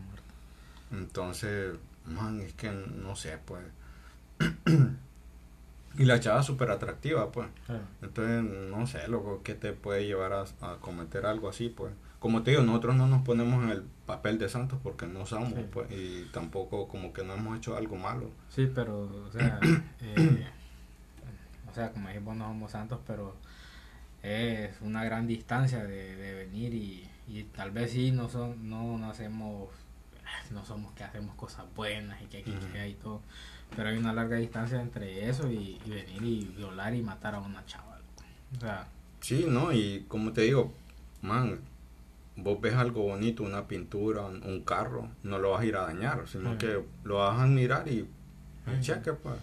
Entonces, 0.91 1.75
man, 2.07 2.41
es 2.41 2.53
que 2.53 2.71
no 2.71 3.15
sé, 3.15 3.37
pues. 3.45 3.63
y 5.97 6.05
la 6.05 6.19
chava 6.19 6.43
súper 6.43 6.71
atractiva, 6.71 7.31
pues. 7.31 7.47
Entonces, 8.01 8.43
no 8.43 8.87
sé, 8.87 9.07
loco, 9.07 9.41
¿qué 9.43 9.55
te 9.55 9.73
puede 9.73 10.05
llevar 10.05 10.33
a, 10.33 10.75
cometer 10.81 11.25
algo 11.25 11.49
así, 11.49 11.69
pues? 11.69 11.93
Como 12.19 12.41
te 12.43 12.51
digo, 12.51 12.63
nosotros 12.63 12.95
no 12.95 13.07
nos 13.07 13.23
ponemos 13.23 13.63
en 13.63 13.69
el 13.69 13.83
papel 14.05 14.39
de 14.39 14.49
santos 14.49 14.79
porque 14.81 15.05
no 15.05 15.25
somos, 15.25 15.53
pues, 15.71 15.91
y 15.91 16.25
tampoco 16.33 16.87
como 16.87 17.13
que 17.13 17.23
no 17.23 17.33
hemos 17.33 17.57
hecho 17.57 17.77
algo 17.77 17.95
malo. 17.95 18.31
Sí, 18.49 18.69
pero, 18.73 19.01
o 19.03 19.31
sea, 19.31 19.59
eh, 20.01 20.47
o 21.69 21.73
sea, 21.73 21.91
como 21.91 22.07
dijimos, 22.07 22.35
no 22.35 22.47
somos 22.47 22.71
santos, 22.71 22.99
pero 23.05 23.35
es 24.23 24.81
una 24.81 25.03
gran 25.03 25.27
distancia 25.27 25.83
de, 25.83 26.15
de 26.15 26.33
venir 26.33 26.73
y, 26.73 27.07
y, 27.27 27.43
tal 27.43 27.71
vez 27.71 27.91
sí 27.91 28.11
no 28.11 28.29
son 28.29 28.69
no, 28.69 28.97
no 28.97 29.11
hacemos 29.11 29.69
no 30.51 30.65
somos 30.65 30.93
que 30.93 31.03
hacemos 31.03 31.35
cosas 31.35 31.65
buenas 31.75 32.21
y 32.21 32.25
que 32.25 32.39
aquí 32.39 32.53
que 32.71 32.89
y 32.89 32.93
todo. 32.95 33.21
Pero 33.75 33.89
hay 33.89 33.97
una 33.97 34.13
larga 34.13 34.37
distancia 34.37 34.79
entre 34.79 35.29
eso 35.29 35.51
y, 35.51 35.79
venir 35.85 36.23
y 36.23 36.45
violar 36.55 36.95
y 36.95 37.01
matar 37.01 37.35
a 37.35 37.39
una 37.39 37.65
chaval. 37.65 38.01
O 38.55 38.59
sea. 38.59 38.87
Sí, 39.19 39.45
¿no? 39.49 39.73
Y 39.73 40.05
como 40.07 40.31
te 40.31 40.41
digo, 40.41 40.73
man, 41.21 41.59
vos 42.37 42.61
ves 42.61 42.75
algo 42.75 43.03
bonito, 43.03 43.43
una 43.43 43.67
pintura, 43.67 44.25
un, 44.25 44.61
carro, 44.63 45.09
no 45.23 45.39
lo 45.39 45.51
vas 45.51 45.61
a 45.61 45.65
ir 45.65 45.75
a 45.75 45.81
dañar, 45.81 46.27
sino 46.27 46.57
que 46.57 46.83
lo 47.03 47.17
vas 47.17 47.37
a 47.37 47.43
admirar 47.43 47.87
y, 47.87 48.07
cheque, 48.79 49.13
pues. 49.13 49.35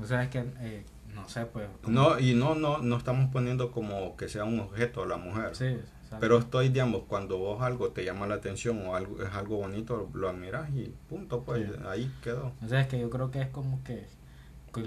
O 0.00 0.04
sea, 0.04 0.22
es 0.22 0.30
que, 0.30 0.44
eh, 0.60 0.84
no 1.14 1.28
sé, 1.28 1.46
pues. 1.46 1.68
No, 1.86 2.18
y 2.18 2.34
no, 2.34 2.54
no, 2.54 2.78
no 2.78 2.96
estamos 2.96 3.30
poniendo 3.30 3.70
como 3.70 4.16
que 4.16 4.28
sea 4.28 4.44
un 4.44 4.60
objeto 4.60 5.06
la 5.06 5.16
mujer. 5.16 5.54
Sí, 5.54 5.78
pero 6.20 6.38
estoy, 6.38 6.68
digamos, 6.68 7.02
cuando 7.06 7.38
vos 7.38 7.62
algo 7.62 7.90
te 7.90 8.04
llama 8.04 8.26
la 8.26 8.36
atención 8.36 8.86
o 8.86 8.96
algo 8.96 9.22
es 9.22 9.32
algo 9.32 9.58
bonito, 9.58 10.10
lo 10.14 10.28
admiras 10.28 10.70
y 10.70 10.94
punto, 11.08 11.42
pues 11.42 11.70
ahí 11.86 12.12
quedó. 12.22 12.52
O 12.62 12.68
sea, 12.68 12.80
es 12.80 12.86
que 12.88 12.98
yo 12.98 13.10
creo 13.10 13.30
que 13.30 13.40
es 13.40 13.48
como 13.48 13.82
que, 13.84 14.06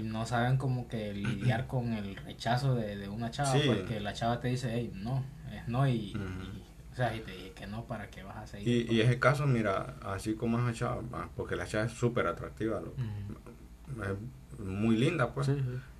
no 0.02 0.26
saben 0.26 0.56
como 0.56 0.88
que 0.88 1.12
lidiar 1.14 1.66
con 1.68 1.92
el 1.92 2.16
rechazo 2.16 2.74
de, 2.74 3.08
una 3.08 3.30
chava, 3.30 3.54
porque 3.66 4.00
la 4.00 4.12
chava 4.12 4.40
te 4.40 4.48
dice, 4.48 4.70
hey, 4.72 4.92
no, 4.94 5.24
es 5.52 5.66
no, 5.68 5.88
y, 5.88 6.14
o 6.92 6.96
sea, 6.96 7.14
y 7.14 7.20
te 7.20 7.32
dije 7.32 7.52
que 7.52 7.66
no, 7.66 7.84
¿para 7.84 8.08
qué 8.08 8.22
vas 8.22 8.36
a 8.36 8.46
seguir? 8.46 8.90
Y, 8.90 8.94
y 8.94 9.00
ese 9.00 9.18
caso, 9.18 9.46
mira, 9.46 9.96
así 10.02 10.34
como 10.34 10.58
es 10.58 10.64
la 10.64 10.72
chava, 10.72 11.02
ah, 11.12 11.28
porque 11.36 11.56
la 11.56 11.66
chava 11.66 11.84
es 11.84 11.92
súper 11.92 12.26
atractiva, 12.26 12.82
es 14.58 14.60
muy 14.60 14.96
linda, 14.96 15.32
pues. 15.34 15.50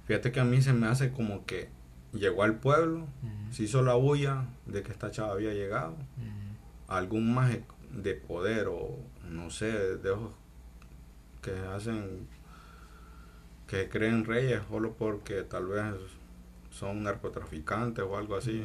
Fíjate 0.06 0.30
que 0.32 0.40
a 0.40 0.44
mí 0.44 0.62
se 0.62 0.72
me 0.72 0.86
hace 0.86 1.10
como 1.12 1.44
que 1.46 1.68
llegó 2.12 2.44
al 2.44 2.54
pueblo, 2.56 3.06
se 3.50 3.64
hizo 3.64 3.82
la 3.82 3.94
bulla 3.94 4.44
de 4.66 4.82
que 4.82 4.92
esta 4.92 5.10
chava 5.10 5.32
había 5.32 5.52
llegado, 5.52 5.96
algún 6.88 7.34
más 7.34 7.56
de 7.90 8.14
poder 8.14 8.68
o 8.68 8.96
no 9.28 9.50
sé, 9.50 9.96
de 9.96 10.10
ojos 10.10 10.32
que 11.42 11.52
hacen, 11.74 12.28
que 13.66 13.88
creen 13.88 14.24
reyes 14.24 14.62
solo 14.68 14.94
porque 14.94 15.42
tal 15.42 15.66
vez 15.66 15.94
son 16.70 17.02
narcotraficantes 17.02 18.04
o 18.04 18.16
algo 18.16 18.36
así, 18.36 18.64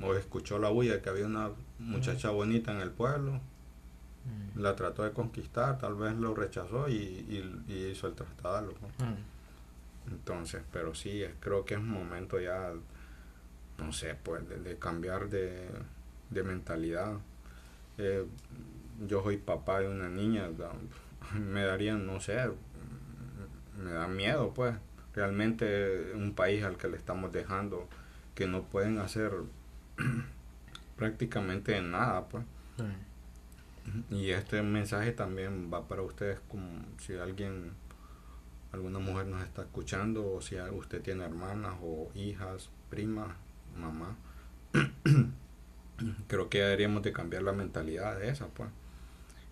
o 0.00 0.14
escuchó 0.14 0.58
la 0.58 0.68
bulla 0.68 0.94
de 0.94 1.00
que 1.00 1.08
había 1.08 1.26
una 1.26 1.50
muchacha 1.80 2.30
bonita 2.30 2.72
en 2.72 2.80
el 2.80 2.90
pueblo, 2.90 3.40
la 4.54 4.76
trató 4.76 5.02
de 5.02 5.12
conquistar, 5.12 5.78
tal 5.78 5.96
vez 5.96 6.14
lo 6.14 6.34
rechazó 6.34 6.88
y, 6.88 7.64
hizo 7.68 8.06
el 8.06 8.14
trasladarlo. 8.14 8.74
Entonces, 10.10 10.62
pero 10.72 10.94
sí, 10.94 11.24
creo 11.40 11.64
que 11.64 11.74
es 11.74 11.80
un 11.80 11.90
momento 11.90 12.40
ya, 12.40 12.72
no 13.78 13.92
sé, 13.92 14.14
pues 14.22 14.42
de, 14.48 14.76
cambiar 14.78 15.28
de, 15.28 15.68
mentalidad. 16.30 17.18
Eh, 17.98 18.24
yo 19.06 19.22
soy 19.22 19.36
papá 19.36 19.80
de 19.80 19.88
una 19.88 20.08
niña, 20.08 20.48
me 21.38 21.64
darían, 21.64 22.06
no 22.06 22.20
sé, 22.20 22.50
me 23.82 23.92
da 23.92 24.08
miedo, 24.08 24.52
pues. 24.54 24.74
Realmente 25.14 26.12
un 26.14 26.34
país 26.34 26.62
al 26.62 26.76
que 26.76 26.86
le 26.86 26.96
estamos 26.96 27.32
dejando 27.32 27.88
que 28.34 28.46
no 28.46 28.62
pueden 28.62 28.98
hacer 28.98 29.32
prácticamente 30.96 31.80
nada, 31.82 32.28
pues. 32.28 32.44
Y 34.10 34.30
este 34.30 34.62
mensaje 34.62 35.12
también 35.12 35.70
va 35.72 35.88
para 35.88 36.02
ustedes 36.02 36.38
como 36.48 36.84
si 36.98 37.16
alguien 37.16 37.72
alguna 38.72 38.98
mujer 38.98 39.26
nos 39.26 39.42
está 39.42 39.62
escuchando 39.62 40.34
o 40.34 40.40
si 40.40 40.56
usted 40.58 41.02
tiene 41.02 41.24
hermanas 41.24 41.74
o 41.82 42.10
hijas, 42.14 42.70
primas, 42.90 43.28
mamá, 43.76 44.16
creo 46.28 46.48
que 46.48 46.58
deberíamos 46.58 47.02
de 47.02 47.12
cambiar 47.12 47.42
la 47.42 47.52
mentalidad 47.52 48.18
de 48.18 48.28
esa, 48.28 48.46
pues. 48.48 48.68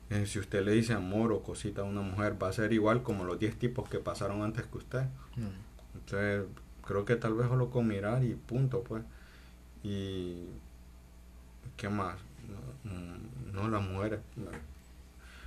Eh, 0.08 0.24
si 0.26 0.38
usted 0.38 0.64
le 0.64 0.70
dice 0.70 0.92
amor 0.92 1.32
o 1.32 1.42
cosita 1.42 1.80
a 1.80 1.84
una 1.84 2.00
mujer, 2.00 2.40
va 2.40 2.48
a 2.48 2.52
ser 2.52 2.72
igual 2.72 3.02
como 3.02 3.24
los 3.24 3.40
10 3.40 3.58
tipos 3.58 3.88
que 3.88 3.98
pasaron 3.98 4.42
antes 4.42 4.64
que 4.66 4.78
usted. 4.78 5.02
Mm. 5.34 5.96
Entonces, 5.98 6.44
creo 6.86 7.04
que 7.04 7.16
tal 7.16 7.34
vez 7.34 7.48
solo 7.48 7.70
con 7.70 7.88
mirar 7.88 8.22
y 8.22 8.34
punto, 8.34 8.84
pues. 8.84 9.02
Y, 9.82 10.44
¿qué 11.76 11.88
más? 11.88 12.18
No, 12.84 12.92
no 13.52 13.68
las 13.68 13.82
mujeres. 13.82 14.20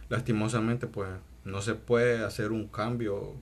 Lastimosamente, 0.10 0.88
pues, 0.88 1.10
no 1.46 1.62
se 1.62 1.76
puede 1.76 2.26
hacer 2.26 2.52
un 2.52 2.68
cambio 2.68 3.36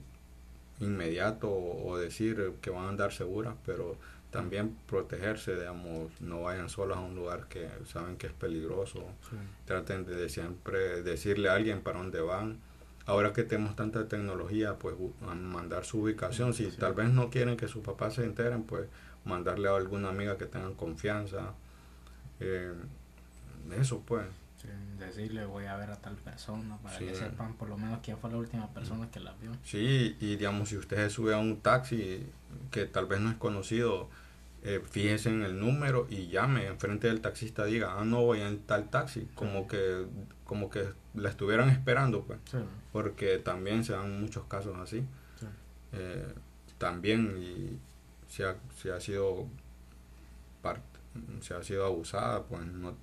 inmediato 0.80 1.50
o, 1.50 1.98
decir 1.98 2.52
que 2.60 2.70
van 2.70 2.84
a 2.84 2.88
andar 2.88 3.12
seguras, 3.12 3.54
pero 3.66 3.96
también 4.30 4.76
protegerse, 4.86 5.54
digamos, 5.54 6.10
no 6.20 6.42
vayan 6.42 6.68
solas 6.68 6.98
a 6.98 7.00
un 7.00 7.14
lugar 7.14 7.48
que 7.48 7.68
saben 7.86 8.16
que 8.16 8.26
es 8.26 8.32
peligroso. 8.32 9.04
Traten 9.64 10.04
de 10.04 10.28
siempre 10.28 11.02
decirle 11.02 11.48
a 11.48 11.54
alguien 11.54 11.80
para 11.80 11.98
dónde 11.98 12.20
van. 12.20 12.58
ahora 13.06 13.32
que 13.32 13.42
tenemos 13.42 13.74
tanta 13.74 14.06
tecnología, 14.06 14.74
pues 14.78 14.94
mandar 15.20 15.86
su 15.86 16.02
ubicación. 16.02 16.52
Si 16.52 16.70
tal 16.72 16.92
vez 16.92 17.08
no 17.08 17.30
quieren 17.30 17.56
que 17.56 17.66
sus 17.68 17.82
papás 17.82 18.14
se 18.14 18.24
enteren, 18.24 18.64
pues 18.64 18.86
mandarle 19.24 19.68
a 19.68 19.76
alguna 19.76 20.10
amiga 20.10 20.36
que 20.36 20.46
tengan 20.46 20.74
confianza. 20.74 21.54
Eh, 22.40 22.74
eso 23.80 24.02
pues. 24.06 24.26
Decirle 24.98 25.46
voy 25.46 25.66
a 25.66 25.76
ver 25.76 25.90
a 25.90 25.96
tal 25.96 26.16
persona 26.16 26.76
para 26.78 26.98
que 26.98 27.14
sepan 27.14 27.54
por 27.54 27.68
lo 27.68 27.76
menos 27.76 28.00
quién 28.02 28.18
fue 28.18 28.30
la 28.30 28.38
última 28.38 28.68
persona 28.72 29.10
que 29.10 29.20
la 29.20 29.32
vio. 29.34 29.52
Sí, 29.62 30.16
y 30.20 30.36
digamos, 30.36 30.70
si 30.70 30.76
usted 30.76 30.96
se 30.96 31.10
sube 31.10 31.34
a 31.34 31.38
un 31.38 31.60
taxi 31.60 32.26
que 32.70 32.86
tal 32.86 33.06
vez 33.06 33.20
no 33.20 33.30
es 33.30 33.36
conocido, 33.36 34.08
eh, 34.64 34.82
fíjese 34.90 35.28
en 35.28 35.42
el 35.42 35.58
número 35.60 36.06
y 36.10 36.28
llame 36.28 36.66
enfrente 36.66 37.06
del 37.06 37.20
taxista, 37.20 37.64
diga, 37.64 37.94
ah, 37.98 38.04
no 38.04 38.22
voy 38.22 38.40
en 38.40 38.58
tal 38.60 38.90
taxi, 38.90 39.28
como 39.34 39.68
que 39.68 40.06
como 40.44 40.70
que 40.70 40.88
la 41.14 41.28
estuvieran 41.28 41.68
esperando, 41.68 42.22
pues, 42.22 42.40
porque 42.90 43.38
también 43.38 43.84
se 43.84 43.92
dan 43.92 44.20
muchos 44.20 44.44
casos 44.44 44.76
así. 44.78 45.04
Eh, 45.92 46.34
también 46.78 47.36
y 47.38 47.78
se 48.30 48.44
ha, 48.44 48.56
se 48.76 48.92
ha 48.92 49.00
sido 49.00 49.46
parte, 50.62 50.98
se 51.40 51.54
ha 51.54 51.62
sido 51.62 51.86
abusada, 51.86 52.42
pues 52.44 52.64
no 52.66 52.94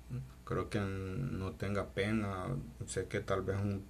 creo 0.46 0.70
que 0.70 0.78
no 0.80 1.52
tenga 1.52 1.88
pena, 1.88 2.46
sé 2.86 3.08
que 3.08 3.20
tal 3.20 3.42
vez 3.42 3.56
un, 3.56 3.84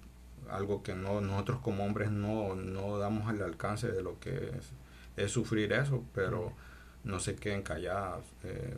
algo 0.49 0.81
que 0.81 0.95
no 0.95 1.21
nosotros 1.21 1.59
como 1.59 1.85
hombres 1.85 2.09
no, 2.09 2.55
no 2.55 2.97
damos 2.97 3.29
al 3.29 3.41
alcance 3.43 3.87
de 3.91 4.01
lo 4.01 4.19
que 4.19 4.51
es, 5.15 5.31
sufrir 5.31 5.71
eso, 5.71 6.03
pero 6.13 6.51
no 7.03 7.19
se 7.19 7.35
queden 7.35 7.61
calladas, 7.61 8.23
eh, 8.43 8.75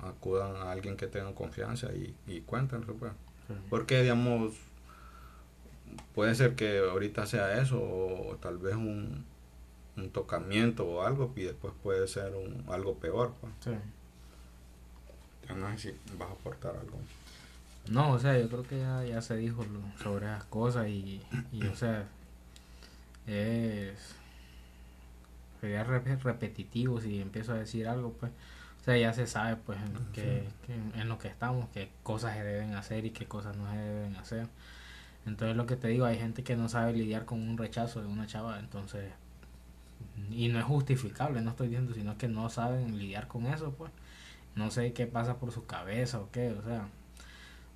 acudan 0.00 0.56
a 0.56 0.72
alguien 0.72 0.96
que 0.96 1.06
tenga 1.06 1.34
confianza 1.34 1.92
y, 1.92 2.14
y 2.26 2.40
cuéntenlo 2.40 2.94
pues. 2.94 3.12
Porque 3.68 4.00
digamos 4.00 4.54
puede 6.14 6.34
ser 6.34 6.54
que 6.54 6.78
ahorita 6.78 7.26
sea 7.26 7.60
eso 7.60 7.78
o, 7.78 8.38
tal 8.40 8.56
vez 8.56 8.74
un, 8.74 9.26
un, 9.98 10.10
tocamiento 10.10 10.86
o 10.86 11.02
algo 11.02 11.30
y 11.36 11.42
después 11.42 11.74
puede 11.82 12.08
ser 12.08 12.34
un, 12.34 12.64
algo 12.68 12.94
peor. 12.94 13.34
Pues. 13.40 13.52
Sí. 13.60 13.70
No 15.48 15.70
sé 15.72 15.78
si 15.78 16.16
vas 16.16 16.28
a 16.28 16.32
aportar 16.32 16.76
algo. 16.76 16.98
No, 17.88 18.12
o 18.12 18.18
sea, 18.18 18.38
yo 18.38 18.48
creo 18.48 18.62
que 18.62 18.78
ya, 18.78 19.04
ya 19.04 19.20
se 19.20 19.36
dijo 19.36 19.64
sobre 20.02 20.26
esas 20.26 20.44
cosas 20.44 20.88
y, 20.88 21.20
y 21.52 21.66
o 21.66 21.74
sea, 21.74 22.06
es 23.26 24.16
sería 25.62 25.84
repetitivo 25.84 27.00
si 27.00 27.20
empiezo 27.20 27.52
a 27.52 27.56
decir 27.56 27.86
algo, 27.86 28.12
pues, 28.14 28.32
o 28.80 28.84
sea, 28.84 28.98
ya 28.98 29.12
se 29.12 29.28
sabe, 29.28 29.54
pues, 29.64 29.78
en, 29.78 30.12
que, 30.12 30.48
en 30.96 31.08
lo 31.08 31.18
que 31.18 31.28
estamos, 31.28 31.68
qué 31.72 31.88
cosas 32.02 32.34
se 32.34 32.42
deben 32.42 32.74
hacer 32.74 33.04
y 33.04 33.10
qué 33.10 33.26
cosas 33.26 33.56
no 33.56 33.70
se 33.70 33.76
deben 33.76 34.16
hacer. 34.16 34.48
Entonces, 35.24 35.56
lo 35.56 35.66
que 35.66 35.76
te 35.76 35.86
digo, 35.86 36.04
hay 36.04 36.18
gente 36.18 36.42
que 36.42 36.56
no 36.56 36.68
sabe 36.68 36.94
lidiar 36.94 37.26
con 37.26 37.40
un 37.48 37.56
rechazo 37.56 38.00
de 38.00 38.08
una 38.08 38.26
chava, 38.26 38.58
entonces, 38.58 39.12
y 40.32 40.48
no 40.48 40.58
es 40.58 40.64
justificable, 40.64 41.40
no 41.42 41.50
estoy 41.50 41.68
diciendo, 41.68 41.94
sino 41.94 42.18
que 42.18 42.26
no 42.26 42.50
saben 42.50 42.98
lidiar 42.98 43.28
con 43.28 43.46
eso, 43.46 43.70
pues, 43.70 43.92
no 44.54 44.70
sé 44.70 44.92
qué 44.92 45.06
pasa 45.06 45.38
por 45.38 45.52
su 45.52 45.66
cabeza 45.66 46.20
o 46.20 46.30
qué, 46.30 46.50
o 46.50 46.62
sea, 46.62 46.88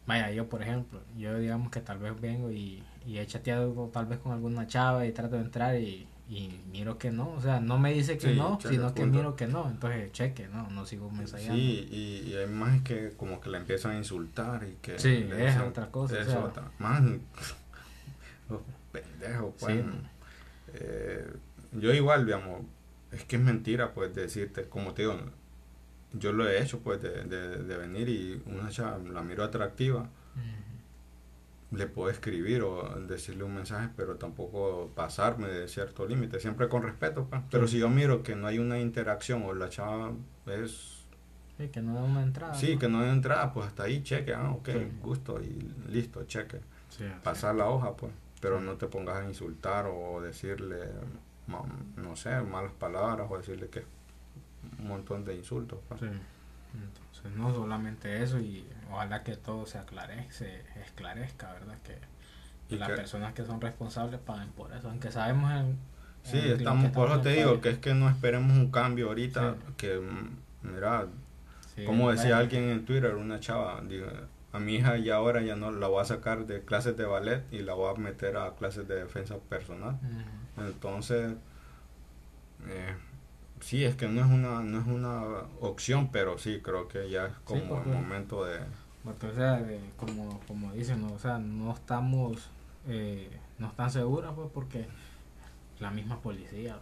Vaya, 0.07 0.31
yo 0.31 0.49
por 0.49 0.63
ejemplo, 0.63 1.01
yo 1.19 1.37
digamos 1.39 1.71
que 1.71 1.81
tal 1.81 1.99
vez 1.99 2.19
vengo 2.21 2.53
y, 2.53 2.83
y 3.05 3.19
he 3.19 3.27
chateado 3.27 3.91
tal 3.93 4.07
vez 4.07 4.21
con 4.21 4.33
alguna 4.33 4.67
chava 4.69 5.05
y 5.05 5.11
trato 5.13 5.35
de 5.35 5.43
entrar 5.43 5.81
y, 5.81 6.07
y 6.29 6.61
miro 6.71 6.97
que 6.97 7.11
no, 7.11 7.33
o 7.33 7.41
sea, 7.41 7.59
no 7.59 7.77
me 7.77 7.93
dice 7.93 8.17
que 8.17 8.35
no, 8.35 8.59
sino 8.61 8.95
que 8.95 9.05
miro 9.05 9.35
que 9.35 9.49
no, 9.49 9.69
entonces 9.69 10.13
cheque, 10.13 10.47
no, 10.47 10.71
no 10.71 10.87
sigo 10.87 11.11
mensajando. 11.11 11.55
Sí, 11.55 11.89
y, 11.91 12.31
y 12.31 12.37
hay 12.37 12.47
más 12.47 12.83
que 12.83 13.15
como 13.17 13.41
que 13.41 13.51
la 13.51 13.59
empiezan 13.59 13.93
a 13.93 13.99
insultar 13.99 14.65
y 14.69 14.77
que... 14.81 14.97
Sí, 14.97 15.29
es 15.37 15.59
otra 15.59 15.91
cosa. 15.91 16.21
Es 16.21 16.29
otra, 16.29 16.71
más 16.79 17.03
los 18.49 18.61
pendejos, 18.93 19.55
pues. 19.59 19.85
Eh, 20.75 21.33
yo 21.73 21.93
igual, 21.93 22.27
digamos, 22.27 22.63
es 23.11 23.25
que 23.25 23.37
es 23.37 23.43
mentira, 23.43 23.93
pues, 23.93 24.15
decirte, 24.15 24.69
como 24.69 24.95
te 24.95 25.03
digo, 25.03 25.19
yo 26.19 26.33
lo 26.33 26.49
he 26.49 26.63
hecho 26.63 26.81
pues 26.81 27.03
de, 27.03 27.25
de, 27.25 27.77
venir 27.77 28.09
y 28.09 28.43
una 28.47 28.69
chava 28.71 28.99
la 28.99 29.23
miro 29.23 29.45
atractiva 29.45 30.09
le 31.73 31.87
puedo 31.87 32.11
escribir 32.11 32.63
o 32.63 32.83
decirle 33.07 33.43
un 33.43 33.55
mensaje 33.55 33.91
pero 33.97 34.17
tampoco 34.17 34.91
pasarme 34.95 35.49
de 35.49 35.69
cierto 35.69 36.07
límite 36.07 36.39
siempre 36.39 36.69
con 36.69 36.83
respeto 36.83 37.27
pues. 37.29 37.43
pero 37.51 37.67
si 37.67 37.79
yo 37.79 37.89
miro 37.89 38.23
que 38.23 38.37
no 38.37 38.47
hay 38.47 38.59
una 38.59 38.79
interacción 38.79 39.43
o 39.45 39.53
la 39.53 39.69
chava 39.69 40.13
es 40.47 41.07
sí, 41.59 41.69
que 41.69 41.83
no 41.83 41.95
da 41.95 42.03
una 42.03 42.23
entrada 42.23 42.55
sí 42.55 42.79
que 42.79 42.89
no 42.89 43.03
da 43.03 43.13
entrada 43.13 43.53
pues 43.53 43.67
hasta 43.67 43.85
ahí 43.85 44.03
cheque 44.03 44.33
ah 44.33 44.51
ok 44.53 44.69
gusto 45.03 45.41
y 45.43 45.59
listo 45.91 46.25
cheque. 46.25 46.61
Pasar 47.23 47.57
la 47.57 47.69
hoja 47.69 47.95
pues 47.97 48.13
pero 48.41 48.61
no 48.61 48.77
te 48.77 48.87
pongas 48.87 49.19
a 49.19 49.25
insultar 49.25 49.87
o 49.87 50.21
decirle 50.21 50.89
no 51.97 52.17
sé 52.17 52.41
malas 52.43 52.73
palabras 52.73 53.27
o 53.29 53.37
decirle 53.37 53.69
que 53.69 53.85
un 54.79 54.89
montón 54.89 55.25
de 55.25 55.35
insultos. 55.35 55.79
Pues. 55.89 56.03
Entonces, 56.03 57.33
no 57.37 57.55
solamente 57.55 58.23
eso, 58.23 58.39
y 58.39 58.67
ojalá 58.91 59.23
que 59.23 59.37
todo 59.37 59.67
se 59.67 59.79
aclare, 59.79 60.31
se 60.31 60.63
esclarezca, 60.85 61.53
¿verdad? 61.53 61.79
Que 61.83 61.99
y 62.69 62.79
las 62.79 62.91
personas 62.91 63.33
que 63.33 63.45
son 63.45 63.61
responsables 63.61 64.21
paguen 64.21 64.49
por 64.51 64.73
eso, 64.73 64.89
aunque 64.89 65.13
sabemos 65.13 65.53
en, 65.53 65.79
Sí, 66.27 66.39
estamos, 66.39 66.91
por 66.91 67.09
eso 67.09 67.21
te 67.21 67.31
digo, 67.31 67.61
que 67.61 67.71
es 67.71 67.79
que 67.79 67.95
no 67.95 68.09
esperemos 68.09 68.51
un 68.57 68.73
cambio 68.73 69.09
ahorita, 69.09 69.55
que 69.77 69.97
mm, 69.97 70.73
mira, 70.75 71.07
como 71.87 72.11
decía 72.11 72.39
alguien 72.39 72.65
en 72.65 72.85
Twitter, 72.85 73.15
una 73.15 73.39
chava, 73.39 73.81
a 74.53 74.59
mi 74.59 74.75
hija 74.75 74.97
ya 74.97 75.17
ahora 75.17 75.43
ya 75.43 75.55
no 75.55 75.71
la 75.71 75.87
voy 75.87 76.03
a 76.03 76.05
sacar 76.05 76.47
de 76.47 76.65
clases 76.65 76.97
de 76.97 77.05
ballet 77.05 77.45
y 77.53 77.61
la 77.61 77.75
voy 77.75 77.95
a 77.95 77.99
meter 77.99 78.37
a 78.39 78.57
clases 78.57 78.89
de 78.89 78.97
defensa 78.97 79.37
personal. 79.49 80.01
Entonces, 80.57 81.35
eh, 82.67 82.97
sí, 83.61 83.85
es 83.85 83.95
que 83.97 84.09
no 84.09 84.25
es 84.25 84.31
una 84.31 84.63
no 84.63 84.81
es 84.81 84.87
una 84.87 85.23
opción, 85.61 86.11
pero 86.13 86.39
sí 86.39 86.61
creo 86.63 86.89
que 86.89 87.11
ya 87.11 87.27
es 87.27 87.33
como 87.45 87.81
el 87.81 87.87
momento 87.87 88.45
de... 88.45 88.61
Porque, 89.05 89.27
o 89.29 89.35
sea, 89.35 89.65
como, 89.97 90.41
como 90.49 90.73
dicen, 90.73 91.05
o 91.05 91.19
sea, 91.19 91.39
no 91.39 91.73
estamos, 91.73 92.51
eh, 92.89 93.31
no 93.59 93.69
están 93.69 93.91
seguras, 93.91 94.33
pues, 94.35 94.49
porque 94.53 94.87
la 95.79 95.91
misma 95.93 96.21
policía, 96.21 96.77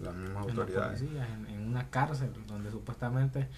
las 0.00 0.14
mismas 0.14 0.44
autoridades. 0.44 1.02
En, 1.02 1.46
en, 1.48 1.66
una 1.66 1.90
cárcel 1.90 2.30
donde 2.46 2.70
supuestamente 2.70 3.48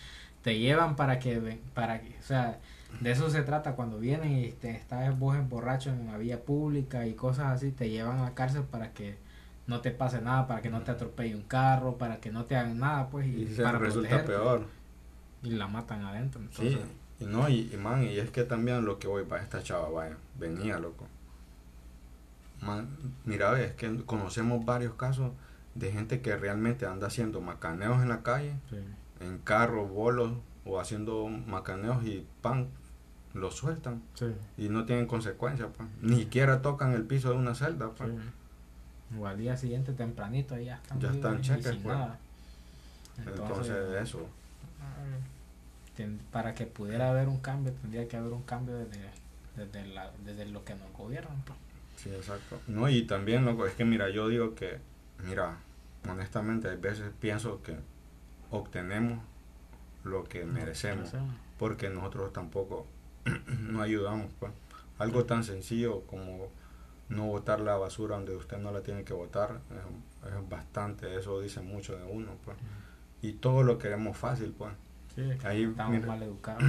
te 0.43 0.59
llevan 0.59 0.97
para 0.97 1.19
que, 1.19 1.61
para 1.75 2.01
que, 2.01 2.17
o 2.19 2.23
sea, 2.23 2.59
de 3.01 3.11
eso 3.11 3.29
se 3.29 3.43
trata 3.43 3.75
cuando 3.75 3.99
vienen 3.99 4.39
y 4.39 4.53
te 4.53 4.71
estás 4.71 5.19
vos 5.19 5.37
borracho 5.49 5.91
en 5.91 6.07
la 6.07 6.17
vía 6.17 6.43
pública 6.43 7.07
y 7.07 7.15
cosas 7.15 7.47
así, 7.49 7.71
te 7.71 7.91
llevan 7.91 8.19
a 8.19 8.25
la 8.25 8.35
cárcel 8.35 8.63
para 8.63 8.93
que 8.93 9.19
no 9.69 9.83
te 9.83 9.91
pase 9.91 10.21
nada, 10.21 10.49
para 10.49 10.63
que 10.63 10.71
no 10.71 10.81
te 10.81 10.91
atropelle 10.91 11.37
un 11.37 11.43
carro, 11.43 11.99
para 11.99 12.17
que 12.17 12.33
no 12.33 12.47
te 12.47 12.57
hagan 12.57 12.79
nada, 12.79 13.09
pues. 13.11 13.29
Y, 13.29 13.45
para 13.63 13.79
resulta 13.79 14.25
peor. 14.25 14.67
Y 15.43 15.51
la 15.51 15.69
matan 15.69 16.05
adentro. 16.05 16.41
Sí, 16.51 16.79
y 17.21 17.27
no, 17.27 17.49
y, 17.49 17.77
man, 17.81 18.03
y 18.03 18.17
es 18.17 18.31
que 18.31 18.45
también 18.45 18.85
lo 18.85 18.99
que 18.99 19.07
voy 19.07 19.25
para 19.25 19.43
esta 19.43 19.63
chava, 19.63 19.91
vaya, 19.91 20.17
venía, 20.39 20.79
loco. 20.79 21.07
Man, 22.63 22.89
mira, 23.25 23.61
es 23.61 23.75
que 23.75 24.05
conocemos 24.05 24.65
varios 24.65 24.95
casos 24.95 25.33
de 25.75 25.93
gente 25.93 26.23
que 26.23 26.35
realmente 26.37 26.87
anda 26.87 27.07
haciendo 27.07 27.41
macaneos 27.43 28.03
en 28.03 28.09
la 28.09 28.23
calle, 28.23 28.55
en 29.21 29.39
carros, 29.39 29.91
bolos, 29.91 30.33
o 30.65 30.81
haciendo 30.81 31.29
macaneos 31.29 32.05
y 32.05 32.27
pan, 32.41 32.69
lo 33.35 33.51
sueltan. 33.51 34.03
Y 34.57 34.71
no 34.71 34.87
tienen 34.87 35.07
consecuencias, 35.07 35.69
pues. 35.77 35.89
Ni 36.01 36.17
siquiera 36.17 36.63
tocan 36.63 36.95
el 36.95 37.05
piso 37.05 37.31
de 37.31 37.37
una 37.37 37.55
celda, 37.55 37.91
pues. 37.91 38.11
O 39.17 39.27
al 39.27 39.39
día 39.39 39.57
siguiente 39.57 39.93
tempranito 39.93 40.59
ya 40.59 40.77
están, 40.77 41.01
ya 41.01 41.11
están 41.11 41.41
cheques, 41.41 41.77
pues. 41.77 41.97
Entonces, 43.27 44.03
eso. 44.03 44.27
Para 46.31 46.55
que 46.55 46.67
pudiera 46.67 47.11
haber 47.11 47.29
un 47.29 47.41
cambio, 47.41 47.73
tendría 47.73 48.07
que 48.07 48.17
haber 48.17 48.33
un 48.33 48.43
cambio 48.43 48.77
desde, 48.77 49.11
desde, 49.57 49.87
la, 49.89 50.11
desde 50.25 50.47
lo 50.47 50.65
que 50.65 50.75
nos 50.75 50.93
gobiernan. 50.93 51.43
Pues. 51.45 51.59
Sí, 51.97 52.11
exacto. 52.11 52.61
No, 52.69 52.89
y 52.89 53.03
también, 53.03 53.45
loco, 53.45 53.67
es 53.67 53.75
que 53.75 53.85
mira, 53.85 54.09
yo 54.11 54.29
digo 54.29 54.55
que, 54.55 54.79
mira, 55.25 55.57
honestamente, 56.09 56.69
a 56.69 56.77
veces 56.77 57.11
pienso 57.19 57.63
que 57.63 57.77
obtenemos 58.51 59.19
lo 60.05 60.25
que 60.25 60.45
merecemos, 60.45 61.11
porque 61.59 61.89
nosotros 61.89 62.33
tampoco 62.33 62.87
no 63.61 63.83
ayudamos. 63.83 64.31
Pues. 64.39 64.53
Algo 64.99 65.25
tan 65.25 65.45
sencillo 65.45 66.03
como 66.03 66.49
no 67.09 67.27
botar 67.27 67.61
la 67.61 67.77
basura 67.77 68.17
donde 68.17 68.37
usted 68.37 68.59
no 68.59 68.71
la 68.71 68.83
tiene 68.83 69.05
que 69.05 69.15
botar 69.15 69.61
es, 69.71 70.49
bastante 70.49 71.17
eso 71.17 71.41
dice 71.41 71.61
mucho 71.61 71.97
de 71.97 72.05
uno 72.05 72.33
pues. 72.45 72.57
Y 73.23 73.33
todo 73.33 73.63
lo 73.63 73.79
queremos 73.79 74.17
fácil 74.17 74.55
pues. 74.57 74.73
Sí, 75.15 75.23
ahí 75.45 75.65
estamos 75.65 76.07
mal 76.07 76.23
educados. 76.23 76.63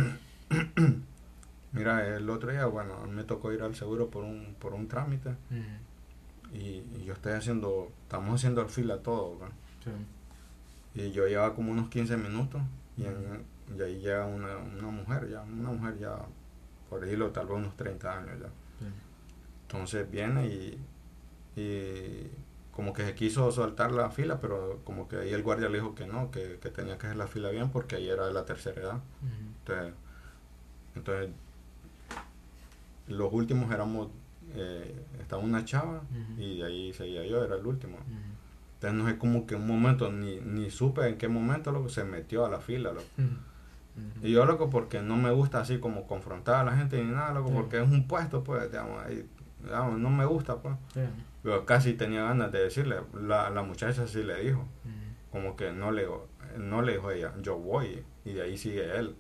Mira 1.72 2.16
el 2.16 2.30
otro 2.30 2.52
día 2.52 2.66
bueno 2.66 3.06
me 3.08 3.24
tocó 3.24 3.52
ir 3.52 3.62
al 3.62 3.76
seguro 3.76 4.10
por 4.10 4.24
un 4.24 4.56
por 4.60 4.74
un 4.74 4.88
trámite. 4.88 5.36
Y, 6.54 6.84
yo 7.06 7.14
estoy 7.14 7.34
haciendo 7.34 7.92
estamos 8.04 8.36
haciendo 8.36 8.62
el 8.62 8.70
fila 8.70 8.98
todo 8.98 9.38
y 10.96 11.12
yo 11.12 11.28
llevaba 11.28 11.54
como 11.54 11.72
unos 11.72 11.90
15 11.90 12.18
minutos 12.18 12.62
y, 12.98 13.04
y 13.04 13.82
ahí 13.82 14.00
llega 14.00 14.26
una, 14.26 14.58
una 14.58 14.90
mujer 14.90 15.30
ya 15.30 15.42
una 15.42 15.70
mujer 15.70 15.98
ya 16.00 16.18
por 16.90 17.02
decirlo 17.02 17.30
tal 17.30 17.46
vez 17.46 17.58
unos 17.58 17.78
30 17.78 18.18
años 18.18 18.40
ya 18.40 18.50
Entonces 19.70 20.10
viene 20.10 20.48
y, 20.48 20.80
y 21.56 22.28
como 22.80 22.94
que 22.94 23.06
se 23.06 23.14
quiso 23.14 23.52
soltar 23.52 23.92
la 23.92 24.10
fila, 24.10 24.40
pero 24.40 24.80
como 24.84 25.08
que 25.08 25.18
ahí 25.18 25.34
el 25.34 25.44
guardia 25.44 25.70
le 25.70 25.80
dijo 25.80 25.94
que 25.94 26.08
no, 26.08 26.32
que, 26.32 26.58
tenía 26.74 26.98
que 26.98 27.08
hacer 27.08 27.18
la 27.18 27.28
fila 27.28 27.50
bien 27.50 27.70
porque 27.70 27.98
ahí 27.98 28.10
era 28.10 28.26
de 28.26 28.34
la 28.34 28.46
tercera 28.46 28.82
edad. 28.82 29.00
entonces, 29.60 29.94
entonces, 30.96 31.30
los 33.10 33.34
últimos 33.34 33.72
éramos, 33.72 34.08
eh, 34.56 34.96
estaba 35.22 35.44
una 35.44 35.66
chava 35.66 36.02
y 36.38 36.62
ahí 36.62 36.94
seguía 36.94 37.26
yo, 37.28 37.44
era 37.44 37.58
el 37.58 37.66
último. 37.66 37.98
Entonces 38.76 38.98
no 38.98 39.10
sé 39.10 39.18
como 39.18 39.46
que 39.46 39.56
un 39.56 39.68
momento, 39.68 40.10
ni, 40.12 40.40
ni 40.40 40.72
supe 40.72 41.06
en 41.08 41.18
qué 41.18 41.28
momento 41.28 41.72
lo 41.72 41.90
se 41.90 42.06
metió 42.06 42.46
a 42.46 42.50
la 42.50 42.60
fila. 42.60 42.94
Y 44.24 44.32
yo 44.32 44.46
loco 44.46 44.70
porque 44.70 45.02
no 45.02 45.18
me 45.18 45.32
gusta 45.32 45.60
así 45.60 45.80
como 45.80 46.08
confrontar 46.08 46.56
a 46.56 46.64
la 46.64 46.78
gente 46.78 47.04
ni 47.04 47.12
nada, 47.12 47.34
loco, 47.34 47.52
porque 47.52 47.82
es 47.82 47.90
un 47.90 48.08
puesto, 48.08 48.42
pues, 48.42 48.72
digamos, 48.72 49.04
ahí, 49.06 49.28
digamos, 49.64 50.00
no 50.00 50.10
me 50.10 50.26
gusta, 50.26 50.58
pues. 50.62 50.76
Pero 51.44 51.66
casi 51.66 51.94
tenía 51.94 52.24
ganas 52.24 52.52
de 52.52 52.60
decirle, 52.60 52.98
la, 53.14 53.50
la 53.50 53.62
muchacha 53.64 54.08
sí 54.08 54.24
le 54.24 54.44
dijo, 54.44 54.66
como 55.32 55.56
que 55.56 55.72
no 55.72 55.92
le, 55.92 56.08
no 56.58 56.82
le 56.82 56.94
dijo 56.94 57.12
ella, 57.12 57.34
yo 57.42 57.58
voy, 57.58 58.04
y 58.26 58.34
de 58.34 58.42
ahí 58.42 58.58
sigue 58.58 58.98
él. 58.98 59.16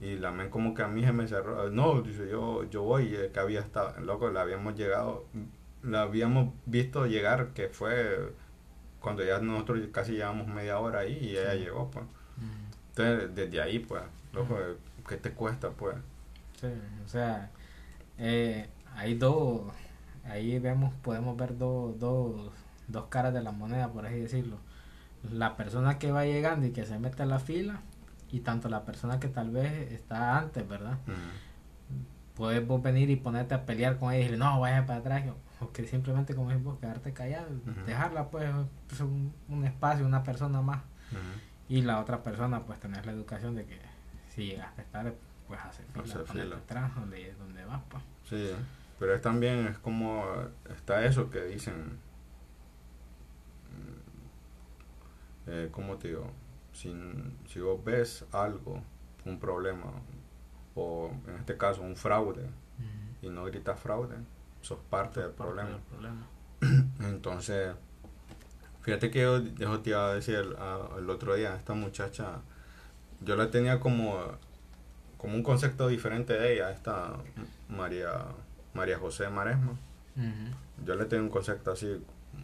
Y 0.00 0.16
la 0.16 0.32
men 0.32 0.50
como 0.50 0.74
que 0.74 0.82
a 0.82 0.88
mí 0.88 1.04
se 1.04 1.12
me 1.12 1.28
cerró, 1.28 1.70
no, 1.70 2.02
dice, 2.02 2.28
yo, 2.28 2.64
yo 2.64 2.82
voy, 2.82 3.16
que 3.32 3.38
había 3.38 3.60
estado, 3.60 3.98
loco, 4.00 4.30
la 4.30 4.42
habíamos 4.42 4.74
llegado, 4.74 5.26
la 5.82 6.02
habíamos 6.02 6.52
visto 6.66 7.06
llegar, 7.06 7.48
que 7.54 7.68
fue 7.68 8.32
cuando 9.00 9.24
ya 9.24 9.38
nosotros 9.40 9.80
casi 9.92 10.12
llevamos 10.12 10.46
media 10.48 10.78
hora 10.78 11.00
ahí 11.00 11.18
y 11.20 11.36
ella 11.36 11.54
llegó, 11.54 11.90
pues. 11.90 12.04
Entonces, 12.90 13.34
desde 13.34 13.60
ahí, 13.62 13.78
pues, 13.78 14.02
loco, 14.32 14.58
¿qué 15.08 15.16
te 15.16 15.32
cuesta, 15.32 15.70
pues? 15.70 15.96
Sí, 16.60 16.68
o 17.04 17.08
sea, 17.08 17.50
eh, 18.18 18.68
hay 18.94 19.14
dos, 19.14 19.72
ahí 20.24 20.58
vemos, 20.58 20.92
podemos 21.02 21.36
ver 21.36 21.58
dos, 21.58 21.98
dos, 21.98 22.52
dos 22.88 23.06
caras 23.06 23.34
de 23.34 23.42
la 23.42 23.52
moneda, 23.52 23.92
por 23.92 24.06
así 24.06 24.18
decirlo. 24.18 24.58
La 25.30 25.56
persona 25.56 25.98
que 25.98 26.10
va 26.10 26.24
llegando 26.24 26.66
y 26.66 26.70
que 26.72 26.84
se 26.84 26.98
mete 26.98 27.22
a 27.22 27.26
la 27.26 27.38
fila, 27.38 27.80
y 28.32 28.40
tanto 28.40 28.68
la 28.68 28.84
persona 28.84 29.20
que 29.20 29.28
tal 29.28 29.50
vez 29.50 29.92
está 29.92 30.38
antes, 30.38 30.66
¿verdad? 30.66 30.98
Puedes 32.34 32.66
vos 32.66 32.82
venir 32.82 33.10
y 33.10 33.16
ponerte 33.16 33.54
a 33.54 33.66
pelear 33.66 33.98
con 33.98 34.10
ella 34.10 34.20
y 34.20 34.22
decirle, 34.22 34.44
no, 34.44 34.58
vaya 34.58 34.86
para 34.86 35.00
atrás 35.00 35.24
o 35.60 35.70
que 35.70 35.86
simplemente 35.86 36.34
como 36.34 36.58
vos 36.60 36.78
quedarte 36.80 37.12
callado, 37.12 37.48
dejarla 37.86 38.30
pues, 38.30 38.50
pues 38.88 39.00
un, 39.00 39.64
espacio, 39.64 40.06
una 40.06 40.24
persona 40.24 40.62
más. 40.62 40.80
Y 41.68 41.82
la 41.82 42.00
otra 42.00 42.22
persona 42.22 42.60
pues 42.60 42.80
tener 42.80 43.04
la 43.06 43.12
educación 43.12 43.54
de 43.54 43.66
que 43.66 43.78
si 44.30 44.46
llegaste 44.46 44.82
tarde, 44.84 45.14
pues 45.46 45.60
hacer 45.60 45.84
fila, 46.26 46.56
atrás 46.56 46.94
donde, 46.94 47.34
donde 47.34 47.64
vas 47.66 47.82
pues. 47.88 48.02
Sí, 48.28 48.50
pero 49.02 49.16
es 49.16 49.20
también 49.20 49.66
es 49.66 49.78
como 49.78 50.24
está 50.70 51.04
eso 51.04 51.28
que 51.28 51.42
dicen 51.42 51.98
mm, 53.72 55.50
eh, 55.50 55.68
como 55.72 55.96
te 55.96 56.06
digo 56.06 56.30
si, 56.72 56.94
si 57.48 57.58
vos 57.58 57.82
ves 57.84 58.24
algo 58.30 58.80
un 59.24 59.40
problema 59.40 59.90
o 60.76 61.10
en 61.26 61.34
este 61.34 61.56
caso 61.56 61.82
un 61.82 61.96
fraude 61.96 62.48
y 63.22 63.28
no 63.28 63.44
gritas 63.46 63.80
fraude 63.80 64.18
sos 64.60 64.78
parte 64.88 65.20
del 65.20 65.32
problema. 65.32 65.80
Entonces, 67.00 67.74
fíjate 68.82 69.10
que 69.10 69.20
yo, 69.20 69.80
te 69.80 69.90
iba 69.90 70.10
a 70.10 70.14
decir 70.14 70.36
el, 70.36 71.10
otro 71.10 71.34
día, 71.34 71.56
esta 71.56 71.74
muchacha, 71.74 72.42
yo 73.20 73.34
la 73.34 73.50
tenía 73.50 73.80
como, 73.80 74.20
como 75.18 75.34
un 75.34 75.42
concepto 75.42 75.88
diferente 75.88 76.34
de 76.34 76.54
ella, 76.54 76.70
esta 76.70 77.16
María, 77.68 78.26
María 78.74 78.98
José 78.98 79.28
Maresma. 79.28 79.72
Yo 80.84 80.94
le 80.94 81.04
tenía 81.06 81.22
un 81.22 81.30
concepto 81.30 81.72
así 81.72 82.00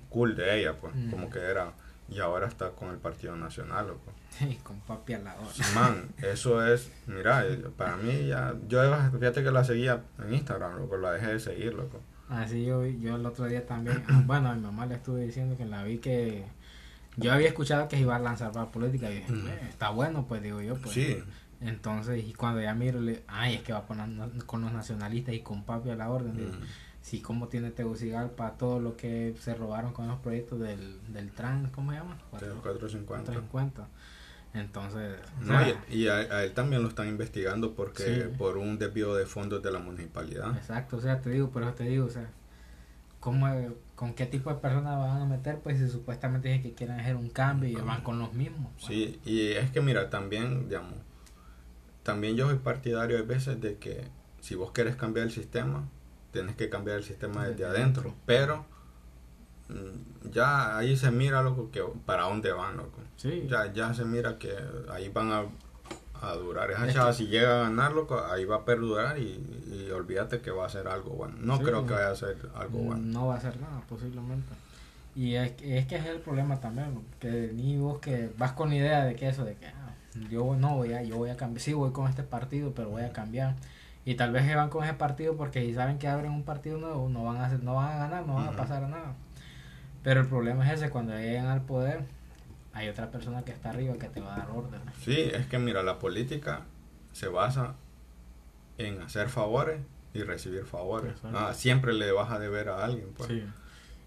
cool 0.09 0.37
de 0.37 0.61
ella, 0.61 0.75
pues, 0.81 0.93
como 1.11 1.31
que 1.31 1.39
era, 1.39 1.73
y 2.09 2.21
ahora 2.21 2.47
está 2.47 2.71
con 2.71 2.91
el 2.91 2.97
Partido 2.99 3.37
Nacional, 3.37 3.87
pues. 4.05 4.51
Y 4.53 4.57
con 4.57 4.79
papi 4.81 5.15
al 5.15 5.25
lado. 5.25 5.43
Man, 5.75 6.11
eso 6.19 6.67
es, 6.67 6.91
mira, 7.07 7.47
eh, 7.47 7.57
para 7.77 7.97
mí 7.97 8.27
ya, 8.29 8.55
yo 8.69 8.81
fíjate 9.19 9.43
que 9.43 9.51
la 9.51 9.65
seguía 9.65 10.03
en 10.23 10.35
Instagram, 10.35 10.79
loco, 10.79 10.97
la 10.97 11.13
dejé 11.13 11.33
de 11.35 11.41
seguir, 11.41 11.75
loco. 11.75 12.01
Así 12.29 12.65
yo, 12.65 12.85
yo 12.87 13.17
el 13.17 13.25
otro 13.27 13.47
día 13.47 13.67
también, 13.67 14.05
ah, 14.09 14.23
bueno, 14.27 14.51
a 14.51 14.55
mi 14.55 14.63
mamá 14.63 14.87
le 14.87 14.97
estuve 14.97 15.23
diciendo 15.23 15.57
que 15.57 15.65
la 15.65 15.83
vi 15.83 15.99
que 15.99 16.45
yo 17.17 17.33
había 17.33 17.49
escuchado 17.49 17.89
que 17.89 17.99
iba 17.99 18.17
a 18.17 18.19
lanzar 18.19 18.53
para 18.53 18.71
política 18.71 19.11
y 19.11 19.17
dije, 19.17 19.33
está 19.69 19.91
bueno, 19.91 20.27
pues 20.29 20.43
digo 20.43 20.61
yo, 20.61 20.77
pues. 20.77 20.95
Sí. 20.95 21.23
Entonces, 21.61 22.25
y 22.25 22.33
cuando 22.35 22.61
ya 22.61 22.75
miro, 22.75 23.01
le, 23.01 23.23
ay, 23.27 23.57
es 23.57 23.63
que 23.63 23.73
va 23.73 23.87
con, 23.87 23.99
con 24.47 24.63
los 24.63 24.73
nacionalistas 24.73 25.35
y 25.35 25.41
con 25.41 25.65
papi 25.65 25.91
a 25.91 25.97
la 25.97 26.09
orden. 26.11 26.53
sí, 27.03 27.21
como 27.21 27.49
tiene 27.49 27.71
Tegucigalpa 27.71 28.53
todo 28.53 28.81
lo 28.81 28.97
que 28.97 29.35
se 29.41 29.55
robaron 29.55 29.93
con 29.93 30.07
los 30.07 30.19
proyectos 30.21 30.61
del, 30.61 31.01
del 31.13 31.31
trans, 31.33 31.71
¿cómo 31.73 31.91
se 31.91 31.99
llama? 31.99 32.19
450. 32.31 33.33
450. 33.33 33.89
Entonces. 34.55 35.19
y, 35.91 36.09
a, 36.09 36.45
él 36.45 36.53
también 36.53 36.83
lo 36.83 36.89
están 36.89 37.09
investigando 37.09 37.75
porque 37.75 38.31
por 38.39 38.57
un 38.57 38.79
desvío 38.79 39.15
de 39.15 39.27
fondos 39.27 39.63
de 39.63 39.71
la 39.71 39.79
municipalidad. 39.79 40.57
Exacto, 40.57 40.97
o 40.97 41.01
sea, 41.01 41.21
te 41.21 41.31
digo, 41.31 41.51
por 41.51 41.63
eso 41.63 41.75
te 41.75 41.85
digo, 41.85 42.07
o 42.07 42.11
sea, 42.11 42.31
¿cómo, 43.21 43.47
¿con 43.95 44.15
qué 44.15 44.27
tipo 44.27 44.51
de 44.51 44.57
personas 44.57 44.99
van 44.99 45.23
a 45.23 45.27
meter? 45.27 45.59
Pues 45.59 45.79
si 45.79 45.89
supuestamente 45.89 46.49
dicen 46.49 46.63
que 46.63 46.73
quieren 46.73 46.99
hacer 46.99 47.17
un 47.17 47.29
cambio 47.31 47.69
y 47.69 47.75
van 47.75 48.03
con 48.03 48.19
los 48.19 48.33
mismos. 48.33 48.73
Pues. 48.75 48.87
Sí, 48.87 49.21
y 49.25 49.53
es 49.53 49.71
que 49.71 49.81
mira, 49.81 50.09
también, 50.09 50.69
digamos, 50.69 50.95
también 52.09 52.37
yo 52.37 52.47
soy 52.47 52.57
partidario 52.57 53.19
a 53.19 53.23
veces 53.23 53.61
de 53.61 53.77
que 53.77 54.03
si 54.41 54.55
vos 54.55 54.71
querés 54.71 54.97
cambiar 54.97 55.27
el 55.27 55.31
sistema, 55.31 55.87
tienes 56.33 56.57
que 56.57 56.71
cambiar 56.71 56.97
el 56.97 57.05
sistema 57.05 57.47
desde, 57.47 57.67
adentro, 57.67 58.15
pero 58.25 58.65
mm, 59.69 60.31
ya 60.31 60.79
ahí 60.79 60.97
se 60.97 61.11
mira 61.11 61.43
loco 61.43 61.71
que 61.71 61.85
para 62.07 62.23
dónde 62.23 62.51
van 62.51 62.79
loco 62.79 63.03
ya, 63.47 63.71
ya 63.75 63.93
se 63.93 64.07
mira 64.07 64.39
que 64.39 64.57
ahí 64.91 65.11
van 65.11 65.33
a, 65.33 65.43
a 66.23 66.33
durar. 66.33 66.71
Esa 66.71 66.91
chava, 66.91 67.13
si 67.13 67.27
llega 67.27 67.61
a 67.61 67.63
ganarlo, 67.65 68.07
ahí 68.33 68.47
va 68.47 68.57
a 68.57 68.65
perdurar 68.65 69.19
y, 69.19 69.91
olvídate 69.95 70.41
que 70.41 70.51
va 70.51 70.65
a 70.65 70.71
ser 70.71 70.89
algo 70.89 71.11
bueno. 71.11 71.35
No 71.41 71.59
creo 71.61 71.85
que 71.85 71.93
vaya 71.93 72.11
a 72.11 72.17
ser 72.17 72.39
algo 72.55 72.79
bueno. 72.79 73.03
No 73.03 73.27
va 73.27 73.35
a 73.35 73.41
ser 73.41 73.61
nada, 73.61 73.83
posiblemente. 73.87 74.55
Y 75.15 75.35
es, 75.35 75.53
es 75.61 75.87
que 75.87 75.97
es 75.97 76.07
el 76.07 76.21
problema 76.21 76.59
también, 76.59 77.03
que 77.21 77.51
ni 77.53 77.77
vos 77.77 77.99
que 77.99 78.31
vas 78.39 78.53
con 78.53 78.71
la 78.71 78.77
idea 78.77 79.05
de 79.05 79.15
que 79.15 79.29
eso, 79.29 79.45
de 79.45 79.57
que 79.57 79.67
yo 80.31 80.57
no 80.57 80.77
voy 80.77 80.93
a, 80.93 81.03
yo 81.03 81.17
voy 81.17 81.31
a 81.31 81.37
cambiar, 81.37 81.61
sí 81.61 81.73
voy 81.73 81.93
con 81.93 82.09
este 82.09 82.23
partido, 82.23 82.73
pero 82.75 82.91
voy 82.91 83.03
a 83.03 83.13
cambiar. 83.13 83.57
Y 84.05 84.15
tal 84.15 84.33
vez 84.33 84.47
se 84.47 84.55
van 84.55 84.71
con 84.71 84.85
ese 84.85 84.95
partido 84.95 85.37
porque 85.37 85.65
si 85.65 85.75
saben 85.75 85.99
que 85.99 86.09
abren 86.09 86.33
un 86.33 86.43
partido 86.43 86.79
nuevo, 86.79 87.09
no 87.09 87.25
van 87.25 87.37
a, 87.37 87.47
hacer, 87.47 87.63
no 87.63 87.75
van 87.75 87.93
a 87.93 87.99
ganar, 87.99 88.27
no 88.27 88.35
van 88.35 88.49
a 88.49 88.53
pasar 88.53 88.85
a 88.85 88.89
nada. 88.89 89.15
Pero 90.03 90.21
el 90.21 90.27
problema 90.27 90.67
es 90.67 90.81
ese, 90.81 90.91
cuando 90.91 91.15
llegan 91.15 91.47
al 91.47 91.63
poder, 91.63 92.07
hay 92.73 92.89
otra 92.89 93.11
persona 93.11 93.43
que 93.43 93.53
está 93.53 93.71
arriba 93.71 93.95
que 93.95 94.09
te 94.09 94.21
va 94.21 94.35
a 94.35 94.39
dar 94.39 94.51
órdenes. 94.51 94.95
Sí, 95.03 95.21
es 95.21 95.47
que 95.47 95.59
mira, 95.59 95.83
la 95.83 95.99
política 95.99 96.63
se 97.13 97.29
basa 97.29 97.75
en 98.79 99.03
hacer 99.03 99.29
favores 99.29 99.81
y 100.15 100.23
recibir 100.23 100.65
favores. 100.65 101.15
Ah, 101.35 101.53
siempre 101.55 101.93
le 101.93 102.13
vas 102.13 102.31
a 102.31 102.39
deber 102.39 102.69
a 102.69 102.85
alguien. 102.85 103.13
Pues. 103.17 103.29
Sí. 103.29 103.45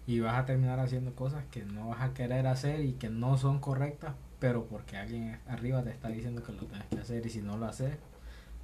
Y 0.06 0.20
vas 0.20 0.38
a 0.38 0.46
terminar 0.46 0.80
haciendo 0.80 1.14
cosas 1.14 1.44
que 1.50 1.64
no 1.64 1.90
vas 1.90 2.00
a 2.00 2.14
querer 2.14 2.46
hacer 2.46 2.80
y 2.80 2.94
que 2.94 3.08
no 3.08 3.36
son 3.36 3.60
correctas, 3.60 4.14
pero 4.42 4.64
porque 4.64 4.96
alguien 4.96 5.38
arriba 5.46 5.84
te 5.84 5.90
está 5.90 6.08
diciendo 6.08 6.42
que 6.42 6.50
lo 6.52 6.64
tienes 6.64 6.88
que 6.88 6.98
hacer 6.98 7.24
y 7.24 7.30
si 7.30 7.42
no 7.42 7.56
lo 7.58 7.66
haces, 7.66 7.96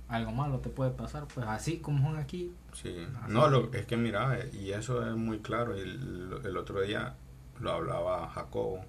algo 0.08 0.32
malo 0.32 0.58
te 0.58 0.70
puede 0.70 0.90
pasar. 0.90 1.28
Pues 1.32 1.46
así 1.46 1.78
como 1.78 2.04
son 2.04 2.18
aquí. 2.18 2.52
Sí, 2.72 3.06
no, 3.28 3.46
lo, 3.46 3.72
es 3.72 3.86
que 3.86 3.96
mira, 3.96 4.40
y 4.52 4.72
eso 4.72 5.08
es 5.08 5.14
muy 5.14 5.38
claro. 5.38 5.78
Y 5.78 5.82
el, 5.82 6.56
otro 6.56 6.80
día 6.80 7.14
lo 7.60 7.70
hablaba 7.70 8.28
Jacobo 8.30 8.80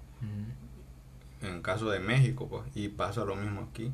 en 1.42 1.62
caso 1.62 1.90
de 1.90 2.00
México, 2.00 2.48
pues, 2.48 2.64
y 2.74 2.88
pasa 2.88 3.24
lo 3.24 3.36
mismo 3.36 3.68
aquí. 3.70 3.92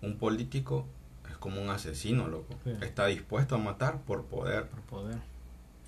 Un 0.00 0.16
político 0.16 0.86
es 1.28 1.36
como 1.38 1.60
un 1.60 1.70
asesino, 1.70 2.28
loco. 2.28 2.54
Está 2.82 3.06
dispuesto 3.06 3.56
a 3.56 3.58
matar 3.58 4.02
por 4.02 4.26
poder. 4.26 4.68
Por 4.68 4.82
poder. 4.82 5.18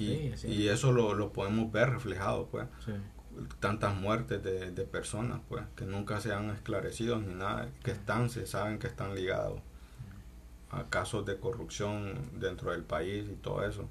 Y, 0.01 0.33
y 0.49 0.67
eso 0.67 0.91
lo, 0.91 1.15
lo, 1.15 1.33
podemos 1.33 1.71
ver 1.71 1.91
reflejado, 1.91 2.47
pues. 2.47 2.67
Tantas 3.61 3.95
muertes 3.95 4.43
de, 4.43 4.71
de, 4.73 4.85
personas, 4.85 5.41
pues, 5.49 5.63
que 5.77 5.85
nunca 5.85 6.21
se 6.21 6.33
han 6.33 6.51
esclarecido 6.51 7.19
ni 7.19 7.35
nada, 7.35 7.69
que 7.85 7.93
están, 7.93 8.29
se 8.29 8.47
saben 8.47 8.79
que 8.79 8.87
están 8.87 9.15
ligados 9.15 9.61
a 10.71 10.85
casos 10.85 11.27
de 11.27 11.39
corrupción 11.39 12.15
dentro 12.39 12.73
del 12.73 12.83
país 12.83 13.29
y 13.31 13.37
todo 13.37 13.65
eso. 13.65 13.89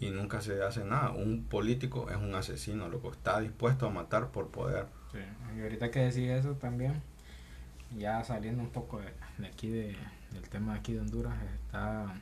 Y 0.00 0.10
nunca 0.10 0.40
se 0.40 0.60
hace 0.64 0.84
nada. 0.84 1.10
Un 1.10 1.44
político 1.44 2.10
es 2.10 2.16
un 2.16 2.34
asesino, 2.34 2.88
loco. 2.88 3.12
Está 3.12 3.40
dispuesto 3.40 3.86
a 3.86 3.90
matar 3.90 4.32
por 4.32 4.48
poder. 4.48 4.86
Sí. 5.12 5.18
Y 5.56 5.62
ahorita 5.62 5.92
que 5.92 6.00
decís 6.00 6.28
eso 6.28 6.54
también, 6.54 7.00
ya 7.96 8.24
saliendo 8.24 8.64
un 8.64 8.70
poco 8.70 9.00
de, 9.00 9.46
aquí 9.46 9.68
de, 9.68 9.96
del 10.32 10.48
tema 10.48 10.72
de 10.72 10.78
aquí 10.80 10.94
de 10.94 11.00
Honduras, 11.00 11.34
está 11.54 12.12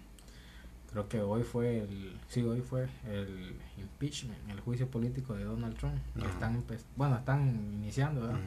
creo 0.90 1.08
que 1.08 1.20
hoy 1.20 1.42
fue 1.42 1.78
el 1.80 2.18
sí 2.28 2.42
hoy 2.42 2.60
fue 2.60 2.88
el 3.08 3.56
impeachment 3.78 4.38
el 4.50 4.60
juicio 4.60 4.88
político 4.88 5.34
de 5.34 5.44
Donald 5.44 5.76
Trump 5.76 5.96
están 6.16 6.64
bueno 6.96 7.16
están 7.16 7.48
iniciando 7.74 8.22
¿verdad? 8.22 8.40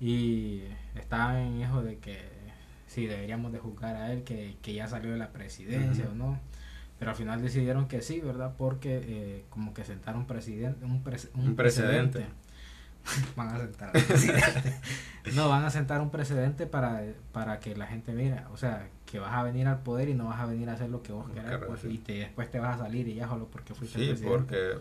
y 0.00 0.62
está 0.94 1.40
en 1.42 1.62
eso 1.62 1.82
de 1.82 1.98
que 1.98 2.18
si 2.86 3.06
deberíamos 3.06 3.52
de 3.52 3.58
juzgar 3.58 3.96
a 3.96 4.12
él 4.12 4.22
que, 4.24 4.56
ya 4.62 4.86
salió 4.88 5.12
de 5.12 5.18
la 5.18 5.32
presidencia 5.32 6.08
o 6.10 6.14
no 6.14 6.38
pero 7.02 7.10
al 7.10 7.16
final 7.16 7.42
decidieron 7.42 7.88
que 7.88 8.00
sí, 8.00 8.20
¿verdad? 8.20 8.54
Porque 8.56 9.00
eh, 9.02 9.44
como 9.50 9.74
que 9.74 9.82
sentaron 9.82 10.24
presidente, 10.28 10.84
un, 10.84 11.02
un, 11.34 11.56
precedente. 11.56 12.26
van 13.36 13.48
a 13.48 13.58
sentar 13.58 13.92
no, 15.34 15.48
van 15.48 15.64
a 15.64 15.70
sentar 15.70 16.00
un 16.00 16.10
precedente 16.10 16.66
para, 16.66 17.04
para 17.32 17.60
que 17.60 17.76
la 17.76 17.86
gente 17.86 18.12
mire, 18.12 18.42
o 18.52 18.56
sea, 18.56 18.88
que 19.06 19.18
vas 19.18 19.32
a 19.34 19.42
venir 19.42 19.66
al 19.68 19.82
poder 19.82 20.08
y 20.08 20.14
no 20.14 20.26
vas 20.26 20.40
a 20.40 20.46
venir 20.46 20.68
a 20.68 20.72
hacer 20.72 20.90
lo 20.90 21.02
que 21.02 21.12
vos 21.12 21.30
querés, 21.30 21.58
pues, 21.66 21.84
y 21.84 21.98
te, 21.98 22.14
después 22.14 22.50
te 22.50 22.58
vas 22.58 22.80
a 22.80 22.84
salir 22.84 23.06
y 23.08 23.14
ya 23.14 23.28
solo 23.28 23.46
porque 23.46 23.74
fuiste 23.74 24.16
Sí, 24.16 24.24
porque 24.24 24.72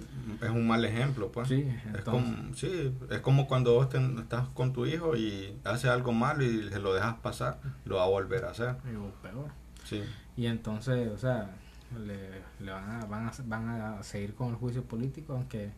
es 0.41 0.49
un 0.49 0.65
mal 0.65 0.84
ejemplo, 0.86 1.32
pues. 1.32 1.47
Sí, 1.47 1.67
es 1.93 2.01
como, 2.03 2.55
sí, 2.55 2.95
es 3.09 3.19
como 3.19 3.47
cuando 3.47 3.74
vos 3.74 3.89
estás 3.93 4.47
con 4.49 4.74
tu 4.74 4.86
hijo 4.86 5.15
y 5.15 5.55
hace 5.63 5.89
algo 5.89 6.11
malo 6.11 6.43
y 6.43 6.69
se 6.69 6.80
lo 6.80 6.93
dejas 6.93 7.15
pasar, 7.15 7.59
lo 7.86 7.97
va 7.97 8.03
a 8.03 8.07
volver 8.07 8.45
a 8.45 8.51
hacer. 8.51 8.76
Y 8.86 9.22
peor. 9.22 9.51
Sí. 9.84 10.01
Y 10.38 10.47
entonces, 10.47 11.09
o 11.09 11.17
sea, 11.17 11.51
le, 11.99 12.41
le 12.63 12.72
van, 12.72 12.89
a, 12.89 13.05
van, 13.05 13.28
a, 13.28 13.32
van 13.45 13.69
a 13.69 14.03
seguir 14.03 14.34
con 14.34 14.49
el 14.49 14.55
juicio 14.55 14.84
político, 14.84 15.34
aunque 15.34 15.72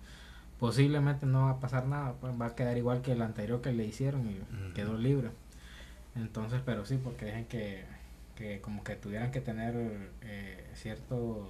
posiblemente 0.60 1.26
no 1.26 1.46
va 1.46 1.52
a 1.52 1.60
pasar 1.60 1.86
nada, 1.86 2.14
pues 2.20 2.34
va 2.40 2.48
a 2.48 2.56
quedar 2.56 2.78
igual 2.78 3.02
que 3.02 3.14
el 3.14 3.22
anterior 3.22 3.62
que 3.62 3.72
le 3.72 3.86
hicieron 3.86 4.28
y 4.28 4.40
quedó 4.74 4.98
libre. 4.98 5.32
Entonces, 6.16 6.62
pero 6.66 6.86
sí, 6.86 7.00
porque 7.04 7.26
dejen 7.26 7.46
que, 7.46 7.86
que 8.36 8.62
como 8.62 8.84
que 8.84 8.96
tuvieran 8.96 9.32
que 9.32 9.42
tener 9.42 10.12
eh, 10.22 10.72
ciertos 10.76 11.48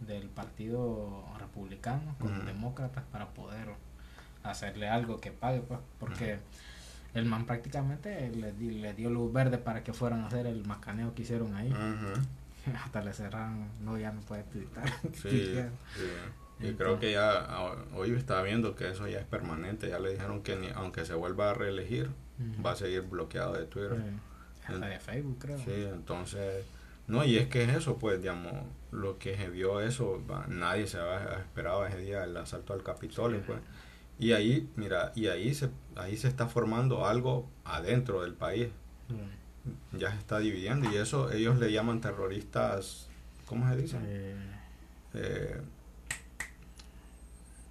del 0.00 0.28
partido 0.28 1.24
republicano 1.38 2.16
con 2.18 2.44
demócratas 2.44 3.04
para 3.12 3.28
poder 3.28 3.68
hacerle 4.42 4.88
algo 4.88 5.20
que 5.20 5.30
pague, 5.30 5.60
pues, 5.60 5.80
porque 5.98 6.38
el 7.14 7.26
man 7.26 7.46
prácticamente 7.46 8.30
le, 8.30 8.52
le, 8.52 8.94
dio 8.94 9.10
luz 9.10 9.32
verde 9.32 9.58
para 9.58 9.84
que 9.84 9.92
fueran 9.92 10.22
a 10.22 10.28
hacer 10.28 10.46
el 10.46 10.64
macaneo 10.64 11.14
que 11.14 11.22
hicieron 11.22 11.54
ahí. 11.54 11.72
Hasta 12.84 13.02
le 13.02 13.12
cerraron, 13.12 13.66
no, 13.84 13.98
ya 13.98 14.12
no 14.12 14.20
puede 14.20 14.44
tuitar. 14.44 14.88
Sí, 15.14 15.54
y 16.62 16.74
creo 16.74 16.98
que 16.98 17.12
ya 17.12 17.48
hoy 17.94 18.12
estaba 18.12 18.42
viendo 18.42 18.74
que 18.74 18.90
eso 18.90 19.08
ya 19.08 19.18
es 19.18 19.26
permanente. 19.26 19.88
Ya 19.88 19.98
le 19.98 20.12
dijeron 20.12 20.42
que 20.42 20.56
ni, 20.56 20.68
aunque 20.68 21.04
se 21.04 21.14
vuelva 21.14 21.50
a 21.50 21.54
reelegir, 21.54 22.10
va 22.64 22.72
a 22.72 22.76
seguir 22.76 23.02
bloqueado 23.02 23.54
de 23.54 23.64
Twitter. 23.66 23.98
Hasta 24.64 24.86
de 24.86 24.98
Facebook, 25.00 25.38
creo. 25.40 25.58
Sí, 25.58 25.86
entonces. 25.92 26.64
No, 27.08 27.24
y 27.24 27.36
es 27.36 27.48
que 27.48 27.64
es 27.64 27.76
eso, 27.76 27.98
pues, 27.98 28.20
digamos, 28.20 28.52
lo 28.92 29.18
que 29.18 29.36
se 29.36 29.50
vio 29.50 29.80
eso, 29.80 30.22
nadie 30.48 30.86
se 30.86 30.98
había 30.98 31.38
esperado 31.38 31.84
ese 31.84 31.98
día 31.98 32.24
el 32.24 32.36
asalto 32.36 32.72
al 32.72 32.82
Capitolio, 32.82 33.42
pues. 33.44 33.58
Y 34.18 34.32
ahí, 34.32 34.70
mira, 34.76 35.12
y 35.16 35.26
ahí 35.26 35.52
se, 35.52 35.68
ahí 35.96 36.16
se 36.16 36.28
está 36.28 36.46
formando 36.46 37.06
algo 37.06 37.48
adentro 37.64 38.22
del 38.22 38.34
país. 38.34 38.68
Ya 39.92 40.10
se 40.10 40.18
está 40.18 40.38
dividiendo 40.38 40.90
y 40.90 40.96
eso 40.96 41.30
ellos 41.30 41.58
le 41.58 41.70
llaman 41.70 42.00
terroristas, 42.00 43.08
¿cómo 43.46 43.68
se 43.68 43.76
dice? 43.76 43.98
Eh, 44.02 44.36
eh 45.14 45.60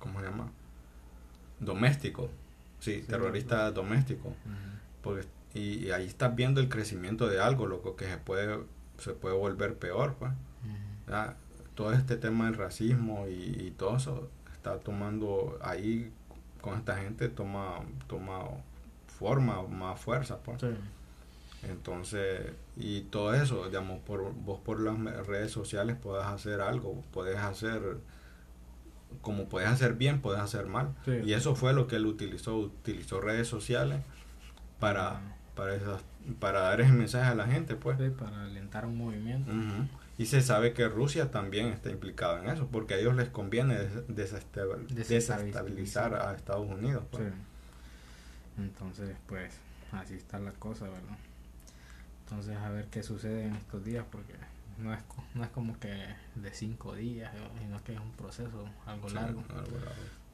¿cómo 0.01 0.19
se 0.19 0.25
llama? 0.25 0.51
Doméstico, 1.59 2.29
sí, 2.79 3.05
terrorista 3.07 3.71
doméstico. 3.71 4.33
Porque, 5.01 5.25
y, 5.53 5.91
ahí 5.91 6.05
estás 6.05 6.35
viendo 6.35 6.59
el 6.59 6.67
crecimiento 6.67 7.27
de 7.27 7.39
algo, 7.39 7.67
loco, 7.67 7.95
que 7.95 8.05
se 8.05 8.17
puede, 8.17 8.59
se 8.97 9.13
puede 9.13 9.35
volver 9.35 9.77
peor, 9.77 10.15
pues. 10.15 10.31
Todo 11.75 11.93
este 11.93 12.17
tema 12.17 12.45
del 12.45 12.55
racismo 12.55 13.27
y, 13.29 13.73
todo 13.77 13.97
eso 13.97 14.29
está 14.53 14.79
tomando 14.79 15.57
ahí 15.61 16.11
con 16.61 16.77
esta 16.77 16.95
gente 16.97 17.27
toma 17.29 17.79
toma 18.07 18.43
forma 19.07 19.63
más 19.63 19.99
fuerza 19.99 20.37
pues 20.37 20.63
entonces 21.63 22.51
y 22.77 23.01
todo 23.01 23.33
eso 23.33 23.65
digamos 23.65 23.99
por 24.01 24.33
vos 24.33 24.59
por 24.59 24.79
las 24.79 25.25
redes 25.25 25.51
sociales 25.51 25.97
puedes 26.01 26.25
hacer 26.25 26.61
algo 26.61 27.03
puedes 27.11 27.37
hacer 27.37 27.97
como 29.21 29.49
puedes 29.49 29.69
hacer 29.69 29.93
bien, 29.93 30.21
puedes 30.21 30.41
hacer 30.41 30.65
mal. 30.65 30.95
Y 31.25 31.33
eso 31.33 31.55
fue 31.55 31.73
lo 31.73 31.87
que 31.87 31.97
él 31.97 32.05
utilizó, 32.05 32.57
utilizó 32.57 33.21
redes 33.21 33.47
sociales 33.47 34.01
para, 34.79 35.21
para, 35.55 35.77
para 36.39 36.61
dar 36.61 36.81
ese 36.81 36.91
mensaje 36.91 37.29
a 37.29 37.35
la 37.35 37.47
gente, 37.47 37.75
pues. 37.75 37.97
para 38.13 38.43
alentar 38.43 38.85
un 38.85 38.97
movimiento. 38.97 39.51
Y 40.17 40.25
se 40.25 40.41
sabe 40.41 40.73
que 40.73 40.87
Rusia 40.87 41.31
también 41.31 41.67
está 41.67 41.89
implicada 41.89 42.43
en 42.43 42.49
eso, 42.49 42.67
porque 42.67 42.93
a 42.93 42.97
ellos 42.97 43.15
les 43.15 43.29
conviene 43.29 43.77
desestabilizar 44.07 46.15
a 46.15 46.35
Estados 46.35 46.69
Unidos. 46.69 47.03
Pues. 47.11 47.33
Entonces, 48.57 49.15
pues, 49.27 49.53
así 49.91 50.15
está 50.15 50.39
la 50.39 50.51
cosa, 50.51 50.85
¿verdad? 50.85 51.17
Entonces, 52.23 52.57
a 52.57 52.69
ver 52.69 52.87
qué 52.87 53.03
sucede 53.03 53.45
en 53.45 53.55
estos 53.55 53.83
días, 53.83 54.05
porque 54.11 54.33
no 54.81 54.93
es, 54.93 55.01
no 55.33 55.43
es 55.43 55.49
como 55.49 55.79
que 55.79 55.93
de 56.35 56.53
cinco 56.53 56.95
días, 56.95 57.31
sino 57.59 57.83
que 57.83 57.93
es 57.93 57.99
un 57.99 58.11
proceso 58.11 58.65
algo 58.85 59.09
largo. 59.09 59.43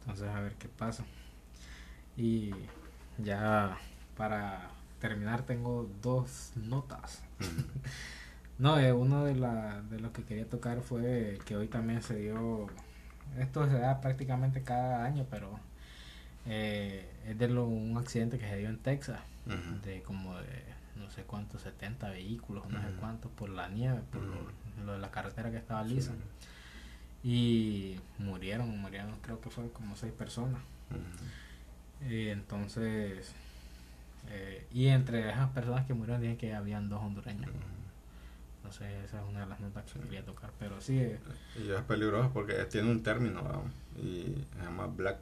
Entonces 0.01 0.29
a 0.29 0.39
ver 0.39 0.55
qué 0.55 0.67
pasa. 0.67 1.03
Y 2.15 2.51
ya 3.17 3.77
para 4.15 4.69
terminar 4.99 5.43
tengo 5.43 5.89
dos 6.01 6.51
notas. 6.55 7.23
no, 8.57 8.79
eh, 8.79 8.93
uno 8.93 9.25
de, 9.25 9.35
la, 9.35 9.81
de 9.83 9.99
lo 9.99 10.11
que 10.13 10.23
quería 10.23 10.49
tocar 10.49 10.81
fue 10.81 11.39
que 11.45 11.55
hoy 11.55 11.67
también 11.67 12.01
se 12.01 12.15
dio, 12.15 12.67
esto 13.37 13.67
se 13.67 13.77
da 13.77 14.01
prácticamente 14.01 14.63
cada 14.63 15.05
año, 15.05 15.25
pero 15.29 15.59
eh, 16.45 17.05
es 17.27 17.37
de 17.37 17.47
lo, 17.47 17.65
un 17.65 17.97
accidente 17.97 18.39
que 18.39 18.47
se 18.49 18.57
dio 18.57 18.69
en 18.69 18.79
Texas, 18.79 19.19
de 19.83 20.01
como 20.01 20.35
de 20.37 20.76
no 20.99 21.09
sé 21.09 21.23
cuántos, 21.23 21.61
70 21.61 22.09
vehículos, 22.09 22.67
no 22.69 22.81
sé 22.81 22.87
cuántos, 22.99 23.31
por 23.31 23.49
la 23.49 23.67
nieve, 23.69 24.01
por 24.11 24.21
lo, 24.21 24.93
de 24.93 24.99
la 24.99 25.11
carretera 25.11 25.51
que 25.51 25.57
estaba 25.57 25.83
lisa. 25.83 26.13
Y 27.23 27.99
murieron, 28.19 28.77
murieron, 28.79 29.15
creo 29.21 29.41
que 29.41 29.49
fue 29.49 29.69
como 29.71 29.95
seis 29.95 30.13
personas. 30.13 30.61
Y 32.09 32.27
entonces, 32.27 33.33
eh, 34.29 34.65
y 34.71 34.87
entre 34.87 35.29
esas 35.29 35.49
personas 35.49 35.85
que 35.85 35.93
murieron, 35.93 36.21
dije 36.21 36.37
que 36.37 36.53
habían 36.53 36.89
dos 36.89 37.01
hondureños. 37.01 37.49
Entonces, 38.57 39.05
esa 39.05 39.21
es 39.21 39.29
una 39.29 39.41
de 39.41 39.47
las 39.47 39.59
notas 39.59 39.85
que 39.91 39.99
quería 39.99 40.25
tocar, 40.25 40.51
pero 40.59 40.79
sí. 40.81 40.99
Eh, 40.99 41.19
y 41.63 41.71
es 41.71 41.81
peligroso 41.81 42.31
porque 42.33 42.53
tiene 42.65 42.91
un 42.91 43.01
término, 43.01 43.41
y 43.97 44.45
se 44.57 44.63
llama 44.63 44.87
Black 44.87 45.17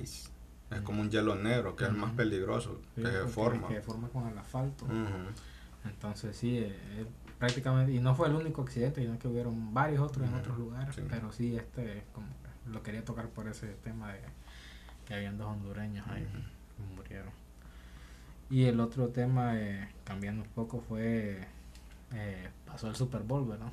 Ice 0.00 0.30
es 0.70 0.80
como 0.80 1.00
un 1.00 1.10
hielo 1.10 1.36
negro, 1.36 1.76
que 1.76 1.84
es 1.84 1.90
el 1.90 1.96
más 1.96 2.12
peligroso, 2.12 2.80
que 2.94 3.02
se 3.02 3.26
forma. 3.26 3.68
Que 3.68 3.80
forma 3.80 4.08
con 4.08 4.28
el 4.28 4.36
asfalto. 4.36 4.86
Entonces 5.84 6.36
sí, 6.36 6.58
eh, 6.58 6.76
eh, 6.96 7.06
prácticamente, 7.38 7.92
y 7.92 8.00
no 8.00 8.14
fue 8.16 8.28
el 8.28 8.34
único 8.34 8.62
accidente, 8.62 9.02
sino 9.02 9.18
que 9.18 9.28
hubieron 9.28 9.72
varios 9.72 10.00
otros 10.00 10.26
en 10.26 10.34
otros 10.34 10.58
lugares, 10.58 10.96
pero 11.08 11.30
sí, 11.30 11.56
este 11.56 12.02
como 12.12 12.26
lo 12.66 12.82
quería 12.82 13.04
tocar 13.04 13.28
por 13.28 13.46
ese 13.46 13.68
tema 13.84 14.12
de 14.12 14.20
que 15.06 15.14
habían 15.14 15.38
dos 15.38 15.46
hondureños 15.46 16.04
ahí 16.08 16.24
que 16.24 16.96
murieron. 16.96 17.30
Y 18.50 18.64
el 18.64 18.80
otro 18.80 19.08
tema, 19.08 19.56
eh, 19.56 19.88
cambiando 20.04 20.42
un 20.42 20.48
poco, 20.48 20.80
fue, 20.80 21.46
pasó 22.66 22.88
el 22.88 22.96
Super 22.96 23.22
Bowl, 23.22 23.46
¿verdad? 23.46 23.70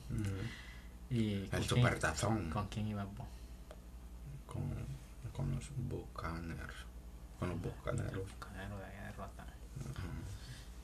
y 1.09 1.47
el 1.51 1.63
Super 1.63 1.99
¿Con 2.51 2.67
quién 2.67 2.87
iba 2.87 3.03
vos? 3.05 3.27
Con 4.45 4.61
con 5.33 5.51
los 5.51 5.69
Buccaneers. 5.89 6.82
Con 7.43 7.49
los 7.49 7.61
Buccaneers. 7.61 8.13
Los 8.13 8.31
Buccaneers 8.31 8.69
de 8.69 8.85
allá 8.85 9.03
de 9.07 9.11
Rota. 9.13 9.45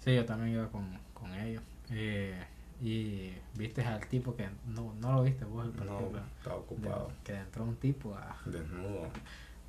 Sí, 0.03 0.15
yo 0.15 0.25
también 0.25 0.55
iba 0.55 0.67
con, 0.67 0.99
con 1.13 1.33
ellos. 1.33 1.63
Eh, 1.91 2.41
y 2.81 3.33
viste 3.55 3.83
al 3.83 4.05
tipo 4.07 4.35
que 4.35 4.47
no, 4.67 4.93
no 5.01 5.13
lo 5.13 5.23
viste 5.23 5.45
vos 5.45 5.65
el 5.65 5.71
partido. 5.71 6.11
No, 6.11 6.19
estaba 6.37 6.55
ocupado. 6.55 7.11
que 7.23 7.35
entró 7.35 7.63
un 7.63 7.75
tipo 7.75 8.15
a. 8.15 8.37
Desnudo. 8.45 9.09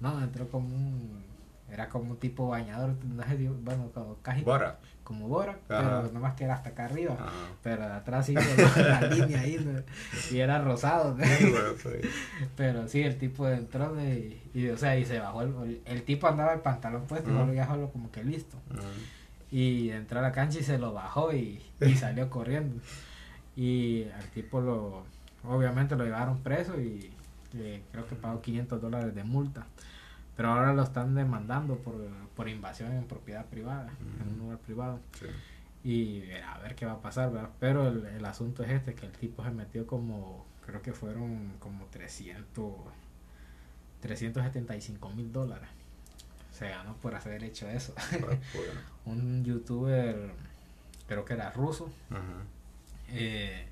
No, 0.00 0.22
entró 0.22 0.48
como 0.48 0.68
un. 0.68 1.24
Era 1.72 1.88
como 1.88 2.12
un 2.12 2.16
tipo 2.18 2.48
bañador, 2.48 2.94
no 3.04 3.22
sé, 3.22 3.48
bueno, 3.48 3.90
como 3.94 4.16
casi. 4.22 4.42
Bora. 4.42 4.78
Como 5.04 5.26
Bora, 5.28 5.58
pero 5.66 6.10
nomás 6.12 6.34
que 6.34 6.44
era 6.44 6.54
hasta 6.54 6.70
acá 6.70 6.84
arriba. 6.84 7.16
Pero 7.62 7.82
de 7.82 7.92
atrás 7.92 8.28
hizo 8.28 8.40
la 8.76 9.00
línea 9.02 9.40
ahí, 9.40 9.84
y 10.30 10.38
era 10.38 10.60
rosado. 10.62 11.16
pero 12.56 12.86
sí, 12.86 13.02
el 13.02 13.18
tipo 13.18 13.48
entró 13.48 13.92
de, 13.94 14.40
y, 14.54 14.68
o 14.68 14.76
sea, 14.76 14.96
y 14.96 15.04
se 15.04 15.18
bajó. 15.18 15.42
El, 15.42 15.80
el 15.84 16.02
tipo 16.04 16.28
andaba 16.28 16.52
el 16.52 16.60
pantalón 16.60 17.06
puesto 17.06 17.30
y 17.30 17.32
no 17.32 17.44
lo 17.44 17.64
solo 17.64 17.90
como 17.90 18.10
que 18.12 18.22
listo. 18.22 18.56
Y 19.50 19.90
entró 19.90 20.20
a 20.20 20.22
la 20.22 20.32
cancha 20.32 20.60
y 20.60 20.62
se 20.62 20.78
lo 20.78 20.92
bajó 20.92 21.32
y, 21.32 21.60
y 21.80 21.94
salió 21.96 22.30
corriendo. 22.30 22.80
Y 23.56 24.04
al 24.16 24.28
tipo 24.30 24.60
lo. 24.60 25.04
Obviamente 25.42 25.96
lo 25.96 26.04
llevaron 26.04 26.38
preso 26.42 26.78
y 26.78 27.10
creo 27.90 28.06
que 28.06 28.14
pagó 28.14 28.40
500 28.40 28.80
dólares 28.80 29.14
de 29.14 29.24
multa. 29.24 29.66
Pero 30.36 30.52
ahora 30.52 30.72
lo 30.72 30.82
están 30.82 31.14
demandando 31.14 31.76
por, 31.76 31.94
por 32.34 32.48
invasión 32.48 32.92
en 32.92 33.04
propiedad 33.04 33.46
privada, 33.46 33.90
en 34.22 34.32
un 34.32 34.38
lugar 34.38 34.58
privado. 34.58 35.00
Y 35.82 36.30
a 36.32 36.58
ver 36.58 36.74
qué 36.74 36.86
va 36.86 36.92
a 36.92 37.00
pasar, 37.00 37.32
¿verdad? 37.32 37.50
Pero 37.58 37.88
el, 37.88 38.04
el, 38.04 38.24
asunto 38.24 38.62
es 38.62 38.70
este, 38.70 38.94
que 38.94 39.06
el 39.06 39.12
tipo 39.12 39.42
se 39.42 39.50
metió 39.50 39.86
como, 39.86 40.46
creo 40.64 40.82
que 40.82 40.92
fueron 40.92 41.54
como 41.58 41.86
300, 41.86 42.72
375 44.00 45.10
mil 45.10 45.32
dólares. 45.32 45.68
Se 46.52 46.68
ganó 46.68 46.94
por 46.96 47.14
haber 47.14 47.44
hecho 47.44 47.68
eso. 47.68 47.94
un 49.06 49.44
youtuber, 49.44 50.32
creo 51.06 51.24
que 51.24 51.34
era 51.34 51.50
ruso, 51.50 51.90
eh, 53.08 53.66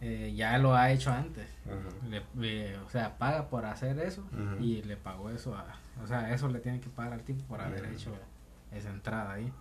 eh, 0.00 0.32
ya 0.36 0.58
lo 0.58 0.74
ha 0.74 0.90
hecho 0.92 1.10
antes. 1.10 1.48
le, 2.36 2.76
o 2.78 2.90
sea, 2.90 3.18
paga 3.18 3.48
por 3.48 3.64
hacer 3.64 3.98
eso 3.98 4.24
y 4.60 4.82
le 4.82 4.96
pagó 4.96 5.30
eso 5.30 5.54
a, 5.54 5.64
o 6.02 6.06
sea, 6.06 6.32
eso 6.32 6.48
le 6.48 6.60
tiene 6.60 6.80
que 6.80 6.88
pagar 6.88 7.14
al 7.14 7.22
tipo 7.22 7.42
por 7.44 7.60
haber 7.60 7.84
hecho 7.86 8.12
esa 8.72 8.90
entrada 8.90 9.32
ahí. 9.32 9.52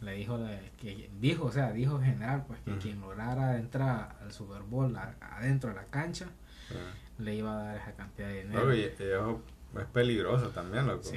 Le 0.00 0.14
dijo 0.14 0.38
que 0.80 1.10
dijo, 1.20 1.46
o 1.46 1.52
sea, 1.52 1.72
dijo 1.72 2.00
general 2.00 2.44
pues 2.46 2.60
que 2.60 2.76
quien 2.78 3.00
lograra 3.00 3.56
entrar 3.56 4.16
al 4.20 4.32
Super 4.32 4.62
Bowl 4.62 4.96
adentro 5.20 5.70
de 5.70 5.76
la 5.76 5.84
cancha 5.84 6.26
le 7.18 7.34
iba 7.36 7.52
a 7.52 7.64
dar 7.64 7.76
esa 7.76 7.92
cantidad 7.92 8.28
de 8.28 8.42
dinero. 8.42 8.74
y, 8.74 8.82
es 8.82 9.86
peligroso 9.92 10.48
también, 10.50 10.86
loco. 10.86 11.08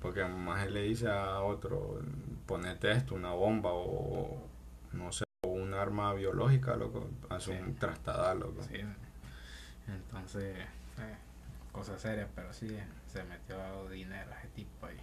Porque 0.00 0.24
más 0.24 0.66
él 0.66 0.74
le 0.74 0.82
dice 0.82 1.08
a 1.08 1.40
otro, 1.40 2.00
ponete 2.46 2.90
esto, 2.90 3.14
una 3.14 3.32
bomba 3.32 3.70
o 3.72 4.42
no 4.92 5.12
sé, 5.12 5.24
un 5.70 5.74
arma 5.74 6.12
biológica, 6.14 6.76
loco, 6.76 7.08
hace 7.28 7.52
un 7.52 7.74
trastada, 7.76 8.34
loco. 8.34 8.62
Sí. 8.64 8.80
Entonces, 9.86 10.56
eh, 10.56 11.16
cosa 11.72 11.98
seria, 11.98 12.28
pero 12.34 12.52
sí, 12.52 12.76
se 13.06 13.22
metió 13.24 13.88
dinero 13.88 14.30
ese 14.38 14.48
tipo 14.48 14.86
ahí. 14.86 14.98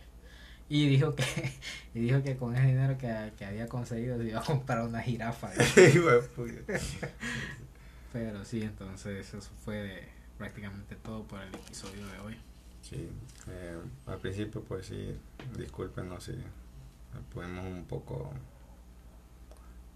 Y 0.69 0.89
dijo 0.89 1.15
que 1.15 1.23
y 1.93 1.99
dijo 1.99 2.21
que 2.21 2.35
con 2.35 2.53
ese 2.55 2.67
dinero 2.67 2.97
que, 2.97 3.31
que 3.37 3.45
había 3.45 3.67
conseguido 3.67 4.17
se 4.17 4.25
iba 4.25 4.41
a 4.41 4.43
comprar 4.43 4.85
una 4.85 5.01
jirafa. 5.01 5.51
pero 8.13 8.45
sí, 8.45 8.63
entonces 8.63 9.33
eso 9.33 9.41
fue 9.63 10.09
prácticamente 10.37 10.95
todo 10.95 11.23
por 11.23 11.41
el 11.41 11.55
episodio 11.55 12.05
de 12.07 12.19
hoy. 12.19 12.37
Sí, 12.81 13.09
eh, 13.49 13.79
al 14.05 14.19
principio 14.19 14.61
pues 14.63 14.87
sí, 14.87 15.17
discúlpenos 15.57 16.25
si 16.25 16.35
podemos 17.33 17.65
un 17.65 17.85
poco 17.85 18.31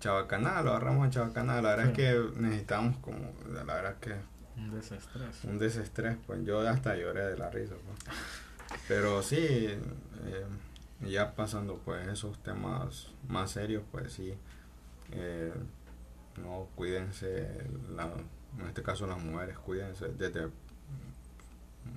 chabacaná, 0.01 0.61
lo 0.61 0.71
agarramos 0.71 1.07
a 1.07 1.09
chabacaná. 1.09 1.61
La 1.61 1.75
verdad 1.75 1.87
es 1.87 1.93
que 1.93 2.39
necesitamos 2.41 2.97
como, 2.97 3.31
la 3.53 3.63
verdad 3.63 3.93
es 3.93 3.97
que... 3.99 4.15
Un 4.57 4.71
desestrés. 4.71 5.43
Un 5.45 5.59
desestrés, 5.59 6.17
pues 6.27 6.43
yo 6.43 6.59
hasta 6.67 6.97
lloré 6.97 7.25
de 7.27 7.37
la 7.37 7.49
risa. 7.49 7.75
Pues. 7.85 8.17
Pero 8.87 9.21
sí, 9.21 9.37
eh, 9.39 10.45
ya 11.01 11.33
pasando 11.35 11.77
pues 11.83 12.07
esos 12.07 12.41
temas 12.43 13.07
más 13.27 13.51
serios, 13.51 13.83
pues 13.91 14.13
sí, 14.13 14.33
eh, 15.11 15.53
no, 16.41 16.67
cuídense, 16.75 17.47
en 18.59 18.67
este 18.67 18.83
caso 18.83 19.07
las 19.07 19.21
mujeres, 19.23 19.57
cuídense 19.57 20.09
desde 20.09 20.49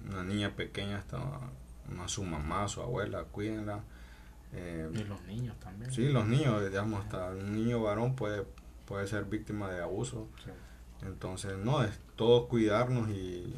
una 0.09 0.23
niña 0.25 0.55
pequeña 0.57 0.99
hasta 0.99 1.19
una, 1.91 2.09
su 2.09 2.25
mamá, 2.25 2.69
su 2.69 2.81
abuela, 2.81 3.25
cuídenla 3.25 3.81
eh, 4.57 4.89
y 4.93 5.05
los 5.05 5.23
niños 5.25 5.59
también. 5.59 5.91
Sí, 5.91 6.09
los 6.09 6.27
niños, 6.27 6.65
digamos, 6.65 7.05
hasta 7.05 7.31
un 7.31 7.55
niño 7.55 7.83
varón 7.83 8.15
puede, 8.15 8.45
puede 8.87 9.07
ser 9.07 9.25
víctima 9.25 9.71
de 9.71 9.83
abuso. 9.83 10.29
Entonces, 11.03 11.59
no, 11.59 11.83
es 11.83 11.99
todo 12.17 12.49
cuidarnos 12.49 13.11
y, 13.11 13.55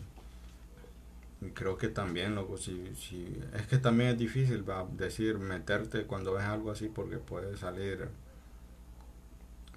creo 1.55 1.77
que 1.77 1.89
también, 1.89 2.35
loco, 2.35 2.57
si, 2.57 2.95
si, 2.97 3.41
es 3.55 3.67
que 3.67 3.79
también 3.79 4.11
es 4.11 4.19
difícil 4.19 4.69
va, 4.69 4.87
decir, 4.91 5.39
meterte 5.39 6.05
cuando 6.05 6.33
ves 6.33 6.45
algo 6.45 6.71
así 6.71 6.89
porque 6.89 7.19
puede 7.19 7.57
salir, 7.57 8.09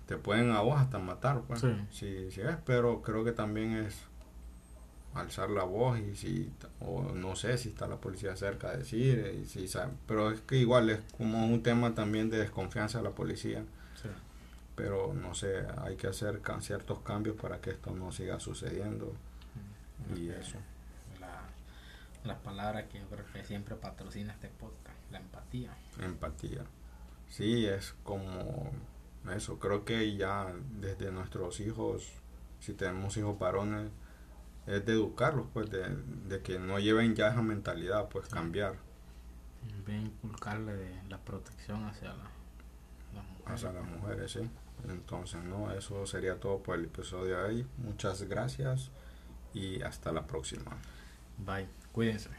te 0.07 0.17
pueden 0.17 0.51
a 0.51 0.61
vos 0.61 0.79
hasta 0.79 0.97
matar, 0.97 1.41
pues, 1.47 1.61
si, 1.91 2.31
si 2.31 2.41
es, 2.41 2.55
pero 2.65 3.01
creo 3.01 3.23
que 3.23 3.33
también 3.33 3.73
es 3.73 4.08
alzar 5.13 5.49
la 5.49 5.63
voz 5.63 5.99
y 5.99 6.15
si 6.15 6.51
o 6.79 7.01
no 7.01 7.35
sé 7.35 7.57
si 7.57 7.69
está 7.69 7.87
la 7.87 7.97
policía 7.97 8.35
cerca 8.35 8.71
de 8.71 8.77
decir 8.77 9.19
eh, 9.19 9.41
y 9.43 9.45
si 9.47 9.67
pero 10.05 10.31
es 10.31 10.41
que 10.41 10.57
igual 10.57 10.89
es 10.89 11.01
como 11.17 11.45
un 11.45 11.63
tema 11.63 11.95
también 11.95 12.29
de 12.29 12.37
desconfianza 12.37 12.99
de 12.99 13.05
la 13.05 13.11
policía. 13.11 13.63
Pero 14.75 15.13
no 15.13 15.35
sé 15.35 15.65
hay 15.79 15.97
que 15.97 16.07
hacer 16.07 16.41
ciertos 16.61 16.99
cambios 16.99 17.35
para 17.35 17.59
que 17.59 17.71
esto 17.71 17.91
no 17.91 18.13
siga 18.13 18.39
sucediendo. 18.39 19.13
Y 20.15 20.29
eso. 20.29 20.57
La, 21.19 21.41
la 22.23 22.37
palabra 22.39 22.87
que 22.87 22.99
yo 22.99 23.05
creo 23.07 23.25
que 23.33 23.43
siempre 23.43 23.75
patrocina 23.75 24.31
este 24.31 24.47
podcast 24.47 24.95
la 25.11 25.17
empatía. 25.19 25.75
Empatía. 26.01 26.63
Sí 27.29 27.65
es 27.65 27.93
como 28.03 28.71
eso. 29.35 29.59
Creo 29.59 29.83
que 29.83 30.15
ya 30.15 30.53
desde 30.79 31.11
nuestros 31.11 31.59
hijos 31.59 32.13
si 32.61 32.73
tenemos 32.73 33.17
hijos 33.17 33.37
varones 33.37 33.89
es 34.69 34.85
de 34.85 34.93
educarlos, 34.93 35.47
pues, 35.53 35.69
de, 35.69 35.87
de, 36.27 36.41
que 36.41 36.59
no 36.59 36.79
lleven 36.79 37.15
ya 37.15 37.29
esa 37.29 37.41
mentalidad, 37.41 38.07
pues, 38.09 38.29
cambiar. 38.29 38.75
De 39.85 39.97
inculcarle 39.97 40.73
de 40.73 41.03
la 41.09 41.17
protección 41.17 41.85
hacia 41.85 42.09
la, 42.09 42.29
las 43.13 43.25
mujeres. 43.25 43.47
Hacia 43.47 43.71
las 43.73 43.83
mujeres, 43.83 44.31
sí. 44.31 44.49
Entonces, 44.87 45.43
no, 45.43 45.71
eso 45.71 46.05
sería 46.05 46.39
todo 46.39 46.61
por 46.61 46.77
el 46.77 46.85
episodio 46.85 47.37
de 47.37 47.43
hoy. 47.43 47.67
Muchas 47.77 48.23
gracias 48.23 48.91
y 49.53 49.81
hasta 49.81 50.11
la 50.11 50.25
próxima. 50.27 50.71
Bye, 51.37 51.67
cuídense. 51.91 52.29